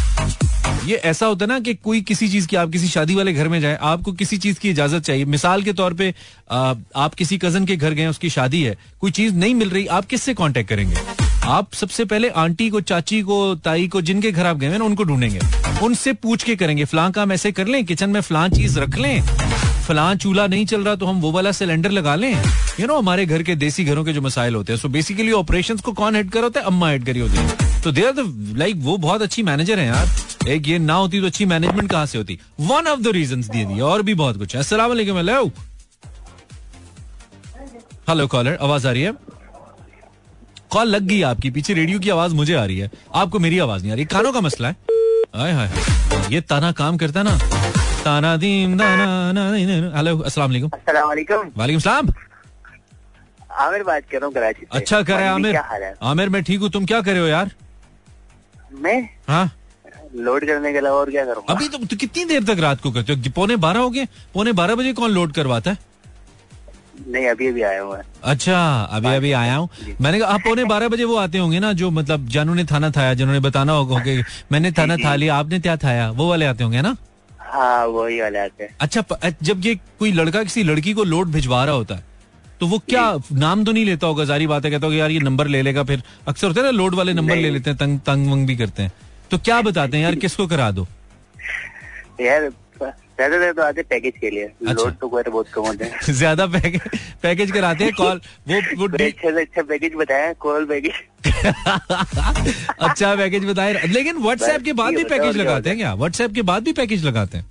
ये 0.88 0.96
ऐसा 1.06 1.26
होता 1.26 1.46
है 1.46 1.50
ना 1.50 1.60
कि 1.60 1.74
कोई 1.74 2.02
किसी 2.02 2.28
चीज़ 2.30 2.48
की 2.48 2.56
आप 2.56 2.70
किसी 2.72 2.88
शादी 2.88 3.16
वाले 3.16 3.34
घर 3.34 3.48
में 3.48 3.60
जाए 3.62 3.78
आपको 3.82 4.12
किसी 4.14 4.38
चीज़ 4.38 4.60
की 4.60 4.70
इजाज़त 4.70 5.04
चाहिए। 5.04 5.26
मिसाल 5.26 5.64
के 5.64 5.74
तौर 5.74 5.94
पे 5.94 6.14
आप 6.50 7.14
किसी 7.18 7.38
कज़न 7.38 7.66
के 7.66 7.76
घर 7.76 7.94
गए 7.94 8.08
उसकी 8.08 8.30
शादी 8.30 8.62
है 8.64 8.78
कोई 9.02 9.12
चीज़ 9.12 9.36
नहीं 9.36 9.56
मिल 9.56 9.70
रही 9.70 9.86
आप 9.88 10.06
किससे 10.06 10.34
कांटेक्ट 10.34 10.70
करेंगे? 10.70 10.96
आप 11.48 11.74
सबसे 11.74 12.04
पहले 12.06 12.30
आंटी 12.30 12.70
को, 12.70 12.80
चाची 12.82 13.22
को, 13.22 13.56
ताई 13.56 13.88
को, 13.88 14.02
जिनके 14.02 14.32
घर 14.32 14.46
आप 14.46 14.58
गए 14.58 14.78
ना, 14.78 14.86
उनको 14.86 15.04
ढूंढेंगे। 15.04 15.40
उनसे 15.84 16.14
पूछ 16.14 16.44
के 16.44 16.56
करेंगे, 16.56 16.86
फलां 16.86 17.12
काम 17.12 17.32
ऐसे 17.32 17.52
कर 17.52 17.68
लें, 17.68 17.86
किचन 17.86 18.10
में 18.10 18.20
फलां 18.22 18.50
चीज़ 18.50 18.80
रख 18.80 18.98
लें, 18.98 19.22
फलां 19.88 20.18
चूल्हा 20.18 20.48
नहीं 20.48 20.66
चल 20.66 20.84
रहा 20.84 20.96
तो 20.96 21.06
हम 21.06 21.22
वो 21.22 21.32
वाला 21.32 21.52
सिलेंडर 21.52 21.92
लगा 21.92 22.16
लें। 22.16 22.34
यू 22.80 22.88
नो 22.88 22.98
हमारे 22.98 23.26
घर 23.26 23.44
के 23.44 23.56
देसी 23.56 23.86
घरों 23.86 24.04
के 24.06 24.14
जो 24.14 24.22
मसाइल 24.22 24.56
होते 24.56 24.74
हैं 24.74 24.80
सो 24.80 24.90
बेसिकली 24.90 25.32
ऑपरेशंस 25.32 25.82
को 25.82 25.92
कौन 25.92 26.16
हेड 26.16 26.32
कर 26.32 26.44
होता 26.44 26.60
है? 26.60 26.66
अम्मा 26.66 26.90
हेड 26.90 27.06
करी 27.06 27.20
होती 27.20 27.38
है। 27.38 27.82
तो 27.84 27.92
दे 27.92 28.06
आर 28.06 28.12
द 28.12 28.56
लाइक 28.58 28.76
वो 28.78 28.98
बहुत 28.98 29.22
अच्छी 29.22 29.44
मैनेजर 29.44 29.80
है 29.80 29.86
यार। 29.88 30.50
एक 30.50 30.68
ये 30.68 30.80
ना 30.80 30.94
होती 30.94 31.22
तो 31.22 31.28
अच्छी 31.28 31.46
मैनेजमेंट 31.46 31.90
कहाँ 31.92 32.06
से 32.06 32.18
होती? 32.18 32.40
वन 32.60 32.88
ऑफ़ 32.88 33.00
द 33.00 33.08
रीजन 33.08 33.42
दिए 33.42 33.66
दिए 33.66 33.80
और 33.82 34.02
भी 34.02 34.14
बहुत 34.14 34.38
कुछ 34.38 34.56
है। 34.56 34.62
असला 34.62 34.86
हेलो 38.10 38.28
कॉलर 38.28 38.58
आवाज़ 38.62 38.88
आ 38.88 38.92
रही 38.92 39.02
है? 39.02 39.14
कॉल 40.72 40.88
लग 40.88 41.02
गई 41.02 41.22
आपकी 41.22 41.50
पीछे 41.52 41.74
रेडियो 41.74 42.00
की 42.00 42.10
आवाज़ 42.10 42.34
मुझे 42.36 42.54
आ 42.54 42.64
रही 42.66 42.78
है। 42.78 42.90
आपको 43.16 43.40
मेरी 43.40 43.60
आवाज़ 43.60 43.82
नहीं 43.82 43.92
आ 43.92 43.96
रही। 43.96 44.06
कानों 44.06 44.32
का 44.34 44.42
मसला 44.42 44.68
है। 44.68 44.76
हाय 45.36 45.52
हाय। 45.52 46.34
ये 46.34 46.42
ताना 46.42 46.72
काम 46.72 46.98
करता 46.98 47.20
है 47.20 47.26
ना। 47.26 47.38
ताना 48.04 48.36
दीम 48.38 48.80
हेलो 49.96 50.18
अस्सलाम 50.20 50.50
वालेकुम। 50.50 51.52
वालेकुम। 51.58 51.80
सलाम। 51.80 52.10
आमिर 53.60 53.84
बात 53.84 54.04
कर 54.12 54.18
रहा 54.18 54.26
हूँ 54.26 54.34
कराची 54.34 54.66
अच्छा 54.72 55.02
करे 55.02 55.28
आमिर। 55.28 55.56
है? 55.56 55.94
आमिर 56.04 56.30
मैं 56.30 56.44
ठीक 56.44 56.60
हूँ। 56.62 56.70
तुम 56.70 56.86
क्या 56.86 57.02
कर 57.02 57.12
रहे 57.12 57.22
हो 57.22 57.28
यार? 57.28 57.52
मैं? 58.74 59.02
हाँ। 59.28 59.52
लोड 60.16 60.46
करने 60.46 60.72
के 60.72 60.78
अलावा 60.78 60.98
और 60.98 61.12
क्या 61.12 61.26
करूँगा? 61.26 61.54
अभी 61.54 61.68
तो, 61.68 61.78
तो 61.78 61.96
कितनी 61.96 62.26
देर 62.26 62.44
तक 62.44 62.60
रात 62.60 62.82
को 62.82 62.92
करते 62.92 63.14
हो? 63.14 63.32
पौने 63.36 63.56
बारह 63.56 63.80
हो 63.80 63.90
गए। 63.90 64.06
पौने 64.34 64.52
बारह 64.52 64.76
बजे 64.76 64.94
कौन 64.94 65.12
लोड 65.12 65.34
करवाता 65.34 65.72
है? 65.72 65.78
नहीं 67.08 67.28
अभी 67.28 67.48
अभी 67.48 67.62
आया 67.62 67.82
हुआ 67.82 67.98
है। 67.98 68.04
अच्छा 68.26 68.60
अभी 68.92 69.14
अभी 69.16 69.32
आया 69.34 69.56
हूँ। 69.56 69.70
मैंने 70.02 70.20
कहा 70.20 70.30
आप 70.30 70.42
पौने 70.44 70.64
बारह 70.66 70.88
बजे 70.88 71.04
वो 71.04 71.16
आते 71.18 71.38
होंगे 71.38 71.60
ना 71.60 71.72
जो 71.74 71.90
मतलब 71.92 72.28
जानू 72.30 72.54
ने 72.54 72.66
थाना 72.66 72.90
थाया 72.92 73.14
जिन्होंने 73.14 73.40
बताना 73.40 73.74
होगा 73.74 74.00
कि 74.00 74.22
मैंने 74.52 74.72
थाना 74.72 74.98
था 74.98 75.16
लिया 75.16 75.36
आपने 75.36 75.60
क्या 75.60 75.76
थाया? 75.78 76.10
वो 76.12 76.30
वाले 76.30 76.46
आते 76.46 76.64
होंगे 76.64 76.82
ना? 76.82 76.96
हाँ 77.42 77.86
वही 77.88 78.20
वाले 78.22 78.40
आते 78.40 78.64
हैं। 78.64 78.76
अच्छा 78.82 79.32
जब 79.42 79.66
ये 79.66 79.76
कोई 80.00 80.12
लड़का 80.12 80.44
किसी 80.44 80.64
लड़की 80.64 80.94
को 80.94 81.04
लोड 81.06 81.32
भिजवा 81.32 81.64
रहा 81.66 81.76
होता 81.76 81.96
है 81.96 82.04
तो 82.60 82.68
वो 82.68 82.78
क्या 82.80 83.02
नाम 83.34 83.64
तो 83.66 83.72
नहीं 83.72 83.86
लेता 83.86 84.08
होगा? 84.08 84.24
जारी 84.26 84.48
बात 84.48 84.66
है 84.66 84.72
कहता 84.72 84.86
होगा 84.86 84.98
यार 84.98 85.12
ये 85.12 85.20
नंबर 85.22 85.48
ले 85.48 85.62
लेगा। 85.62 85.84
फिर 85.84 86.04
अक्सर 86.28 86.48
होता 86.48 86.62
है 86.62 86.66
ना 86.66 86.72
लोड 86.74 86.96
वाले 86.96 87.14
नंबर 87.14 87.36
ले 87.36 87.50
लेते 87.50 87.70
हैं 87.70 87.78
तंग 87.80 88.00
तंग 88.06 88.32
वंग 88.32 88.48
भी 88.48 88.56
करते 88.58 88.84
हैं। 88.84 88.92
तो 89.32 89.38
क्या 89.40 89.62
बताते 89.62 89.98
हैं 89.98 90.04
यार 90.04 90.16
किसको 90.16 90.48
करा 90.48 90.70
दो? 90.72 90.88
यार 92.22 92.50
ज़्यादा 93.18 93.38
देर 93.40 93.52
तो 93.54 93.62
आते 93.64 93.82
पैकेज 93.84 94.14
के 94.22 94.30
लिए। 94.30 94.44
अच्छा। 94.44 94.74
लोड 94.74 94.94
तो 95.02 95.08
कोई 95.10 95.24
बहुत 95.28 95.48
कम 95.54 95.62
होते 95.62 95.86
हैं। 95.86 96.00
ज़्यादा 96.14 96.46
पैकेज 96.48 96.82
पैकेज 97.24 97.52
कराते 97.52 97.84
हैं 97.84 97.94
कॉल 97.94 98.22
वो 98.48 98.62
वो 98.78 98.88
अच्छा 98.96 99.30
से 99.32 99.42
अच्छा 99.42 99.62
पैकेज 99.64 99.94
बताया 99.98 100.34
कॉल 100.40 100.66
पैकेज 100.66 100.94
अच्छा 102.80 103.16
पैकेज 103.16 103.46
बताए 103.46 103.88
लेकिन 103.88 104.18
व्हाट्सएप 104.18 104.62
के 104.64 104.74
बाद 104.74 104.96
भी 104.96 105.04
पैकेज 105.06 105.38
लगाते 105.38 105.70
हैं 105.70 105.78
क्या? 105.78 105.94
व्हाट्सएप 105.94 106.34
के 106.34 106.42
बाद 106.42 106.64
भी 106.64 106.74
पैकेज 106.74 107.06
लगाते 107.06 107.38
हैं? 107.38 107.46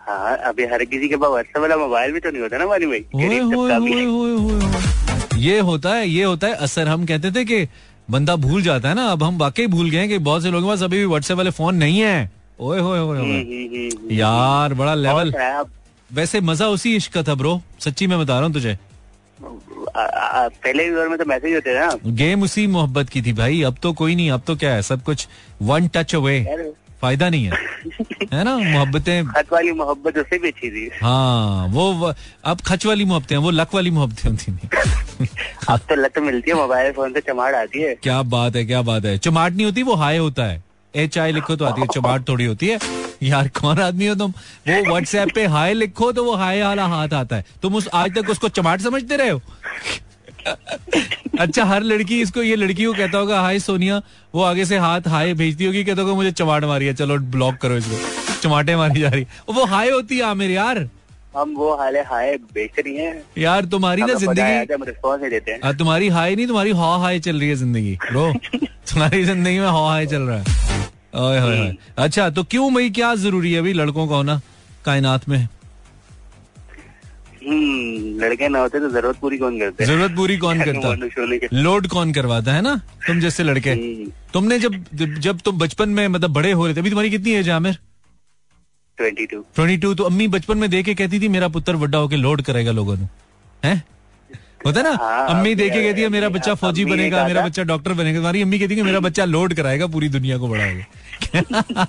हाँ 0.00 0.36
अभी 0.48 0.64
हर 0.66 0.84
किसी 0.84 1.08
के 1.08 1.16
पास 1.16 1.30
व्हाट्सएप 1.30 1.58
वाला 1.58 1.76
मोबाइल 1.76 2.12
भी 2.12 2.20
तो 2.20 2.30
नहीं 2.30 2.42
होता 2.42 2.58
ना 2.58 2.66
मानी 2.66 2.86
भाई। 2.86 3.04
ये 5.40 5.58
होता 5.60 5.94
है 5.94 6.08
ये 6.08 6.24
होता 6.24 6.46
है। 6.46 6.54
असर 6.64 6.88
हम 6.88 7.06
कहते 7.06 7.30
थे 7.32 7.44
कि 7.44 7.66
बंदा 8.10 8.36
भूल 8.36 8.62
जाता 8.62 8.88
है 8.88 8.94
ना। 8.94 9.06
अब 9.12 9.22
हम 9.22 9.38
वाकई 9.38 9.66
भूल 9.66 9.90
गए 9.90 9.98
हैं 9.98 10.08
कि 10.08 10.18
बहुत 10.20 10.42
से 10.42 10.50
लोगों 10.50 10.66
के 10.66 10.72
पास 10.72 10.82
अभी 10.82 10.98
भी 10.98 11.04
व्हाट्सएप 11.04 11.36
वाले 11.36 11.50
फ़ोन 11.50 11.74
नहीं 11.76 12.00
है। 12.00 12.30
ओए 12.60 12.80
होए 12.80 12.98
होए 12.98 13.18
हम्म, 13.18 13.28
होए 13.30 13.40
हम्म, 13.40 13.98
हम्म, 13.98 14.12
यार 14.12 14.74
बड़ा 14.74 14.94
लेवल 14.94 15.34
वैसे 16.12 16.40
मज़ा 16.40 16.66
उसी 16.68 16.96
इश्क 16.96 17.12
का 17.12 17.22
था 17.22 17.34
ब्रो 17.34 17.60
सच्ची 17.80 18.06
मैं 18.06 18.18
बता 18.18 18.34
रहा 18.34 18.44
हूँ 18.44 18.52
तुझे। 18.52 18.78
आ- 19.96 20.00
आ- 20.00 20.48
पहले 20.48 20.90
दौर 20.90 21.08
में 21.08 21.18
तो 21.18 21.24
मैसेज 21.24 21.54
होते 21.54 21.74
थे 21.74 21.80
ना। 21.80 21.98
गेम 22.06 22.42
उसी 22.42 22.66
मोहब्बत 22.66 23.08
की 23.08 23.22
थी 23.22 23.32
भाई। 23.32 23.62
अब 23.62 23.76
तो 23.82 23.92
कोई 23.92 24.14
नहीं 24.14 24.30
अब 24.30 24.42
तो 24.46 24.56
क्या 24.56 24.74
है 24.74 24.82
सब 24.82 25.02
कुछ 25.02 25.26
वन 25.62 25.88
टच 25.88 26.14
अवे 26.14 26.72
फ़ायदा 27.00 27.28
नहीं 27.30 27.44
है। 27.44 27.52
है 28.32 28.44
ना? 28.44 28.56
मोहब्बतें 28.58 29.26
खत 29.26 29.46
वाली 29.52 29.72
मोहब्बत 29.72 30.18
उससे 30.18 30.38
भी 30.38 30.48
अच्छी 30.48 30.70
थी। 30.70 30.90
हाँ 31.02 31.66
वो 31.68 31.92
वो- 31.92 32.14
अब 32.44 32.60
खच 32.60 32.86
वाली 32.86 33.04
मोहब्बतें 33.04 33.36
वो 33.36 33.50
लक 33.50 33.74
वाली 33.74 33.90
मोहब्बतें 33.90 34.30
होती 34.30 34.52
नहीं 34.52 35.26
अब 35.68 35.78
तो 35.78 35.94
लत 35.94 36.18
मिलती 36.18 36.50
है 36.50 36.56
मोबाइल 36.56 36.92
फ़ोन 36.92 37.12
से 37.12 37.20
चमाट 37.20 37.54
आती 37.54 37.82
है। 37.82 37.94
क्या 37.94 38.22
बात 38.22 38.56
है 38.56 38.64
क्या 38.64 38.82
बात 38.82 39.04
है। 39.04 39.18
चमाट 39.18 39.52
नहीं 39.52 39.66
होती 39.66 39.82
वो 39.82 39.94
हाय 39.94 40.16
होता 40.16 40.44
है। 40.44 40.64
एच 40.96 41.18
आई 41.18 41.32
लिखो 41.32 41.56
तो 41.56 41.64
आती 41.64 41.80
है 41.80 41.86
चमाट 41.94 42.28
थोड़ी 42.28 42.44
होती 42.44 42.66
है। 42.66 42.78
यार 43.22 43.48
कौन 43.56 43.78
आदमी 43.80 44.06
हो 44.06 44.14
तुम? 44.14 44.32
वो 44.68 44.82
व्हाट्सएप 44.88 45.28
पे 45.34 45.44
हाय 45.46 45.74
लिखो 45.74 46.10
तो 46.12 46.24
वो 46.24 46.34
हाय 46.36 46.62
वाला 46.62 46.86
हाथ 46.86 47.14
आता 47.14 47.36
है। 47.36 47.44
तुम 47.62 47.74
उस 47.74 47.88
आज 47.94 48.14
तक 48.14 48.30
उसको 48.30 48.48
चमाट 48.50 48.80
समझते 48.80 49.16
रहे 49.16 49.30
हो? 49.30 49.40
अच्छा 51.40 51.64
हर 51.64 51.82
लड़की 51.82 52.20
इसको 52.22 52.42
ये 52.42 52.56
लड़की 52.56 52.84
को 52.84 52.92
कहता 52.92 53.18
होगा 53.18 53.40
हाय 53.40 53.58
सोनिया। 53.60 54.00
वो 54.34 54.42
आगे 54.42 54.64
से 54.64 54.78
हाथ 54.78 55.08
हाय 55.08 55.34
भेजती 55.34 55.64
होगी 55.64 55.84
कहता 55.84 56.02
होगा 56.02 56.14
मुझे 56.14 56.32
चमाट 56.32 56.64
मारी 56.64 56.86
है 56.86 56.94
चलो 56.94 57.18
ब्लॉक 57.30 57.56
करो 57.62 57.76
इसको। 57.76 58.40
चमाटे 58.42 58.76
मारी 58.76 59.00
जा 59.00 59.08
रही 59.08 59.22
है। 59.22 59.54
वो 59.54 59.64
हाय 59.66 59.90
होती 59.90 60.16
है 60.16 60.22
आमिर 60.24 60.50
यार। 60.50 60.88
हम 61.36 61.54
वो 61.56 61.74
हाले 61.76 62.00
हाय 62.02 62.36
बेच 62.54 62.78
रही 62.78 62.96
हैं। 62.96 63.22
यार 63.38 63.64
तुम्हारी 63.66 64.02
ना 64.02 64.14
ज़िंदगी 64.14 65.72
तुम्हारी 65.78 66.08
हाई 66.08 66.36
नहीं 66.36 66.46
तुम्हारी 66.46 66.70
हॉ 66.72 66.96
हाई 66.98 67.20
चल 67.20 67.40
रही 67.40 67.48
है 67.48 67.54
ज़िंदगी। 67.56 67.96
ब्रो 68.02 68.32
तुम्हारी 68.54 69.24
ज़िंदगी 69.24 69.58
में 69.58 69.66
हॉ 69.68 69.88
हाय 69.88 70.06
चल 70.06 70.22
रहा 70.22 70.38
है। 70.38 70.73
ओए 71.14 71.38
होए। 71.40 71.74
अच्छा 71.98 72.28
तो 72.36 72.42
क्यों 72.50 72.72
भाई 72.74 72.90
क्या 72.90 73.14
ज़रूरी 73.14 73.52
है 73.52 73.58
अभी 73.58 73.72
लड़कों 73.72 74.06
का 74.08 74.14
होना 74.16 74.40
कायनात 74.84 75.28
में? 75.28 75.38
हम्म 77.46 78.18
लड़के 78.20 78.48
ना 78.48 78.58
होते 78.58 78.80
तो 78.80 78.88
ज़रूरत 78.88 79.16
पूरी 79.20 79.38
कौन 79.38 79.58
करते? 79.58 79.84
ज़रूरत 79.84 80.14
पूरी 80.16 80.36
कौन 80.38 80.60
करता? 80.68 81.46
लोड 81.52 81.86
कौन 81.88 82.12
करवाता 82.12 82.52
है 82.52 82.62
ना 82.62 82.74
तुम 83.06 83.20
जैसे 83.20 83.42
लड़के? 83.42 83.74
तुमने 84.32 84.58
जब 84.58 84.84
जब 85.18 85.40
तुम 85.44 85.58
बचपन 85.58 85.88
में 85.88 86.06
मतलब 86.08 86.30
बड़े 86.32 86.52
हो 86.52 86.66
रहे 86.66 86.74
थे 86.74 86.80
अभी 86.80 86.90
तुम्हारी 86.90 87.10
कितनी 87.10 87.32
एज 87.32 87.48
है 87.48 87.54
आमिर? 87.54 87.78
22 88.98 89.26
ट्वेंटी 89.56 89.76
टू 89.76 89.94
तो 89.94 90.04
अम्मी 90.04 90.26
बचपन 90.28 90.58
में 90.58 90.68
देख 90.70 90.84
के 90.86 90.94
कहती 90.94 91.20
थी 91.20 91.28
मेरा 91.28 91.48
पुत्र 91.48 91.76
बड़ा 91.76 91.98
होके 91.98 92.16
लोड 92.16 92.42
करेगा 92.42 92.72
लोगों 92.72 92.96
ने 92.96 93.08
हैं? 93.64 93.82
होता 94.66 94.80
है 94.80 94.84
ना? 94.84 94.90
हाँ, 95.00 95.26
अम्मी 95.28 95.54
देख 95.54 95.72
कहती 95.72 96.02
है 96.02 96.08
मेरा 96.08 96.28
बच्चा 96.28 96.54
फौजी 96.62 96.84
बनेगा 96.84 97.26
मेरा 97.26 97.44
बच्चा 97.46 97.62
डॉक्टर 97.70 97.92
बनेगा। 97.92 98.18
तुम्हारी 98.18 98.42
अम्मी 98.42 98.58
कहती 98.58 98.74
है 98.76 98.82
मेरा 98.82 99.00
बच्चा 99.00 99.24
लोड 99.24 99.54
कराएगा 99.54 99.86
पूरी 99.96 100.08
दुनिया 100.08 100.38
को 100.38 100.48
बड़ा 100.48 100.64
होगा 100.64 101.82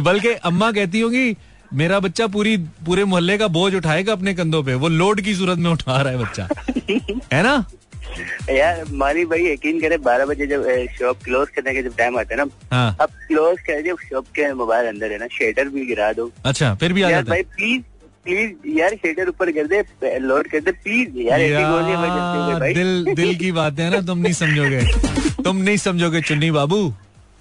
बल्कि 0.00 0.28
अम्मा 0.50 0.70
कहती 0.72 1.00
होगी 1.00 1.36
मेरा 1.80 1.98
बच्चा 2.00 2.26
पूरी 2.32 2.56
पूरे 2.86 3.04
मोहल्ले 3.04 3.36
का 3.38 3.46
बोझ 3.48 3.74
उठाएगा 3.74 4.12
अपने 4.12 4.34
कंधों 4.34 4.62
पे। 4.64 4.74
वो 4.74 4.88
लोड 4.88 5.20
की 5.20 5.34
सूरत 5.34 5.58
में 5.58 5.70
उठा 5.70 6.00
रहा 6.00 6.12
है 6.12 6.18
बच्चा। 6.18 6.48
है 7.32 7.42
ना? 7.42 7.64
यार 8.50 8.84
मानी 9.00 9.24
भाई 9.24 9.44
यकीन 9.46 9.80
करे 9.80 9.96
बारह 10.06 10.26
बजे 10.26 10.46
जब 10.46 10.64
शॉप 10.98 11.22
क्लोज 11.24 11.48
करने 11.56 11.72
के 11.74 11.82
जब 11.82 11.96
टाइम 11.98 12.18
आता 12.18 12.34
है 12.34 12.44
ना 12.44 12.46
हाँ। 12.72 12.96
अब 13.00 13.08
क्लोज 13.28 13.60
कर 13.66 13.80
जब 13.82 13.96
शॉप 14.08 14.26
के 14.36 14.52
मोबाइल 14.54 14.86
अंदर 14.88 15.12
है 15.12 15.18
ना 15.18 15.26
शेटर 15.38 15.68
भी 15.76 15.86
गिरा 15.86 16.12
दो। 16.12 16.30
अच्छा 16.44 16.74
फिर 16.80 16.92
भी 16.92 17.02
आ 17.02 17.10
यार 17.10 17.24
भाई 17.24 17.42
प्लीज़ 17.56 17.82
प्लीज़ 18.26 18.78
यार 18.78 18.94
शेटर 18.96 19.28
ऊपर 19.28 19.50
कर 19.52 19.66
दे 19.66 20.18
लोड 20.18 20.48
कर 20.50 20.60
दे 20.60 20.72
प्लीज़ 20.72 21.18
यार 21.18 21.40
है 21.40 22.74
दिल 22.74 23.14
दिल 23.14 23.34
की 23.38 23.52
बातें 23.52 23.82
है 23.84 23.90
ना 23.90 24.00
तुम 24.06 24.18
नहीं 24.18 24.32
समझोगे। 24.32 24.80
तुम 25.42 25.56
नहीं 25.56 25.76
समझोगे 25.76 26.20
चुन्नी 26.22 26.50
बाबू। 26.50 26.92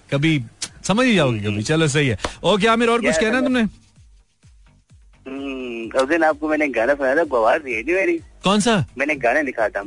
कभी 0.10 0.44
समझ 0.84 1.06
ही 1.06 1.16
जाओगे 1.16 1.40
कभी। 1.40 1.64
चलो 1.64 1.88
सही 1.88 2.08
है। 2.08 2.18
ओके 2.44 2.68
आमिर 2.68 2.90
और 2.90 3.02
कुछ 3.02 3.18
कहना 3.18 3.42
तुमने? 3.42 3.62
हम्म, 3.62 5.90
उस 6.02 6.08
दिन 6.10 6.24
आपको 6.24 6.50
मैंने 6.50 6.68
गाना 6.70 6.94
सुनाया 6.94 7.16
था 7.16 7.24
थी 7.60 7.94
मेरी। 7.94 8.20
कौन 8.44 8.60
सा? 8.60 8.86
मैंने 8.98 9.16
गाना 9.16 9.42
लिखा 9.42 9.70
था। 9.70 9.84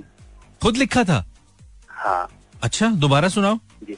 खुद 0.63 0.77
लिखा 0.77 1.05
था? 1.05 1.25
हाँ। 1.89 2.29
अच्छा 2.63 2.89
दोबारा 3.03 3.29
सुनाओ। 3.29 3.59
जी। 3.85 3.95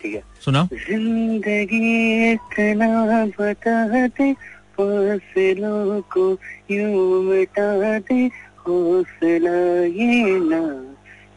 ठीक 0.00 0.14
है। 0.14 0.22
सुनाओ। 0.44 0.66
ज़िंदगी 0.66 2.32
इतना 2.32 3.24
बता 3.38 3.86
दे 3.88 4.32
फासलों 4.76 6.00
को 6.12 6.30
यूँ 6.70 7.22
मिटा 7.24 7.98
दे 7.98 8.20
हौसला 8.66 9.58
ये 9.98 10.38
ना 10.48 10.62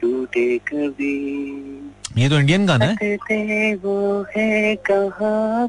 टूटे 0.01 0.57
कभी। 0.67 1.15
ये 2.17 2.29
तो 2.29 2.39
इंडियन 2.39 2.65
गाना 2.65 2.85
है। 3.01 3.75
वो 3.75 3.97
है 4.37 4.75
कहा 4.89 5.67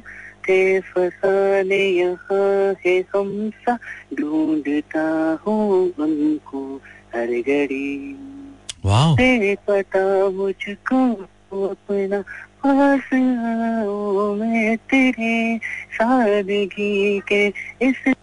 थे 0.49 0.59
फसाने 0.81 1.83
यहाँ 1.89 2.75
है 2.87 2.99
हम 3.15 3.31
सा 3.63 3.79
ढूंढता 4.15 5.07
हूँ 5.47 5.93
उनको 5.99 6.63
हर 7.15 7.33
घड़ी। 7.41 8.17
पता 9.69 10.05
मुझको 10.31 10.99
अपना 11.67 12.23
मैं 14.37 14.69
सादगी 15.93 17.21
के 17.33 17.47
इस 17.83 18.15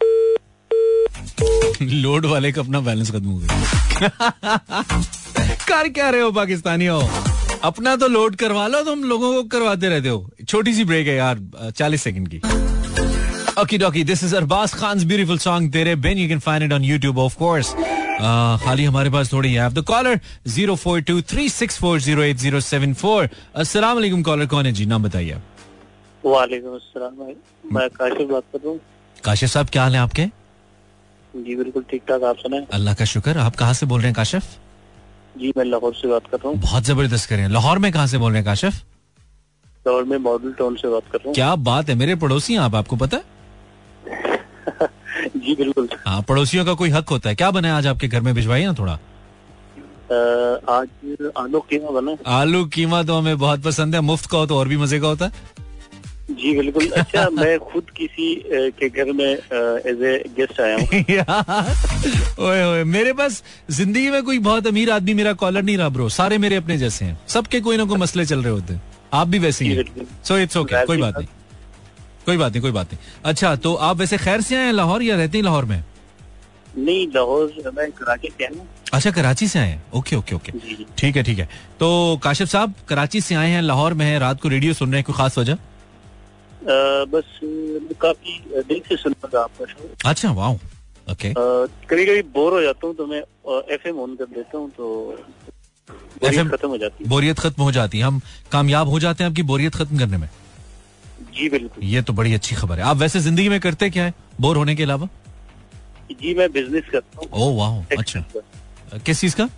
लोड 1.81 2.25
वाले 2.25 2.51
का 2.51 2.61
अपना 2.61 2.79
बैलेंस 2.79 3.11
खत्म 3.11 3.25
हो 3.25 3.37
गया। 3.39 3.47
कर 5.67 5.89
क्या 5.89 6.09
रहे 6.09 6.21
हो 6.21 6.31
पाकिस्तानियों 6.31 7.01
अपना 7.63 7.95
तो 7.95 8.07
लोड 8.07 8.35
करवा 8.35 8.67
लो, 8.67 8.81
तुम 8.83 9.03
लोगों 9.03 9.33
को 9.33 9.43
करवाते 9.49 9.89
रहते 9.89 10.09
हो। 10.09 10.29
छोटी 10.47 10.73
सी 10.73 10.83
ब्रेक 10.83 11.07
है 11.07 11.15
यार, 11.15 11.39
चालीस 11.77 12.03
सेकंड 12.03 12.27
की। 12.27 12.37
Okey 13.61 13.77
dokey 13.77 14.03
this 14.03 14.23
is 14.23 14.35
Arbaaz 14.35 14.73
Khan 14.73 15.05
beautiful 15.07 15.37
song 15.37 15.71
तेरे 15.73 15.95
बिन। 15.95 16.17
You 16.17 16.27
can 16.29 16.39
find 16.39 16.63
it 16.65 16.73
on 16.73 16.83
YouTube 16.83 17.17
of 17.17 17.37
course 17.37 17.73
खाली 18.19 18.83
हमारे 18.85 19.09
पास 19.09 19.31
थोड़ी 19.33 19.53
है। 19.53 19.69
The 19.73 19.81
caller 19.87 20.19
zero 20.47 20.75
four 20.75 21.01
two 21.09 21.21
three 21.31 21.47
six 21.49 21.79
four 21.79 21.99
zero 22.01 22.23
eight 22.23 22.37
zero 22.37 22.59
seven 22.61 22.93
four 23.01 23.29
अस्सलाम 23.63 23.95
वालेकुम 23.95 24.21
कॉलर 24.23 24.45
कौन 24.53 24.65
है? 24.65 24.71
जी 24.71 24.85
नाम 24.85 25.03
बताइए 25.03 25.37
वालेकुम 26.23 26.75
अस्सलाम 26.75 27.11
भाई। 27.19 27.35
मैं 27.73 27.89
काशिफ 27.89 28.29
बात 28.31 28.43
कर 28.53 28.59
रहा 28.59 28.69
हूँ 28.71 28.79
काशिफ 29.23 29.49
साहब 29.49 29.69
क्या 29.71 29.83
हाल 29.83 29.93
है 29.95 29.99
आपके? 30.01 30.25
जी 31.33 31.55
बिल्कुल 31.55 31.83
ठीक 31.89 32.01
ठाक 32.07 32.23
आप 32.23 32.37
सुनाए? 32.37 32.65
अल्लाह 32.73 32.93
का 32.93 33.05
शुक्र। 33.05 33.37
आप 33.39 33.55
कहाँ 33.55 33.73
से 33.73 33.85
बोल 33.85 33.99
रहे 33.99 34.07
हैं 34.07 34.15
काशिफ? 34.15 34.43
जी 35.37 35.53
मैं 35.57 35.65
लाहौर 35.65 35.93
से 35.95 36.07
बात 36.07 36.27
कर 36.31 36.37
रहा 36.37 36.49
हूँ। 36.49 36.59
बहुत 36.61 36.83
ज़बरदस्त 36.83 37.29
करें। 37.29 37.47
लाहौर 37.49 37.79
में 37.79 37.91
कहाँ 37.91 38.07
से 38.07 38.17
बोल 38.17 38.31
रहे 38.31 38.39
हैं 38.41 38.45
काशिफ? 38.45 38.73
लाहौर 39.87 40.03
में 40.03 40.17
मॉडल 40.17 40.53
टाउन 40.59 40.75
से 40.81 40.89
बात 40.89 41.03
कर 41.11 41.17
रहा 41.17 41.27
हूँ। 41.27 41.33
क्या 41.35 41.55
बात 41.69 41.89
है 41.89 41.95
मेरे 41.95 42.15
पड़ोसी 42.23 42.53
हैं 42.53 42.59
आप 42.61 42.75
आपको 42.75 42.95
पता? 43.05 43.17
है 44.07 44.87
जी 45.37 45.55
बिल्कुल। 45.55 45.87
हाँ 46.05 46.21
पड़ोसियों 46.21 46.65
का 46.65 46.73
कोई 46.73 46.89
हक 46.89 47.09
होता 47.09 47.29
है। 47.29 47.35
क्या 47.35 47.51
बना 47.51 47.67
है 47.67 47.73
आज 47.73 47.87
आपके 47.87 48.07
घर 48.07 48.21
में? 48.21 48.33
भिजवाइए 48.35 48.65
ना 48.65 48.73
थोड़ा। 48.79 48.93
आज 50.69 51.31
आलू 51.37 51.59
कीमा 51.69 51.89
बना 51.91 52.15
आलू 52.31 52.63
कीमा 52.73 53.01
तो 53.03 53.17
हमें 53.17 53.37
बहुत 53.37 53.63
पसंद 53.63 53.95
है। 53.95 54.01
मुफ़्त 54.01 54.25
का 54.31 54.37
हो 54.37 54.45
तो 54.45 54.57
और 54.57 54.67
भी 54.67 54.77
मज़े 54.77 54.99
का 54.99 55.07
होता 55.07 55.25
है। 55.25 55.31
जी 56.31 56.55
बिल्कुल। 56.55 56.87
अच्छा 56.87 57.29
मैं 57.31 57.57
खुद 57.59 57.89
किसी 57.97 58.35
के 58.79 58.89
घर 58.89 59.11
में 59.13 59.25
एज 59.25 60.03
ए 60.03 60.13
गेस्ट 60.37 60.59
आया 60.61 60.75
हूँ। 60.75 60.85
ओए 62.47 62.63
ओए 62.63 62.83
मेरे 62.83 63.13
पास 63.13 63.43
ज़िंदगी 63.71 64.09
में 64.09 64.23
कोई 64.23 64.39
बहुत 64.41 64.67
अमीर 64.67 64.91
आदमी 64.91 65.13
मेरा 65.13 65.33
कॉलर 65.43 65.63
नहीं 65.63 65.77
रहा 65.77 65.89
ब्रो। 65.89 66.09
सारे 66.11 66.37
मेरे 66.37 66.55
अपने 66.55 66.77
जैसे 66.77 67.05
हैं। 67.05 67.17
सबके 67.27 67.61
कोई 67.61 67.77
ना 67.77 67.85
कोई 67.85 67.97
मसले 67.97 68.25
चल 68.25 68.43
रहे 68.43 68.53
होते 68.53 68.73
हैं। 68.73 68.81
आप 69.13 69.27
भी 69.27 69.39
वैसे 69.39 69.65
ही। 69.65 69.83
सो 70.23 70.37
इट्स 70.37 70.57
ओके 70.57 70.85
कोई 70.85 70.97
बात 70.97 71.17
नहीं। 71.17 71.27
कोई 72.25 72.37
बात 72.37 72.51
नहीं 72.51 72.61
कोई 72.61 72.71
बात 72.71 72.93
नहीं। 72.93 73.21
अच्छा 73.25 73.55
तो 73.63 73.73
आप 73.87 73.97
वैसे 73.97 74.17
खैर 74.17 74.41
से 74.41 74.55
आए 74.55 74.65
हैं 74.65 74.73
लाहौर 74.73 75.03
या 75.03 75.15
रहते 75.15 75.37
हैं 75.37 75.45
लाहौर 75.45 75.65
में? 75.65 75.83
नहीं 76.77 77.07
लाहौर 77.15 77.71
मैं 77.77 77.91
कराची 77.91 78.29
से 78.37 78.45
आया 78.45 78.65
अच्छा 78.93 79.11
कराची 79.11 79.47
से 79.47 79.59
आए 79.59 79.67
हैं? 79.67 79.83
Okay 79.95 80.15
okay 80.15 80.35
okay. 80.35 80.51
ठीक 80.97 81.15
है 81.15 81.23
ठीक 81.23 81.39
है। 81.39 81.47
तो 81.79 81.89
काशिफ 82.23 82.47
साहब 82.49 82.73
कराची 82.89 83.21
से 83.21 83.35
आए 83.35 83.49
हैं 83.49 83.61
लाहौर 83.61 83.93
में 83.93 84.05
हैं 84.05 84.19
रात 84.19 84.41
को 84.41 84.49
रेडियो 84.49 84.73
सुन 84.73 84.91
रहे 84.91 84.99
हैं 84.99 85.05
कोई 85.05 85.15
खास 85.17 85.37
वजह? 85.37 85.57
बस 87.13 87.39
काफ़ी 88.01 88.39
देर 88.53 88.81
से 88.89 88.95
सुन 88.97 89.15
रहा 89.25 89.43
आपका 89.43 89.65
शो 89.65 89.89
अच्छा 90.09 90.31
वाह 90.31 90.51
ओके। 91.11 91.33
कभी 91.37 92.05
कभी 92.05 92.21
बोर 92.35 92.53
हो 92.53 92.61
जाता 92.61 92.87
हूँ 92.87 92.95
तो 92.95 93.05
मैं 93.07 93.19
एफ़ 93.73 93.87
एम 93.87 93.99
ऑन 93.99 94.15
कर 94.15 94.25
देता 94.35 94.57
हूँ 94.57 94.69
तो 94.77 94.85
बोरियत 96.21 96.51
खत्म 96.51 96.67
हो 96.69 96.77
जाती 96.77 97.03
है। 97.03 97.09
बोरियत 97.09 97.39
खत्म 97.39 97.63
हो 97.63 97.71
जाती 97.71 97.97
है। 97.97 98.03
हम 98.03 98.21
कामयाब 98.51 98.89
हो 98.89 98.99
जाते 98.99 99.23
हैं 99.23 99.29
आपकी 99.31 99.43
बोरियत 99.43 99.75
खत्म 99.75 99.97
करने 99.99 100.17
में। 100.17 100.29
जी 101.35 101.49
बिल्कुल। 101.49 101.83
ये 101.85 102.01
तो 102.01 102.13
बड़ी 102.13 102.33
अच्छी 102.33 102.55
खबर 102.55 102.79
है। 102.79 102.83
आप 102.85 102.97
वैसे 102.97 103.19
ज़िंदगी 103.19 103.49
में 103.49 103.59
करते 103.59 103.89
क्या 103.89 104.03
है? 104.05 104.13
बोर 104.41 104.57
होने 104.57 104.75
के 104.75 104.83
अलावा? 104.83 105.07
जी 106.11 106.33
मैं 106.35 106.51
बिज़नेस 106.51 106.83
करता 106.91 107.19
हूँ। 107.19 107.29
ओ 107.33 107.53
वाह 107.57 107.97
अच्छा। 107.97 108.23
किस 108.97 109.21
चीज़ 109.21 109.35
का? 109.35 109.49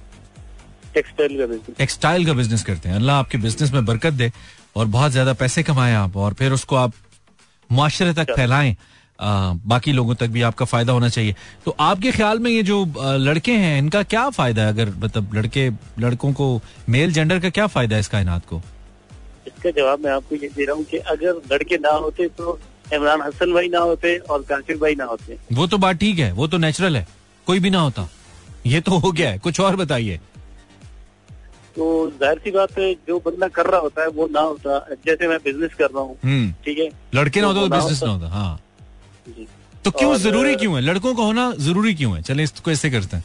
टेक्सटाइल 0.94 1.38
का 1.38 1.46
बिज़नेस 1.46 1.78
टेक्सटाइल 1.78 2.26
का 2.26 2.34
बिज़नेस 2.34 2.64
करते 2.64 2.90
हैं। 2.90 2.96
अल्लाह 2.96 3.16
आपके 3.20 3.38
बिज़नेस 3.38 3.72
में 3.74 3.86
बरकत 3.86 4.14
दे 4.14 4.32
और 4.76 4.86
बहुत 4.88 5.12
ज़्यादा 5.12 5.34
पैसे 5.36 5.64
कमाएँ 5.64 5.96
आप 5.96 6.18
और 6.18 6.34
फिर 6.34 6.52
उसको 6.54 6.76
आप 6.76 6.94
मुआशरे 7.70 8.14
तक 8.14 8.36
फैलाएँ। 8.36 8.76
आ, 9.20 9.54
बाकी 9.66 9.92
लोगों 9.94 10.16
तक 10.16 10.28
भी 10.28 10.42
आपका 10.42 10.66
फ़ायदा 10.66 10.94
होना 10.94 11.10
चाहिए। 11.10 11.36
तो 11.66 11.76
आपके 11.80 12.12
ख्याल 12.12 12.40
में 12.40 12.50
ये 12.52 12.64
जो 12.64 12.86
लड़के 13.18 13.52
हैं 13.58 13.78
इनका 13.80 14.02
क्या 14.06 14.30
फ़ायदा 14.30 14.62
है? 14.62 14.70
अगर 14.70 14.90
मतलब 14.98 15.34
लड़के 15.36 15.70
लड़कों 16.00 16.32
को 16.34 16.62
मेल 16.90 17.14
जेंडर 17.14 17.40
का 17.40 17.50
क्या 17.50 17.68
फ़ायदा 17.68 17.96
है 17.96 18.00
इस 18.00 18.08
कायनात 18.08 18.46
को? 18.46 18.62
इसका 19.48 19.72
जवाब 19.72 20.04
मैं 20.04 20.12
आपको 20.12 20.36
ये 20.36 20.50
दे 20.50 20.66
रहा 20.66 20.76
हूँ 20.76 20.84
कि 20.86 20.98
अगर 20.98 21.41
लड़के 21.52 21.78
ना 21.78 21.91
होते 21.98 22.28
तो 22.38 22.60
इमरान 22.93 23.22
हसन 23.22 23.54
भाई 23.54 23.68
ना 23.70 23.80
होते 23.82 24.18
और 24.20 24.41
काशिफ 24.50 24.80
भाई 24.80 24.96
ना 24.96 25.06
होते। 25.06 25.38
वो 25.54 25.68
तो 25.68 25.78
बात 25.78 25.98
ठीक 25.98 26.20
है 26.20 26.32
वो 26.34 26.48
तो 26.48 26.58
नेचुरल 26.58 26.98
है 26.98 27.08
कोई 27.48 27.60
भी 27.60 27.70
ना 27.70 27.80
होता। 27.80 28.08
ये 28.66 28.82
तो 28.82 28.98
हो 28.98 29.12
गया 29.12 29.30
है 29.30 29.38
कुछ 29.39 29.60
और 29.60 29.76
बताइए। 29.76 30.20
तो 31.76 31.86
ज़ाहिर 32.12 32.39
सी 32.39 32.52
बात 32.52 32.78
है 32.80 32.93
जो 33.08 33.18
बंदा 33.20 33.48
कर 33.48 33.66
रहा 33.66 33.80
होता 33.80 34.02
है 34.02 34.08
वो 34.10 34.28
ना 34.28 34.41
होता। 34.41 34.78
जैसे 35.06 35.28
मैं 35.28 35.38
बिज़नेस 35.43 35.74
कर 35.74 35.89
रहा 35.91 36.02
हूँ 36.02 36.18
हम्म। 36.24 36.52
ठीक 36.66 36.78
है? 36.80 36.89
लड़के 37.16 37.41
ना 37.41 37.48
होता 37.48 37.62
तो 37.62 37.76
बिज़नेस 37.76 38.04
ना। 38.04 38.10
होता। 38.10 38.28
हाँ। 38.30 38.60
तो 39.86 39.91
क्यों 39.91 40.16
ज़रूरी 40.18 40.56
क्यों 40.56 40.76
है? 40.76 40.82
लड़कों 40.82 41.14
का 41.16 41.24
होना 41.24 41.52
ज़रूरी 41.60 41.93
क्यों 41.96 42.16
है? 42.16 42.22
चले 42.24 42.43
इसको 42.43 42.72
ऐसे 42.72 42.89
करते 42.89 43.18
हैं। 43.18 43.24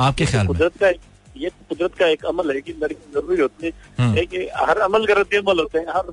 आपके 0.00 0.26
ख्याल 0.26 0.46
में। 0.46 0.54
कुदरत 0.54 0.76
का 0.80 0.90
ये 1.38 1.48
कुदरत 1.68 1.94
का 1.98 2.06
एक 2.08 2.24
अमल 2.26 2.50
है 2.50 2.60
कि 2.60 2.72
लड़के 2.82 3.12
ज़रूरी 3.14 3.40
होते 3.40 3.72
हम्म। 3.98 4.14
है 4.16 4.24
कि 4.26 4.38
हर 4.58 4.78
अमल 4.80 5.06
का 5.06 5.14
रद्द 5.20 5.34
अमल 5.36 5.58
होते 5.60 5.78
हैं। 5.78 5.86
हर 5.88 6.04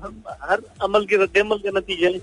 हर 0.50 0.58
अमल 0.84 1.04
के 1.06 1.22
रद्द 1.22 1.38
अमल 1.38 1.58
का 1.58 1.70
नतीजा 1.78 2.08
है। 2.08 2.20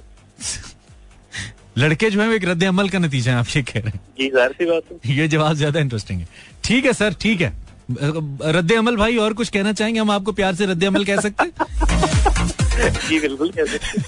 लड़के 1.78 2.10
जो 2.10 2.22
है 2.22 2.28
वो 2.28 2.34
एक 2.34 2.46
रद्द 2.46 2.64
अमल 2.64 2.90
का 2.90 3.00
नतीजा 3.00 3.32
है 3.32 3.38
आप 3.40 3.48
ये 3.56 3.62
कह 3.64 3.80
रहे 3.80 3.90
हैं। 3.90 4.00
जी 4.20 4.30
ज़ाहिर 4.30 4.52
सी 4.52 4.66
बात 4.66 4.84
है। 4.92 5.16
ये 5.16 5.28
जवाब 5.28 5.54
ज़्यादा 5.56 5.80
इंटरेस्टिंग 5.80 6.20
है। 6.20 6.28
ठीक 6.64 6.86
है 6.86 6.94
सर 6.94 7.14
ठीक 7.22 7.42
है। 7.42 7.52
रद्द 7.92 8.72
अमल 8.74 8.96
भाई 8.98 9.18
और 9.18 9.34
कुछ 9.34 9.50
कहना 9.50 9.74
चाहेंगे? 9.74 10.00
हम 10.00 10.12
आपको 10.12 10.32
प्यार 10.34 10.56
से 10.56 10.66
रद्द 10.66 10.84
अमल 10.86 11.06
कह 11.06 11.20
सकते 11.22 11.44
हैं? 11.44 11.52
जी 13.08 13.20
बिल्कुल 13.20 13.52
कह 13.58 13.66
सकते 13.66 13.88
हैं। 13.98 14.04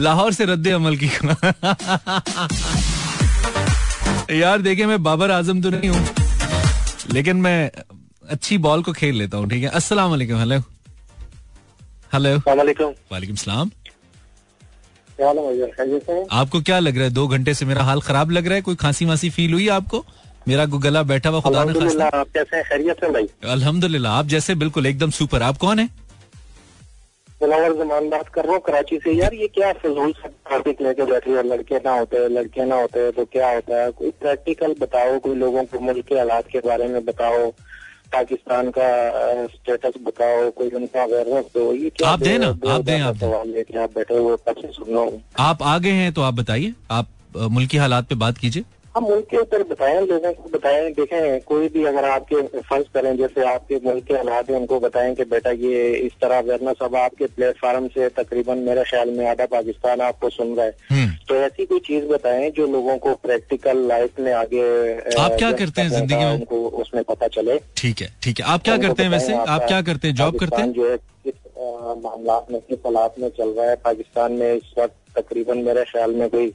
लाहौर 0.00 0.32
से 0.32 0.44
रद्द 0.46 0.68
अमल 0.68 0.96
की 0.96 1.08
यार 4.30 4.62
देखिए 4.62 4.86
मैं 4.86 5.02
बाबर 5.02 5.30
आज़म 5.30 5.60
तो 5.62 5.70
नहीं 5.70 5.90
हूँ 5.90 6.06
लेकिन 7.12 7.36
मैं 7.40 7.70
अच्छी 8.30 8.58
बॉल 8.58 8.82
को 8.82 8.92
खेल 8.92 9.14
लेता 9.16 9.38
हूँ 9.38 9.48
ठीक 9.50 9.62
है? 9.62 9.68
अस्सलाम 9.68 10.10
वालेकुम 10.10 10.38
हेलो। 10.38 10.58
हेलो। 12.12 12.36
वालेकुम। 12.46 12.92
वालेकुम 13.12 13.36
सलाम? 13.36 13.70
आपको 16.32 16.60
क्या 16.60 16.78
लग 16.78 16.96
रहा 16.96 17.04
है? 17.04 17.10
दो 17.10 17.26
घंटे 17.28 17.54
से 17.54 17.64
मेरा 17.64 17.82
हाल 17.82 18.00
खराब 18.00 18.30
लग 18.30 18.46
रहा 18.46 18.54
है? 18.54 18.62
कोई 18.62 18.76
खांसी 18.76 19.04
वासी 19.04 19.30
फील 19.30 19.52
हुई 19.52 19.68
आपको? 19.76 20.04
मेरा 20.48 20.64
गला 20.66 21.02
बैठा 21.02 21.30
हुआ 21.30 21.40
खुदा 21.40 21.64
ने 21.64 22.04
आप 22.04 22.28
कैसे 22.34 22.56
हैं? 22.56 22.64
खैरियत 22.64 23.00
से 23.00 23.10
भाई? 23.12 23.28
अल्हम्दुलिल्लाह 23.52 24.12
आप 24.12 24.26
जैसे 24.26 24.54
बिल्कुल 24.54 24.86
एकदम 24.86 25.10
सुपर 25.10 25.42
आप 25.42 25.56
कौन 25.56 25.78
है? 25.78 25.88
मुनवर 27.40 27.72
जमान 27.74 28.08
बात 28.10 28.28
कर 28.34 28.44
रहा 28.44 28.52
हूँ 28.52 28.60
कराची 28.66 28.96
से। 28.98 29.12
यार 29.12 29.34
ये 29.34 29.46
क्या 29.48 29.72
फजूल 29.74 30.12
टॉपिक 30.50 30.80
लेके 30.82 31.04
बैठे 31.04 31.30
हो? 31.30 31.42
लड़के 31.44 31.78
ना 31.78 31.98
होते 31.98 32.16
हैं 32.16 32.28
लड़के 32.30 32.64
ना 32.64 32.80
होते 32.80 33.00
हैं 33.00 33.12
तो 33.12 33.24
क्या 33.32 33.50
होता 33.54 33.82
है? 33.82 33.90
कोई 33.92 34.10
प्रैक्टिकल 34.20 34.74
बताओ 34.80 35.18
कोई 35.18 35.34
लोगों 35.36 35.64
को 35.64 35.80
मुल्क 35.80 36.06
के 36.06 36.14
हालात 36.14 36.48
के 36.52 36.58
बारे 36.66 36.88
में 36.88 37.04
बताओ 37.04 37.50
पाकिस्तान 38.12 38.70
का 38.70 38.88
स्टेटस 39.46 40.00
बताओ 40.02 40.50
कोई 40.50 40.70
उनका 40.70 41.02
अवेयरनेस 41.02 41.44
दो। 41.54 41.72
ये 41.74 41.90
क्या 41.90 42.08
आप 42.08 42.20
दें 42.20 42.38
ना, 42.38 42.46
आप 42.46 42.80
दें, 42.80 43.00
आप 43.00 43.14
दें। 43.14 43.20
सवाल 43.20 43.48
लेके 43.48 43.78
आप 43.78 43.94
बैठे 43.94 44.16
हुए 44.16 44.36
कब 44.48 44.60
से 44.60 44.68
सुन 44.72 44.94
रहा 44.94 45.02
हूँ। 45.02 45.22
आप 45.38 45.62
आगे 45.62 45.90
हैं 45.92 46.12
तो 46.12 46.22
आप 46.22 46.34
बताइए। 46.34 46.72
आप 46.90 47.08
मुल्की 47.36 47.76
हालात 47.76 48.08
पे 48.08 48.14
बात 48.16 48.38
कीजिए। 48.38 48.64
हम 48.98 49.04
मुल्क 49.04 49.26
के 49.30 49.36
ऊपर 49.36 49.62
बताएँ 49.62 50.00
लोगों 50.06 50.32
को 50.34 50.48
बताएँ 50.52 50.90
देखें 50.92 51.40
कोई 51.46 51.68
भी 51.74 51.84
अगर 51.86 52.04
आपके 52.04 52.40
फ़र्ज़ 52.60 52.86
करें 52.94 53.16
जैसे 53.16 53.44
आपके 53.48 53.76
मुल्क 53.84 54.04
के 54.04 54.14
हालात 54.14 54.48
हैं 54.50 54.56
उनको 54.56 54.78
बताएँ 54.80 55.14
कि 55.14 55.24
बेटा 55.32 55.50
ये 55.50 55.82
इस 55.96 56.12
तरह 56.22 56.38
अवेयरनेस 56.38 56.82
अब 56.82 56.96
आपके 56.96 57.26
प्लेटफार्म 57.36 57.86
से 57.88 58.08
तकरीबन 58.16 58.58
मेरे 58.68 58.84
ख्याल 58.90 59.10
में 59.10 59.24
आधा 59.30 59.46
पाकिस्तान 59.52 60.00
आपको 60.00 60.30
सुन 60.30 60.54
रहा 60.56 60.66
है। 60.66 60.74
हम्म। 60.90 61.10
तो 61.28 61.34
ऐसी 61.34 61.66
कोई 61.66 61.78
चीज़ 61.86 62.04
बताएँ 62.06 62.50
जो 62.56 62.66
लोगों 62.72 62.96
को 63.04 63.14
प्रैक्टिकल 63.26 63.86
लाइफ 63.88 64.18
में 64.20 64.32
आगे 64.32 64.64
आप 65.20 65.36
क्या 65.38 65.52
करते 65.52 65.82
हैं 65.82 65.90
ज़िंदगी 65.90 66.16
में? 66.16 66.32
उनको 66.32 66.66
उसमें 66.82 67.02
पता 67.04 67.28
चले। 67.28 67.58
ठीक 67.76 68.00
है 68.02 68.08
ठीक 68.22 68.40
है। 68.40 68.46
आप 68.46 68.62
क्या 68.62 68.76
करते 68.78 69.02
हैं 69.02 69.10
वैसे? 69.10 69.32
आप 69.34 69.66
क्या 69.66 69.80
करते 69.82 70.08
हैं? 70.08 70.14
जॉब 70.14 70.38
करते 70.38 70.62
हैं? 70.62 70.72
जो 70.72 70.90
है 70.90 70.96
किस 70.96 71.34
मामला 72.04 72.40
में 72.50 72.60
किस 72.60 72.78
हालात 72.86 73.14
में 73.18 73.28
चल 73.38 73.48
रहा 73.48 73.68
है? 73.70 73.76
पाकिस्तान 73.84 74.32
में 74.32 74.52
इस 74.54 74.74
वक्त 74.78 75.18
तकरीबन 75.18 75.58
मेरे 75.68 75.84
ख्याल 75.84 76.14
में 76.14 76.28
कोई 76.28 76.52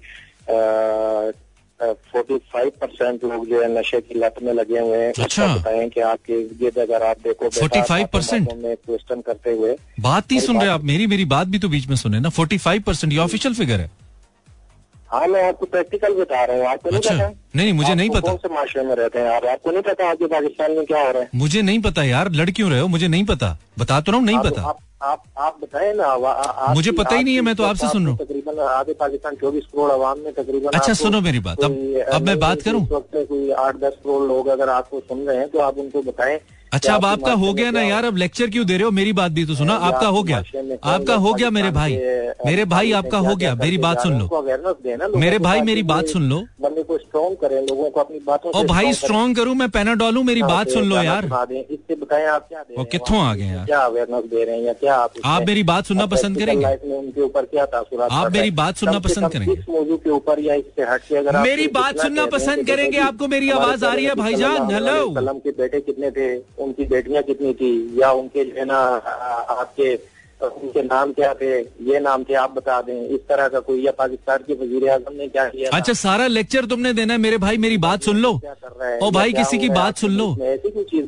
फोर्टी 1.81 2.37
फाइव 2.53 2.71
परसेंट 2.81 3.23
लोग 3.23 3.45
जो 3.47 3.61
है 3.61 3.67
नशे 3.79 3.99
की 4.01 4.19
लत 4.19 4.35
में 4.43 4.51
लगे 4.53 4.79
हुए 4.79 4.97
हैं। 4.97 5.13
अच्छा। 5.23 5.47
बताएँ 5.55 5.89
कि 5.89 6.01
आपके 6.01 6.33
इर्द 6.65 6.77
अगर 6.79 7.03
आप 7.03 7.17
देखो 7.23 7.49
45% 7.49 8.47
बातों 8.47 8.61
में 8.61 8.75
क्वेश्चन 8.75 9.21
करते 9.21 9.51
हुए 9.51 9.75
बात 9.99 10.23
नहीं 10.23 10.37
मेरी 10.37 10.45
सुन 10.47 10.59
रहे 10.61 10.69
आप 10.69 10.83
मेरी 10.83 11.07
मेरी 11.07 11.25
बात 11.25 11.47
भी 11.47 11.59
तो 11.59 11.69
बीच 11.69 11.87
में 11.87 11.95
सुने 11.95 12.19
ना। 12.19 12.29
फोर्टी 12.29 12.57
फाइव 12.57 12.81
परसेंट 12.81 13.13
ये 13.13 13.19
ऑफिशियल 13.19 13.53
फिगर 13.53 13.79
है। 13.79 13.89
हाँ 15.11 15.27
मैं 15.27 15.43
आपको 15.47 15.65
प्रैक्टिकल 15.65 16.13
बता 16.13 16.43
रहा 16.43 16.57
हूँ 16.57 16.65
आपको 16.65 16.89
नहीं 16.89 16.99
अच्छा। 16.99 17.15
पता? 17.15 17.27
नहीं, 17.27 17.65
नहीं, 17.65 17.73
मुझे 17.73 17.95
नहीं 17.95 18.09
पता। 18.09 18.19
कौन 18.19 18.37
से 18.37 18.53
माशरे 18.53 18.83
में 18.83 18.95
रहते 18.95 19.19
हैं 19.19 19.29
आप 19.29 19.45
आपको 19.45 19.71
नहीं 19.71 19.81
पता 19.81 20.09
आपके 20.09 20.25
पाकिस्तान 20.25 20.71
में 20.71 20.85
क्या 20.85 21.01
हो 21.01 21.11
रहा 21.11 21.21
है। 21.21 21.29
मुझे 21.35 21.61
नहीं 21.61 21.81
पता 21.81 22.03
यार 22.03 22.31
लड़ 22.31 22.49
क्यों 22.51 22.69
रहे 22.71 22.79
हो? 22.79 22.87
मुझे 22.87 23.07
नहीं 23.07 23.25
पता। 23.25 23.57
बता 23.79 23.99
तो 24.01 24.11
रहा 24.11 24.19
हूँ 24.19 24.25
नहीं 24.25 24.39
पता। 24.39 24.79
आप 25.03 25.23
आप 25.37 25.57
बताए 25.61 25.93
ना 25.93 26.05
आ- 26.05 26.31
आ- 26.31 26.73
मुझे 26.73 26.91
पता 26.91 27.15
ही 27.15 27.23
नहीं 27.23 27.35
है, 27.35 27.41
मैं 27.41 27.55
तो 27.55 27.63
आपसे 27.63 27.87
सुन 27.87 28.03
रहा 28.03 28.11
हूँ। 28.11 28.17
तकरीबन 28.17 28.59
आधे 28.63 28.93
पाकिस्तान 28.93 29.35
चौबीस 29.35 29.63
करोड़ 29.73 29.91
आवाम 29.91 30.19
में 30.19 30.31
तकरीबन 30.33 30.77
अच्छा, 30.79 30.93
सुनो 30.93 31.21
मेरी 31.21 31.39
बात। 31.39 31.63
अब- 31.63 32.13
अब 32.13 32.21
मैं 32.21 32.39
बात 32.39 32.61
करूँ? 32.61 32.81
वक्त 32.91 33.15
में 33.15 33.25
कोई 33.25 33.51
आठ 33.59 33.75
दस 33.75 33.93
करोड़ 34.03 34.23
लोग 34.27 34.47
अगर 34.47 34.69
आपको 34.71 34.99
सुन 35.01 35.25
रहे 35.27 35.37
हैं 35.37 35.47
तो 35.49 35.59
आप 35.59 35.77
उनको 35.77 36.01
बताएँ 36.01 36.39
अच्छा 36.73 36.93
अब 36.95 37.05
आपका 37.05 37.31
हो 37.33 37.51
गया 37.53 37.71
ना 37.71 37.81
यार 37.81 38.05
अब 38.05 38.15
लेक्चर 38.17 38.49
क्यों 38.49 38.65
दे 38.65 38.73
रहे 38.73 38.83
हो 38.83 38.91
मेरी 38.91 39.11
बात 39.13 39.31
भी 39.31 39.45
तो 39.45 39.55
सुना 39.55 39.73
आपका 39.87 40.07
हो 40.07 40.21
गया 40.23 40.37
आपका 40.83 41.15
हो 41.15 41.33
गया 41.33 41.49
मेरे 41.49 41.69
भाई 41.71 41.97
मेरे 42.45 42.63
भाई 42.65 42.91
आपका 42.91 43.17
हो 43.17 43.35
गया 43.35 43.53
मेरी 43.55 43.77
बात 43.77 43.99
सुन 44.01 44.17
लो 44.19 45.09
मेरे 45.17 45.37
भाई 45.39 45.61
मेरी 45.61 45.83
बात 45.83 46.07
सुन 46.07 46.23
लो 46.29 46.39
बंदे 46.61 46.83
को 46.83 46.97
स्ट्रॉन्ग 46.97 47.35
करें 47.41 47.59
लोगों 47.61 47.89
को 47.89 47.99
अपनी 47.99 48.19
बातों 48.27 48.51
और 48.51 48.65
भाई। 48.67 48.93
स्ट्रॉन्ग 48.93 49.35
करूँ 49.37 49.53
मैं 49.55 49.69
पैनाडोल 49.69 50.17
हूँ 50.17 50.23
मेरी 50.23 50.39
हाँ, 50.39 50.49
बात 50.49 50.67
तो 50.67 50.73
सुन 50.73 50.89
लो 50.89 50.95
यार 50.97 51.25
इससे 51.25 51.95
बताएँ 51.95 52.25
आप 52.27 52.47
क्या 52.49 52.63
वहाँ 53.09 53.29
आ 53.31 53.33
गए 53.35 53.45
यार? 53.45 53.65
क्या 53.65 53.79
अवेयरनेस 53.81 54.25
दे 54.25 54.43
रहे 54.43 54.55
हैं 54.55 54.63
या 54.63 54.73
क्या 54.73 54.92
आप 54.95 55.13
आप 55.25 55.47
मेरी 55.47 55.63
बात 55.63 55.85
सुनना 55.85 56.05
पसंद 56.07 56.37
करेंगे? 56.37 56.61
लाइफ 56.63 56.81
में 56.85 56.97
उनके 56.97 57.21
ऊपर 57.21 57.45
क्या 57.45 57.65
तासुरात 57.67 58.11
आप 58.11 58.31
मेरी 58.33 58.51
बात 58.53 58.77
सुनना 58.77 58.99
पसंद 58.99 59.31
करेंगे? 59.31 59.53
इस 59.53 59.65
मौजूद 59.69 59.99
के 60.03 60.09
ऊपर 60.09 60.39
या 60.39 60.55
इससे 60.55 60.83
हट 60.83 61.01
के 61.01 61.15
अगर 61.17 61.39
मेरी 61.41 61.67
बात 61.73 61.99
सुनना 61.99 62.25
पसंद 62.27 62.67
करेंगे, 62.67 62.97
आपको 62.99 63.27
मेरी 63.27 63.49
आवाज़ 63.51 63.85
आ 63.85 63.93
रही 63.93 64.05
है 64.05 64.15
भाईजान? 64.15 64.71
हेलो। 64.71 65.09
कलम 65.11 65.39
के 65.39 65.51
बेटे 65.53 65.79
कितने 65.81 66.11
थे 66.11 66.35
उनकी 66.63 66.85
बेटियाँ 66.85 67.23
कितनी 67.23 67.53
थी 67.53 68.01
या 68.01 68.11
उनके 68.13 68.45
जो 68.45 68.59
है 68.59 68.65
ना 68.65 68.79
आपके 69.55 69.93
उनके 70.47 70.83
नाम 70.83 71.13
क्या 71.13 71.33
थे 71.33 71.59
ये 71.61 71.99
नाम 71.99 72.23
थे 72.23 72.33
आप 72.33 72.51
बता 72.51 72.81
दें 72.81 73.07
इस 73.07 73.19
तरह 73.19 73.47
का 73.47 73.59
कोई 73.59 73.85
या 73.85 73.91
पाकिस्तान 73.91 74.37
के 74.37 74.53
वज़ीर 74.53 74.89
आज़म 74.89 75.15
ने 75.15 75.27
क्या 75.27 75.45
किया 75.45 75.69
अच्छा 75.73 75.93
सारा 75.93 76.27
लेक्चर 76.27 76.65
तुमने 76.65 76.93
देना 76.93 77.13
है 77.13 77.19
मेरे 77.19 77.37
भाई 77.37 77.57
मेरी 77.57 77.77
बात 77.77 78.03
सुन 78.03 78.17
लो। 78.17 78.41
ओ 79.03 79.11
भाई 79.11 79.33
किसी 79.33 79.57
की 79.57 79.69
बात 79.69 79.97
सुन 79.97 80.11
लो। 80.11 80.25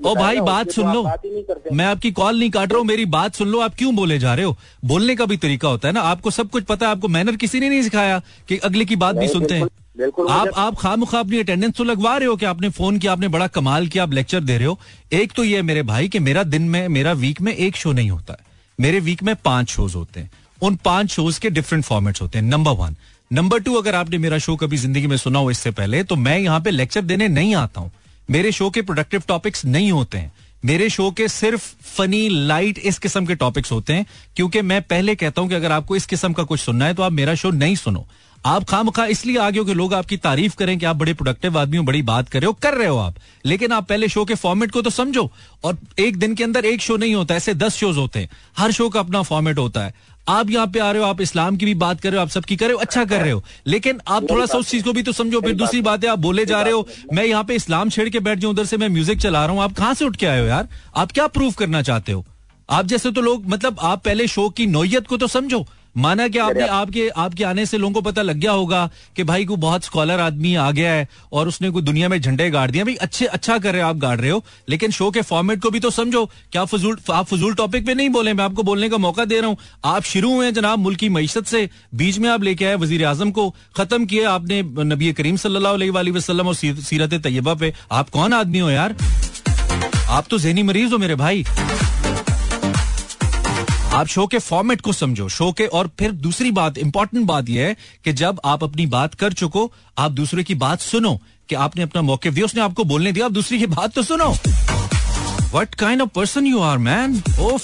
ओ 0.06 0.16
भाई 0.16 0.40
बात 0.40 0.66
तो 0.66 0.72
सुन 0.72 0.94
लो। 0.94 1.04
नहीं 1.04 1.44
करते। 1.44 1.76
मैं 1.76 1.86
आपकी 1.86 2.12
कॉल 2.12 2.40
नहीं 2.40 2.50
काट 2.50 2.72
रहा 2.72 2.80
हूँ 2.80 2.88
मेरी 2.88 3.06
बात 3.06 3.36
सुन 3.36 3.48
लो। 3.48 3.60
आप 3.60 3.76
क्यों 3.78 3.96
बोले 3.96 4.20
जा 4.20 4.34
रहे 4.34 4.46
हो? 4.46 4.58
बोलने 4.86 5.16
का 5.16 5.26
भी 5.26 5.38
तरीका 5.38 5.68
होता 5.68 5.88
है 5.88 5.94
ना। 5.94 6.02
आपको 6.02 6.30
सब 6.30 6.50
कुछ 6.50 6.64
पता 6.64 6.86
है 6.86 6.92
आपको 6.92 7.08
मैनर 7.08 7.36
किसी 7.36 7.60
ने 7.60 7.70
नहीं 7.70 7.82
सिखाया 7.82 8.22
कि 8.48 8.58
अगले 8.58 8.86
की 8.86 8.96
बात 8.96 9.16
भी 9.16 9.28
सुनते 9.28 9.54
हैं। 9.54 9.68
बिल्कुल- 9.98 10.30
आप 10.30 10.48
आप 10.56 10.76
खाम 10.76 11.06
खा 11.06 11.20
अपनी 11.20 11.40
अटेंडेंस 11.40 11.74
तो 11.78 11.84
लगवा 11.84 12.18
रहे 12.18 12.28
हो 12.28 12.36
कि 12.36 12.46
आपने 12.46 12.70
फ़ोन 12.70 12.98
किया 12.98 13.12
आपने 13.12 13.28
बड़ा 13.28 13.48
कमाल 13.48 13.88
किया 13.88 14.04
आप 14.04 14.14
लेक्चर 14.14 14.40
दे 14.40 14.58
रहे 14.58 14.68
हो। 14.68 14.80
एक 15.14 15.32
तो 15.32 15.44
ये 15.44 15.56
है 15.56 15.62
मेरे 15.62 15.84
भाई 15.84 16.08
कि 16.08 16.20
मेरा 16.20 16.44
दिन 16.44 16.62
में 16.62 16.88
मेरा 16.88 17.12
वीक 17.12 17.42
में 17.42 17.56
एक 17.56 17.76
शो 17.76 17.92
नहीं 17.92 18.10
होता 18.10 18.34
है। 18.34 18.45
मेरे 18.80 19.00
वीक 19.00 19.24
में 19.24 19.36
पाँच 19.36 19.70
शोज़ 19.70 19.96
होते 19.96 20.20
हैं। 20.20 20.30
उन 20.62 20.76
पाँच 20.86 21.12
शोज़ 21.12 21.40
के 21.40 21.50
डिफरेंट 21.50 21.84
फॉर्मेट्स 21.86 22.22
होते 22.22 22.38
हैं। 22.38 22.46
नंबर 22.46 22.72
वन 22.74 22.96
नंबर 23.32 23.60
टू 23.60 23.74
अगर 23.74 23.96
आपने 23.96 24.18
मेरा 24.18 24.38
शो 24.38 24.56
कभी 24.56 24.78
ज़िंदगी 24.78 25.08
में 25.08 25.16
सुना 25.18 25.40
हो 25.40 25.52
इससे 25.52 25.72
पहले 25.72 26.04
तो 26.04 26.16
मैं 26.16 26.38
यहाँ 26.40 26.60
पे 26.62 26.72
लेक्चर 26.72 27.02
देने 27.04 27.28
नहीं 27.28 27.56
आता 27.56 27.82
हूँ। 27.82 27.92
मेरे 28.30 28.52
शो 28.52 28.70
के 28.70 28.82
प्रोडक्टिव 28.82 29.24
टॉपिक्स 29.28 29.66
नहीं 29.66 29.92
होते 29.92 30.18
हैं। 30.18 30.32
मेरे 30.64 30.90
शो 30.90 31.10
के 31.12 31.28
सिर्फ़ 31.28 31.64
फनी 31.86 32.28
लाइट 32.30 32.78
इस 32.80 33.00
किस्म 33.00 33.26
के 33.26 33.36
टॉपिक्स 33.36 33.72
होते 33.72 33.94
हैं, 33.94 34.06
क्योंकि 34.36 34.62
मैं 34.62 34.82
पहले 34.84 35.16
कहता 35.16 35.42
हूँ 35.42 35.50
कि 35.50 35.56
अगर 35.56 35.72
आपको 35.72 35.96
इस 35.96 36.06
किस्म 36.06 36.34
का 36.34 36.44
कुछ 36.44 36.60
सुनना 36.60 36.86
है 36.86 36.94
तो 36.94 37.04
आप 37.04 37.12
मेरा 37.12 37.36
शो 37.36 37.52
नहीं 37.52 37.76
सुनो। 37.76 38.06
आप 38.46 38.64
खाम 38.64 38.90
खा 38.90 39.06
इसलिए 39.06 39.38
आगे 39.38 39.60
हो 39.60 39.66
कि 39.66 39.74
लोग 39.74 39.94
आपकी 39.94 40.18
तारीफ़ 40.18 40.56
करें 40.56 40.78
कि 40.80 40.86
आप 40.86 40.96
बड़े 40.96 41.14
प्रोडक्टिव 41.14 41.58
आदमी 41.60 41.78
हो 41.78 41.84
बड़ी 41.84 42.02
बात 42.02 42.28
कर 42.30 42.40
रहे 42.40 42.48
हो 42.48 42.54
कर 42.54 42.74
रहे 42.74 42.88
हो 42.88 42.98
आप। 42.98 43.16
लेकिन 43.46 43.72
आप 43.72 43.88
पहले 43.88 44.08
शो 44.08 44.26
के 44.26 44.36
फॉर्मेट 44.36 44.72
को 44.72 44.82
तो 44.82 44.90
समझो 44.90 45.30
और 45.64 45.78
एक 46.00 46.18
दिन 46.18 46.36
के 46.36 46.44
अंदर 46.44 46.66
एक 46.66 46.82
शो 46.82 46.98
नहीं 46.98 47.16
होता 47.16 47.36
ऐसे 47.36 47.54
दस 47.54 47.76
शोज़ 47.76 47.98
होते 47.98 48.20
हैं। 48.20 48.30
हर 48.58 48.72
शो 48.72 48.90
का 48.90 49.00
अपना 49.00 49.22
फॉर्मेट 49.22 49.58
होता 49.58 49.84
है। 49.84 49.94
आप 50.30 50.50
यहाँ 50.50 50.68
पे 50.68 50.80
आ 50.80 50.92
रहे 50.92 51.02
हो 51.02 51.08
आप 51.08 51.22
इस्लाम 51.22 51.58
की 51.58 51.66
भी 51.66 51.74
बात 51.76 52.02
कर 52.02 52.10
रहे 52.10 52.18
हो 52.18 52.22
आप 52.22 52.30
सबकी 52.30 52.56
कर 52.56 52.66
रहे 52.66 52.74
हो 52.74 52.80
अच्छा 52.80 53.06
कर 53.06 53.22
रहे 53.22 53.32
हो। 53.32 53.44
लेकिन 53.68 54.02
आप 54.08 54.30
थोड़ा 54.30 54.46
सा 54.46 54.58
उस 54.58 54.70
चीज़ 54.70 54.84
को 54.84 54.94
भी 54.94 55.04
तो 55.04 55.12
समझो 55.12 55.42
फिर 55.42 55.56
दूसरी 55.56 55.82
बात 55.82 56.04
है। 56.04 56.10
आप 56.10 56.20
बोले 56.20 56.46
जा 56.46 56.62
रहे 56.62 56.74
हो 56.74 56.88
मैं 57.14 57.26
यहाँ 57.26 57.44
पे 57.44 57.56
इस्लाम 57.56 57.90
छेड़ 57.90 58.10
के 58.10 58.20
बैठ 58.20 58.40
जाऊँ 58.40 58.54
उधर 58.54 58.66
से 58.66 58.78
मैं 58.78 58.90
म्यूज़िक 58.90 59.22
चला 59.22 59.46
रहा 59.46 59.56
हूँ 59.56 59.64
आप 59.64 59.74
कहाँ 59.74 59.94
से 59.94 60.06
उठ 60.06 60.16
के 60.16 60.26
आए 60.26 60.40
हो 60.40 60.46
यार? 60.46 60.68
आप 60.96 61.12
क्या 61.12 61.28
प्रूव 61.28 61.54
करना 61.54 61.82
चाहते 61.82 62.12
हो? 62.12 62.26
आप 62.70 62.86
जैसे 62.86 63.12
तो 63.12 63.22
लोग 63.22 63.48
मतलब 63.48 63.80
आप 63.80 64.04
पहले 64.04 64.28
शो 64.28 64.50
की 64.50 64.66
नोयत 64.68 65.08
को 65.08 65.18
तो 65.18 65.28
समझो। 65.28 65.66
माना 65.96 66.28
कि 66.28 66.40
आपने 66.40 66.68
आपके 66.70 67.08
आपके 67.18 67.44
आने 67.44 67.66
से 67.66 67.78
लोगों 67.78 67.94
को 67.94 68.02
पता 68.02 68.22
लग 68.22 68.38
गया 68.38 68.52
होगा 68.52 68.90
कि 69.16 69.24
भाई 69.24 69.46
को 69.46 69.56
बहुत 69.58 69.84
स्कॉलर 69.84 70.20
आदमी 70.20 70.54
आ 70.56 70.70
गया 70.72 70.92
है 70.92 71.08
और 71.34 71.48
उसने 71.48 71.70
कोई 71.70 71.82
दुनिया 71.82 72.10
में 72.10 72.20
झंडे 72.20 72.50
गाड़ 72.50 72.70
दिए। 72.72 72.84
भाई 72.84 72.96
अच्छे 72.98 73.26
अच्छा 73.28 73.58
कर 73.58 73.74
रहे 73.74 73.82
हो 73.82 73.88
आप 73.90 73.98
गाड़ 73.98 74.20
रहे 74.20 74.32
हो 74.32 74.44
लेकिन 74.70 74.92
शो 74.92 75.10
के 75.12 75.22
फॉर्मेट 75.24 75.62
को 75.62 75.70
भी 75.70 75.80
तो 75.80 75.90
समझो। 75.92 76.26
क्या 76.52 76.66
फजूल 76.66 76.98
आप 77.14 77.26
फजूल 77.26 77.54
टॉपिक 77.56 77.86
पे 77.86 77.94
नहीं 77.94 78.10
बोले? 78.10 78.34
मैं 78.34 78.44
आपको 78.44 78.64
बोलने 78.64 78.90
का 78.90 78.98
मौका 78.98 79.26
दे 79.26 79.40
रहा 79.40 79.50
हूँ। 79.50 79.58
आप 79.86 80.04
शुरू 80.06 80.34
हुए 80.34 80.46
हैं 80.46 80.54
जनाब 80.54 80.80
मुल्क 80.80 81.00
की 81.00 81.10
मीशत 81.10 81.46
से। 81.48 81.70
बीच 81.96 82.18
में 82.20 82.30
आप 82.30 82.44
लेके 82.44 82.66
आए 82.66 82.76
वज़ीर 82.78 83.06
आज़म 83.06 83.32
को। 83.32 83.50
खत्म 83.78 84.06
किए 84.06 84.24
आपने 84.26 84.62
नबी 84.86 85.14
करीम 85.14 85.38
सल्लल्लाहु 85.38 86.14
वसल्लम 86.16 86.48
और 86.48 86.56
सीरत 86.56 87.14
तैयबा 87.14 87.54
पे। 87.54 87.74
आप 87.92 88.10
कौन 88.10 88.34
आदमी 88.34 88.60
हो 88.60 88.70
यार? 88.70 88.96
आप 90.10 90.26
तो 90.30 90.38
जहनी 90.38 90.64
मरीज़ 90.64 90.92
हो 90.92 90.98
मेरे 90.98 91.16
भाई। 91.16 91.44
आप 93.96 94.08
शो 94.08 94.26
के 94.28 94.40
फॉर्मेट 94.40 94.82
को 94.82 94.94
समझो 94.94 95.28
शो 95.30 95.52
के 95.58 95.66
और 95.78 95.90
फिर 96.00 96.12
दूसरी 96.24 96.50
बात 96.52 96.78
इंपॉर्टेंट 96.78 97.26
बात 97.28 97.50
यह 97.50 97.68
है 97.68 97.76
कि 98.06 98.14
जब 98.22 98.40
आप 98.46 98.64
अपनी 98.64 98.86
बात 98.96 99.14
कर 99.22 99.34
चुको 99.34 99.72
आप 99.98 100.12
दूसरे 100.12 100.44
की 100.44 100.56
बात 100.64 100.80
सुनो 100.82 101.14
कि 101.50 101.56
आपने 101.66 101.84
अपना 101.84 102.02
मौके 102.02 102.32
दिया 102.32 102.46
उसने 102.46 102.62
आपको 102.62 102.84
बोलने 102.84 103.12
दिया 103.12 103.26
आप 103.26 103.32
दूसरी 103.32 103.60
की 103.60 103.68
बात 103.68 103.94
तो 103.96 104.04
सुनो। 104.04 104.30
What 105.54 105.76
kind 105.76 106.02
of 106.02 106.10
person 106.16 106.48
you 106.48 106.62
are 106.62 106.78
man 106.90 107.16
of 107.42 107.62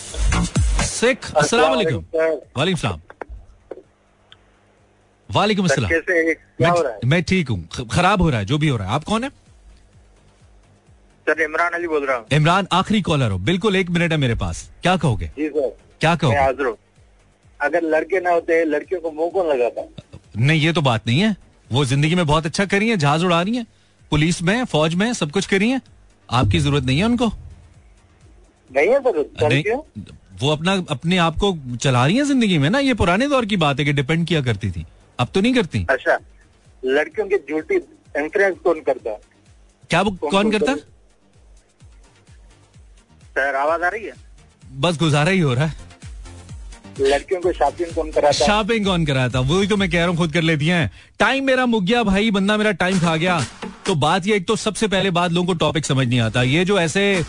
sick 0.91 1.31
अस्सलाम 1.33 1.69
वालेकुम 1.71 2.05
वालेकुम 2.57 2.79
सलाम 2.79 2.99
वालेकुम 5.29 5.65
अस्सलाम 5.65 7.09
मैं 7.09 7.23
ठीक 7.23 7.49
हूँ? 7.49 7.87
खराब 7.91 8.21
हो 8.21 8.29
रहा 8.29 8.39
है 8.39 8.45
जो 8.45 8.57
भी 8.57 8.67
हो 8.67 8.77
रहा 8.77 8.87
है। 8.87 8.93
आप 8.93 9.03
कौन 9.03 9.23
है? 9.23 9.29
सर 11.27 11.41
इमरान 11.43 11.71
अली 11.73 11.87
बोल 11.87 12.05
रहा 12.05 12.17
हूँ। 12.17 12.25
इमरान 12.33 12.67
आखिरी 12.73 13.01
कॉलर 13.01 13.31
हो। 13.31 13.37
बिल्कुल 13.39 13.75
एक 13.75 13.89
मिनट 13.89 14.11
है 14.11 14.17
मेरे 14.17 14.35
पास। 14.35 14.69
क्या 14.81 14.97
कहोगे? 14.97 15.31
जी 15.37 15.49
सर। 15.49 15.77
क्या 16.01 16.15
कहो? 16.15 16.77
अगर 17.61 17.81
लड़के 17.83 18.19
ना 18.21 18.29
होते 18.29 18.65
लड़कियों 18.65 19.01
को 19.01 19.11
मुँह 19.11 19.29
कौन 19.31 19.47
लगाता? 19.47 19.81
नहीं 20.37 20.61
ये 20.61 20.73
तो 20.73 20.81
बात 20.81 21.07
नहीं 21.07 21.19
है। 21.19 21.35
वो 21.71 21.85
ज़िंदगी 21.85 22.15
में 22.15 22.25
बहुत 22.27 22.45
अच्छा 22.45 22.65
करी 22.65 22.89
है 22.89 22.97
जहाज़ 22.97 23.25
उड़ा 23.25 23.41
रही 23.41 23.55
है। 23.57 23.65
पुलिस 24.11 24.41
में 24.41 24.65
फौज 24.65 24.95
में 24.95 25.13
सब 25.13 25.31
कुछ 25.31 25.45
करी 25.45 25.69
है। 25.69 25.81
आपकी 26.31 26.59
ज़रूरत 26.59 26.83
नहीं 26.83 26.97
है 26.97 27.05
उनको? 27.05 27.27
नहीं 28.71 28.87
है 28.87 29.75
वो 30.39 30.51
अपना 30.51 30.73
अपने 30.89 31.17
आप 31.17 31.35
को 31.37 31.75
चला 31.75 32.05
रही 32.05 32.17
है 32.17 32.23
ज़िंदगी 32.23 32.57
में 32.57 32.69
ना? 32.69 32.79
ये 32.79 32.93
पुराने 32.93 33.27
दौर 33.27 33.45
की 33.45 33.57
बात 33.57 33.79
है 33.79 33.85
कि 33.85 33.93
डिपेंड 33.93 34.27
किया 34.27 34.41
करती 34.41 34.71
थी। 34.71 34.85
अब 35.19 35.27
तो 35.33 35.41
नहीं 35.41 35.53
करती। 35.53 35.85
अच्छा 35.89 36.17
लड़कियों 36.85 37.27
की 37.27 37.35
ड्यूटी 37.35 37.75
इंफ्लुएंस 38.17 38.55
कौन 38.63 38.79
करता? 38.79 39.13
क्या 39.89 40.01
वो 40.01 40.11
कौन- 40.11 40.31
कौन 40.31 40.51
करता? 40.51 40.73
करे? 40.73 40.81
सर 43.29 43.55
आवाज़ 43.55 43.81
आ 43.81 43.87
रही 43.89 44.05
है? 44.05 44.13
बस 44.75 44.97
गुजारा 44.97 45.31
ही 45.31 45.39
हो 45.39 45.53
रहा 45.53 45.65
है। 45.65 45.90
लड़कियों 46.99 47.41
को 47.41 47.51
शॉपिंग 47.51 47.93
कौन 47.95 48.11
कराता? 48.11 48.45
शॉपिंग 48.45 48.85
कौन 48.85 49.05
कराता? 49.05 49.39
वही 49.39 49.67
तो 49.67 49.77
मैं 49.77 49.89
कह 49.89 49.97
रहा 49.97 50.07
हूँ, 50.07 50.17
खुद 50.17 50.33
कर 50.33 50.41
लेती 50.41 50.67
हैं। 50.67 50.91
टाइम 51.19 51.45
मेरा 51.45 51.65
मुक 51.65 51.83
गया 51.83 52.03
भाई, 52.03 52.31
बंदा 52.31 52.57
मेरा 52.57 52.71
टाइम 52.71 52.99
खा 52.99 53.15
गया। 53.15 53.39
तो 53.85 53.95
बात 53.95 54.27
ये, 54.27 54.35
एक 54.35 54.47
तो 54.47 54.55
सबसे 54.55 54.87
पहले 54.87 55.11
बात 55.11 55.31
लोगों 55.31 55.47
को 55.47 55.53
टॉपिक 55.53 55.85
समझ 55.85 56.07
नहीं 56.07 56.19
आता। 56.19 56.43
ये 56.43 56.65
जो 56.65 56.79
ऐसे 56.79 57.23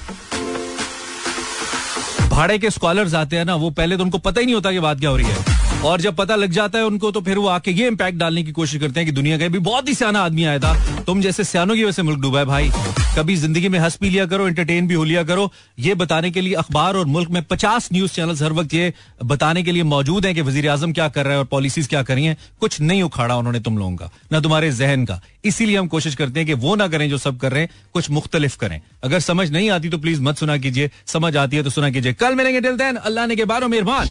भाड़े 2.31 2.59
के 2.59 2.71
स्कॉलर्स 2.71 3.15
आते 3.15 3.37
हैं 3.37 3.45
ना, 3.45 3.55
वो 3.55 3.71
पहले 3.71 3.97
तो 3.97 4.05
उनको 4.05 4.19
पता 4.19 4.41
ही 4.41 4.47
नहीं 4.47 4.55
होता 4.55 4.73
कि 4.73 4.81
बात 4.81 5.01
क्या 5.01 5.11
हो 5.11 5.17
रही 5.17 5.27
है। 5.27 5.52
और 5.85 6.01
जब 6.01 6.15
पता 6.17 6.35
लग 6.37 6.51
जाता 6.53 6.79
है 6.79 6.85
उनको 6.87 7.11
तो 7.11 7.21
फिर 7.21 7.39
वो 7.39 7.47
आके 7.49 7.71
ये 7.71 7.87
इम्पैक्ट 7.89 8.19
डालने 8.19 8.43
की 8.43 8.53
कोशिश 8.53 8.81
करते 8.81 9.01
हैं 9.01 9.07
कि 9.07 9.13
दुनिया 9.13 9.39
का 9.39 9.49
भी 9.49 9.59
बहुत 9.61 9.89
ही 9.89 9.95
सियाना 9.95 10.21
आदमी 10.21 10.45
आया 10.45 10.59
था। 10.59 11.03
तुम 11.05 11.21
जैसे 11.21 11.45
सियानों 11.45 11.75
की 11.77 11.83
वजह 11.85 11.93
से 11.93 12.03
मुल्क 12.03 12.21
डूबा 12.21 12.39
है 12.39 12.45
भाई। 12.45 12.71
कभी 13.17 13.35
ज़िंदगी 13.37 13.69
में 13.69 13.79
हंस 13.79 13.99
भी 14.03 14.11
लिया 14.11 14.27
करो 14.27 14.47
एंटरटेन 14.49 14.87
भी 14.89 14.95
हो 14.95 15.05
लिया 15.05 15.23
करो। 15.25 15.51
ये 15.79 15.95
बताने 15.95 16.31
के 16.31 16.41
लिए 16.41 16.55
अखबार 16.55 16.97
और 16.97 17.07
मुल्क 17.07 17.31
में 17.31 17.43
पचास 17.45 17.89
न्यूज़ 17.93 18.13
चैनल 18.13 18.37
हर 18.43 18.53
वक्त 18.53 18.75
ये 18.75 18.93
बताने 19.25 19.63
के 19.63 19.73
लिए 19.73 19.83
मौजूद 19.85 20.27
हैं 20.27 20.35
कि 20.35 20.41
वज़ीर 20.43 20.69
आज़म 20.71 20.93
क्या 20.93 21.09
कर 21.09 21.25
रहे 21.25 21.33
हैं 21.33 21.39
और 21.39 21.47
पॉलिसीज़ 21.47 21.89
क्या 21.89 22.03
करी 22.03 22.25
हैं। 22.25 22.37
कुछ 22.61 22.81
नहीं 22.81 23.03
उखाड़ा 23.03 23.37
उन्होंने 23.37 23.61
तुम 23.61 23.79
लोगों 23.79 23.97
का, 23.97 24.11
ना 24.33 24.41
तुम्हारे 24.41 24.71
जहन 24.73 25.05
का। 25.05 25.21
इसीलिए 25.45 25.77
हम 25.77 25.89
कोशिश 25.89 26.15
करते 26.15 26.41
हैं 26.41 26.47
कि 26.47 26.55
वो 26.55 26.75
ना 26.77 26.87
करें 26.89 27.09
जो 27.11 27.19
सब 27.19 27.39
कर 27.39 27.53
रहे 27.53 27.63
हैं, 27.63 27.71
कुछ 27.95 28.11
मुख्तलिफ़ 28.11 28.57
करें। 28.59 28.81
अगर 29.05 29.21
समझ 29.21 29.51
नहीं 29.51 29.71
आती 29.71 29.89
तो 29.89 29.99
प्लीज़ 29.99 30.21
मत 30.23 30.39
सुना 30.39 30.57
कीजिए। 30.59 30.91
समझ 31.07 31.37
आती 31.37 31.57
है 31.57 31.63
तो 31.63 31.71
सुना 31.71 31.91
कीजिए। 31.91 32.13
कल 32.15 32.35
मिलेंगे 32.35 32.61
टिल 32.61 32.77
देन 32.77 32.97
अल्लाह 32.97 33.27
ने 33.27 33.37
के 33.37 33.45
बारो 33.45 33.69
मेहरबान। 33.69 34.01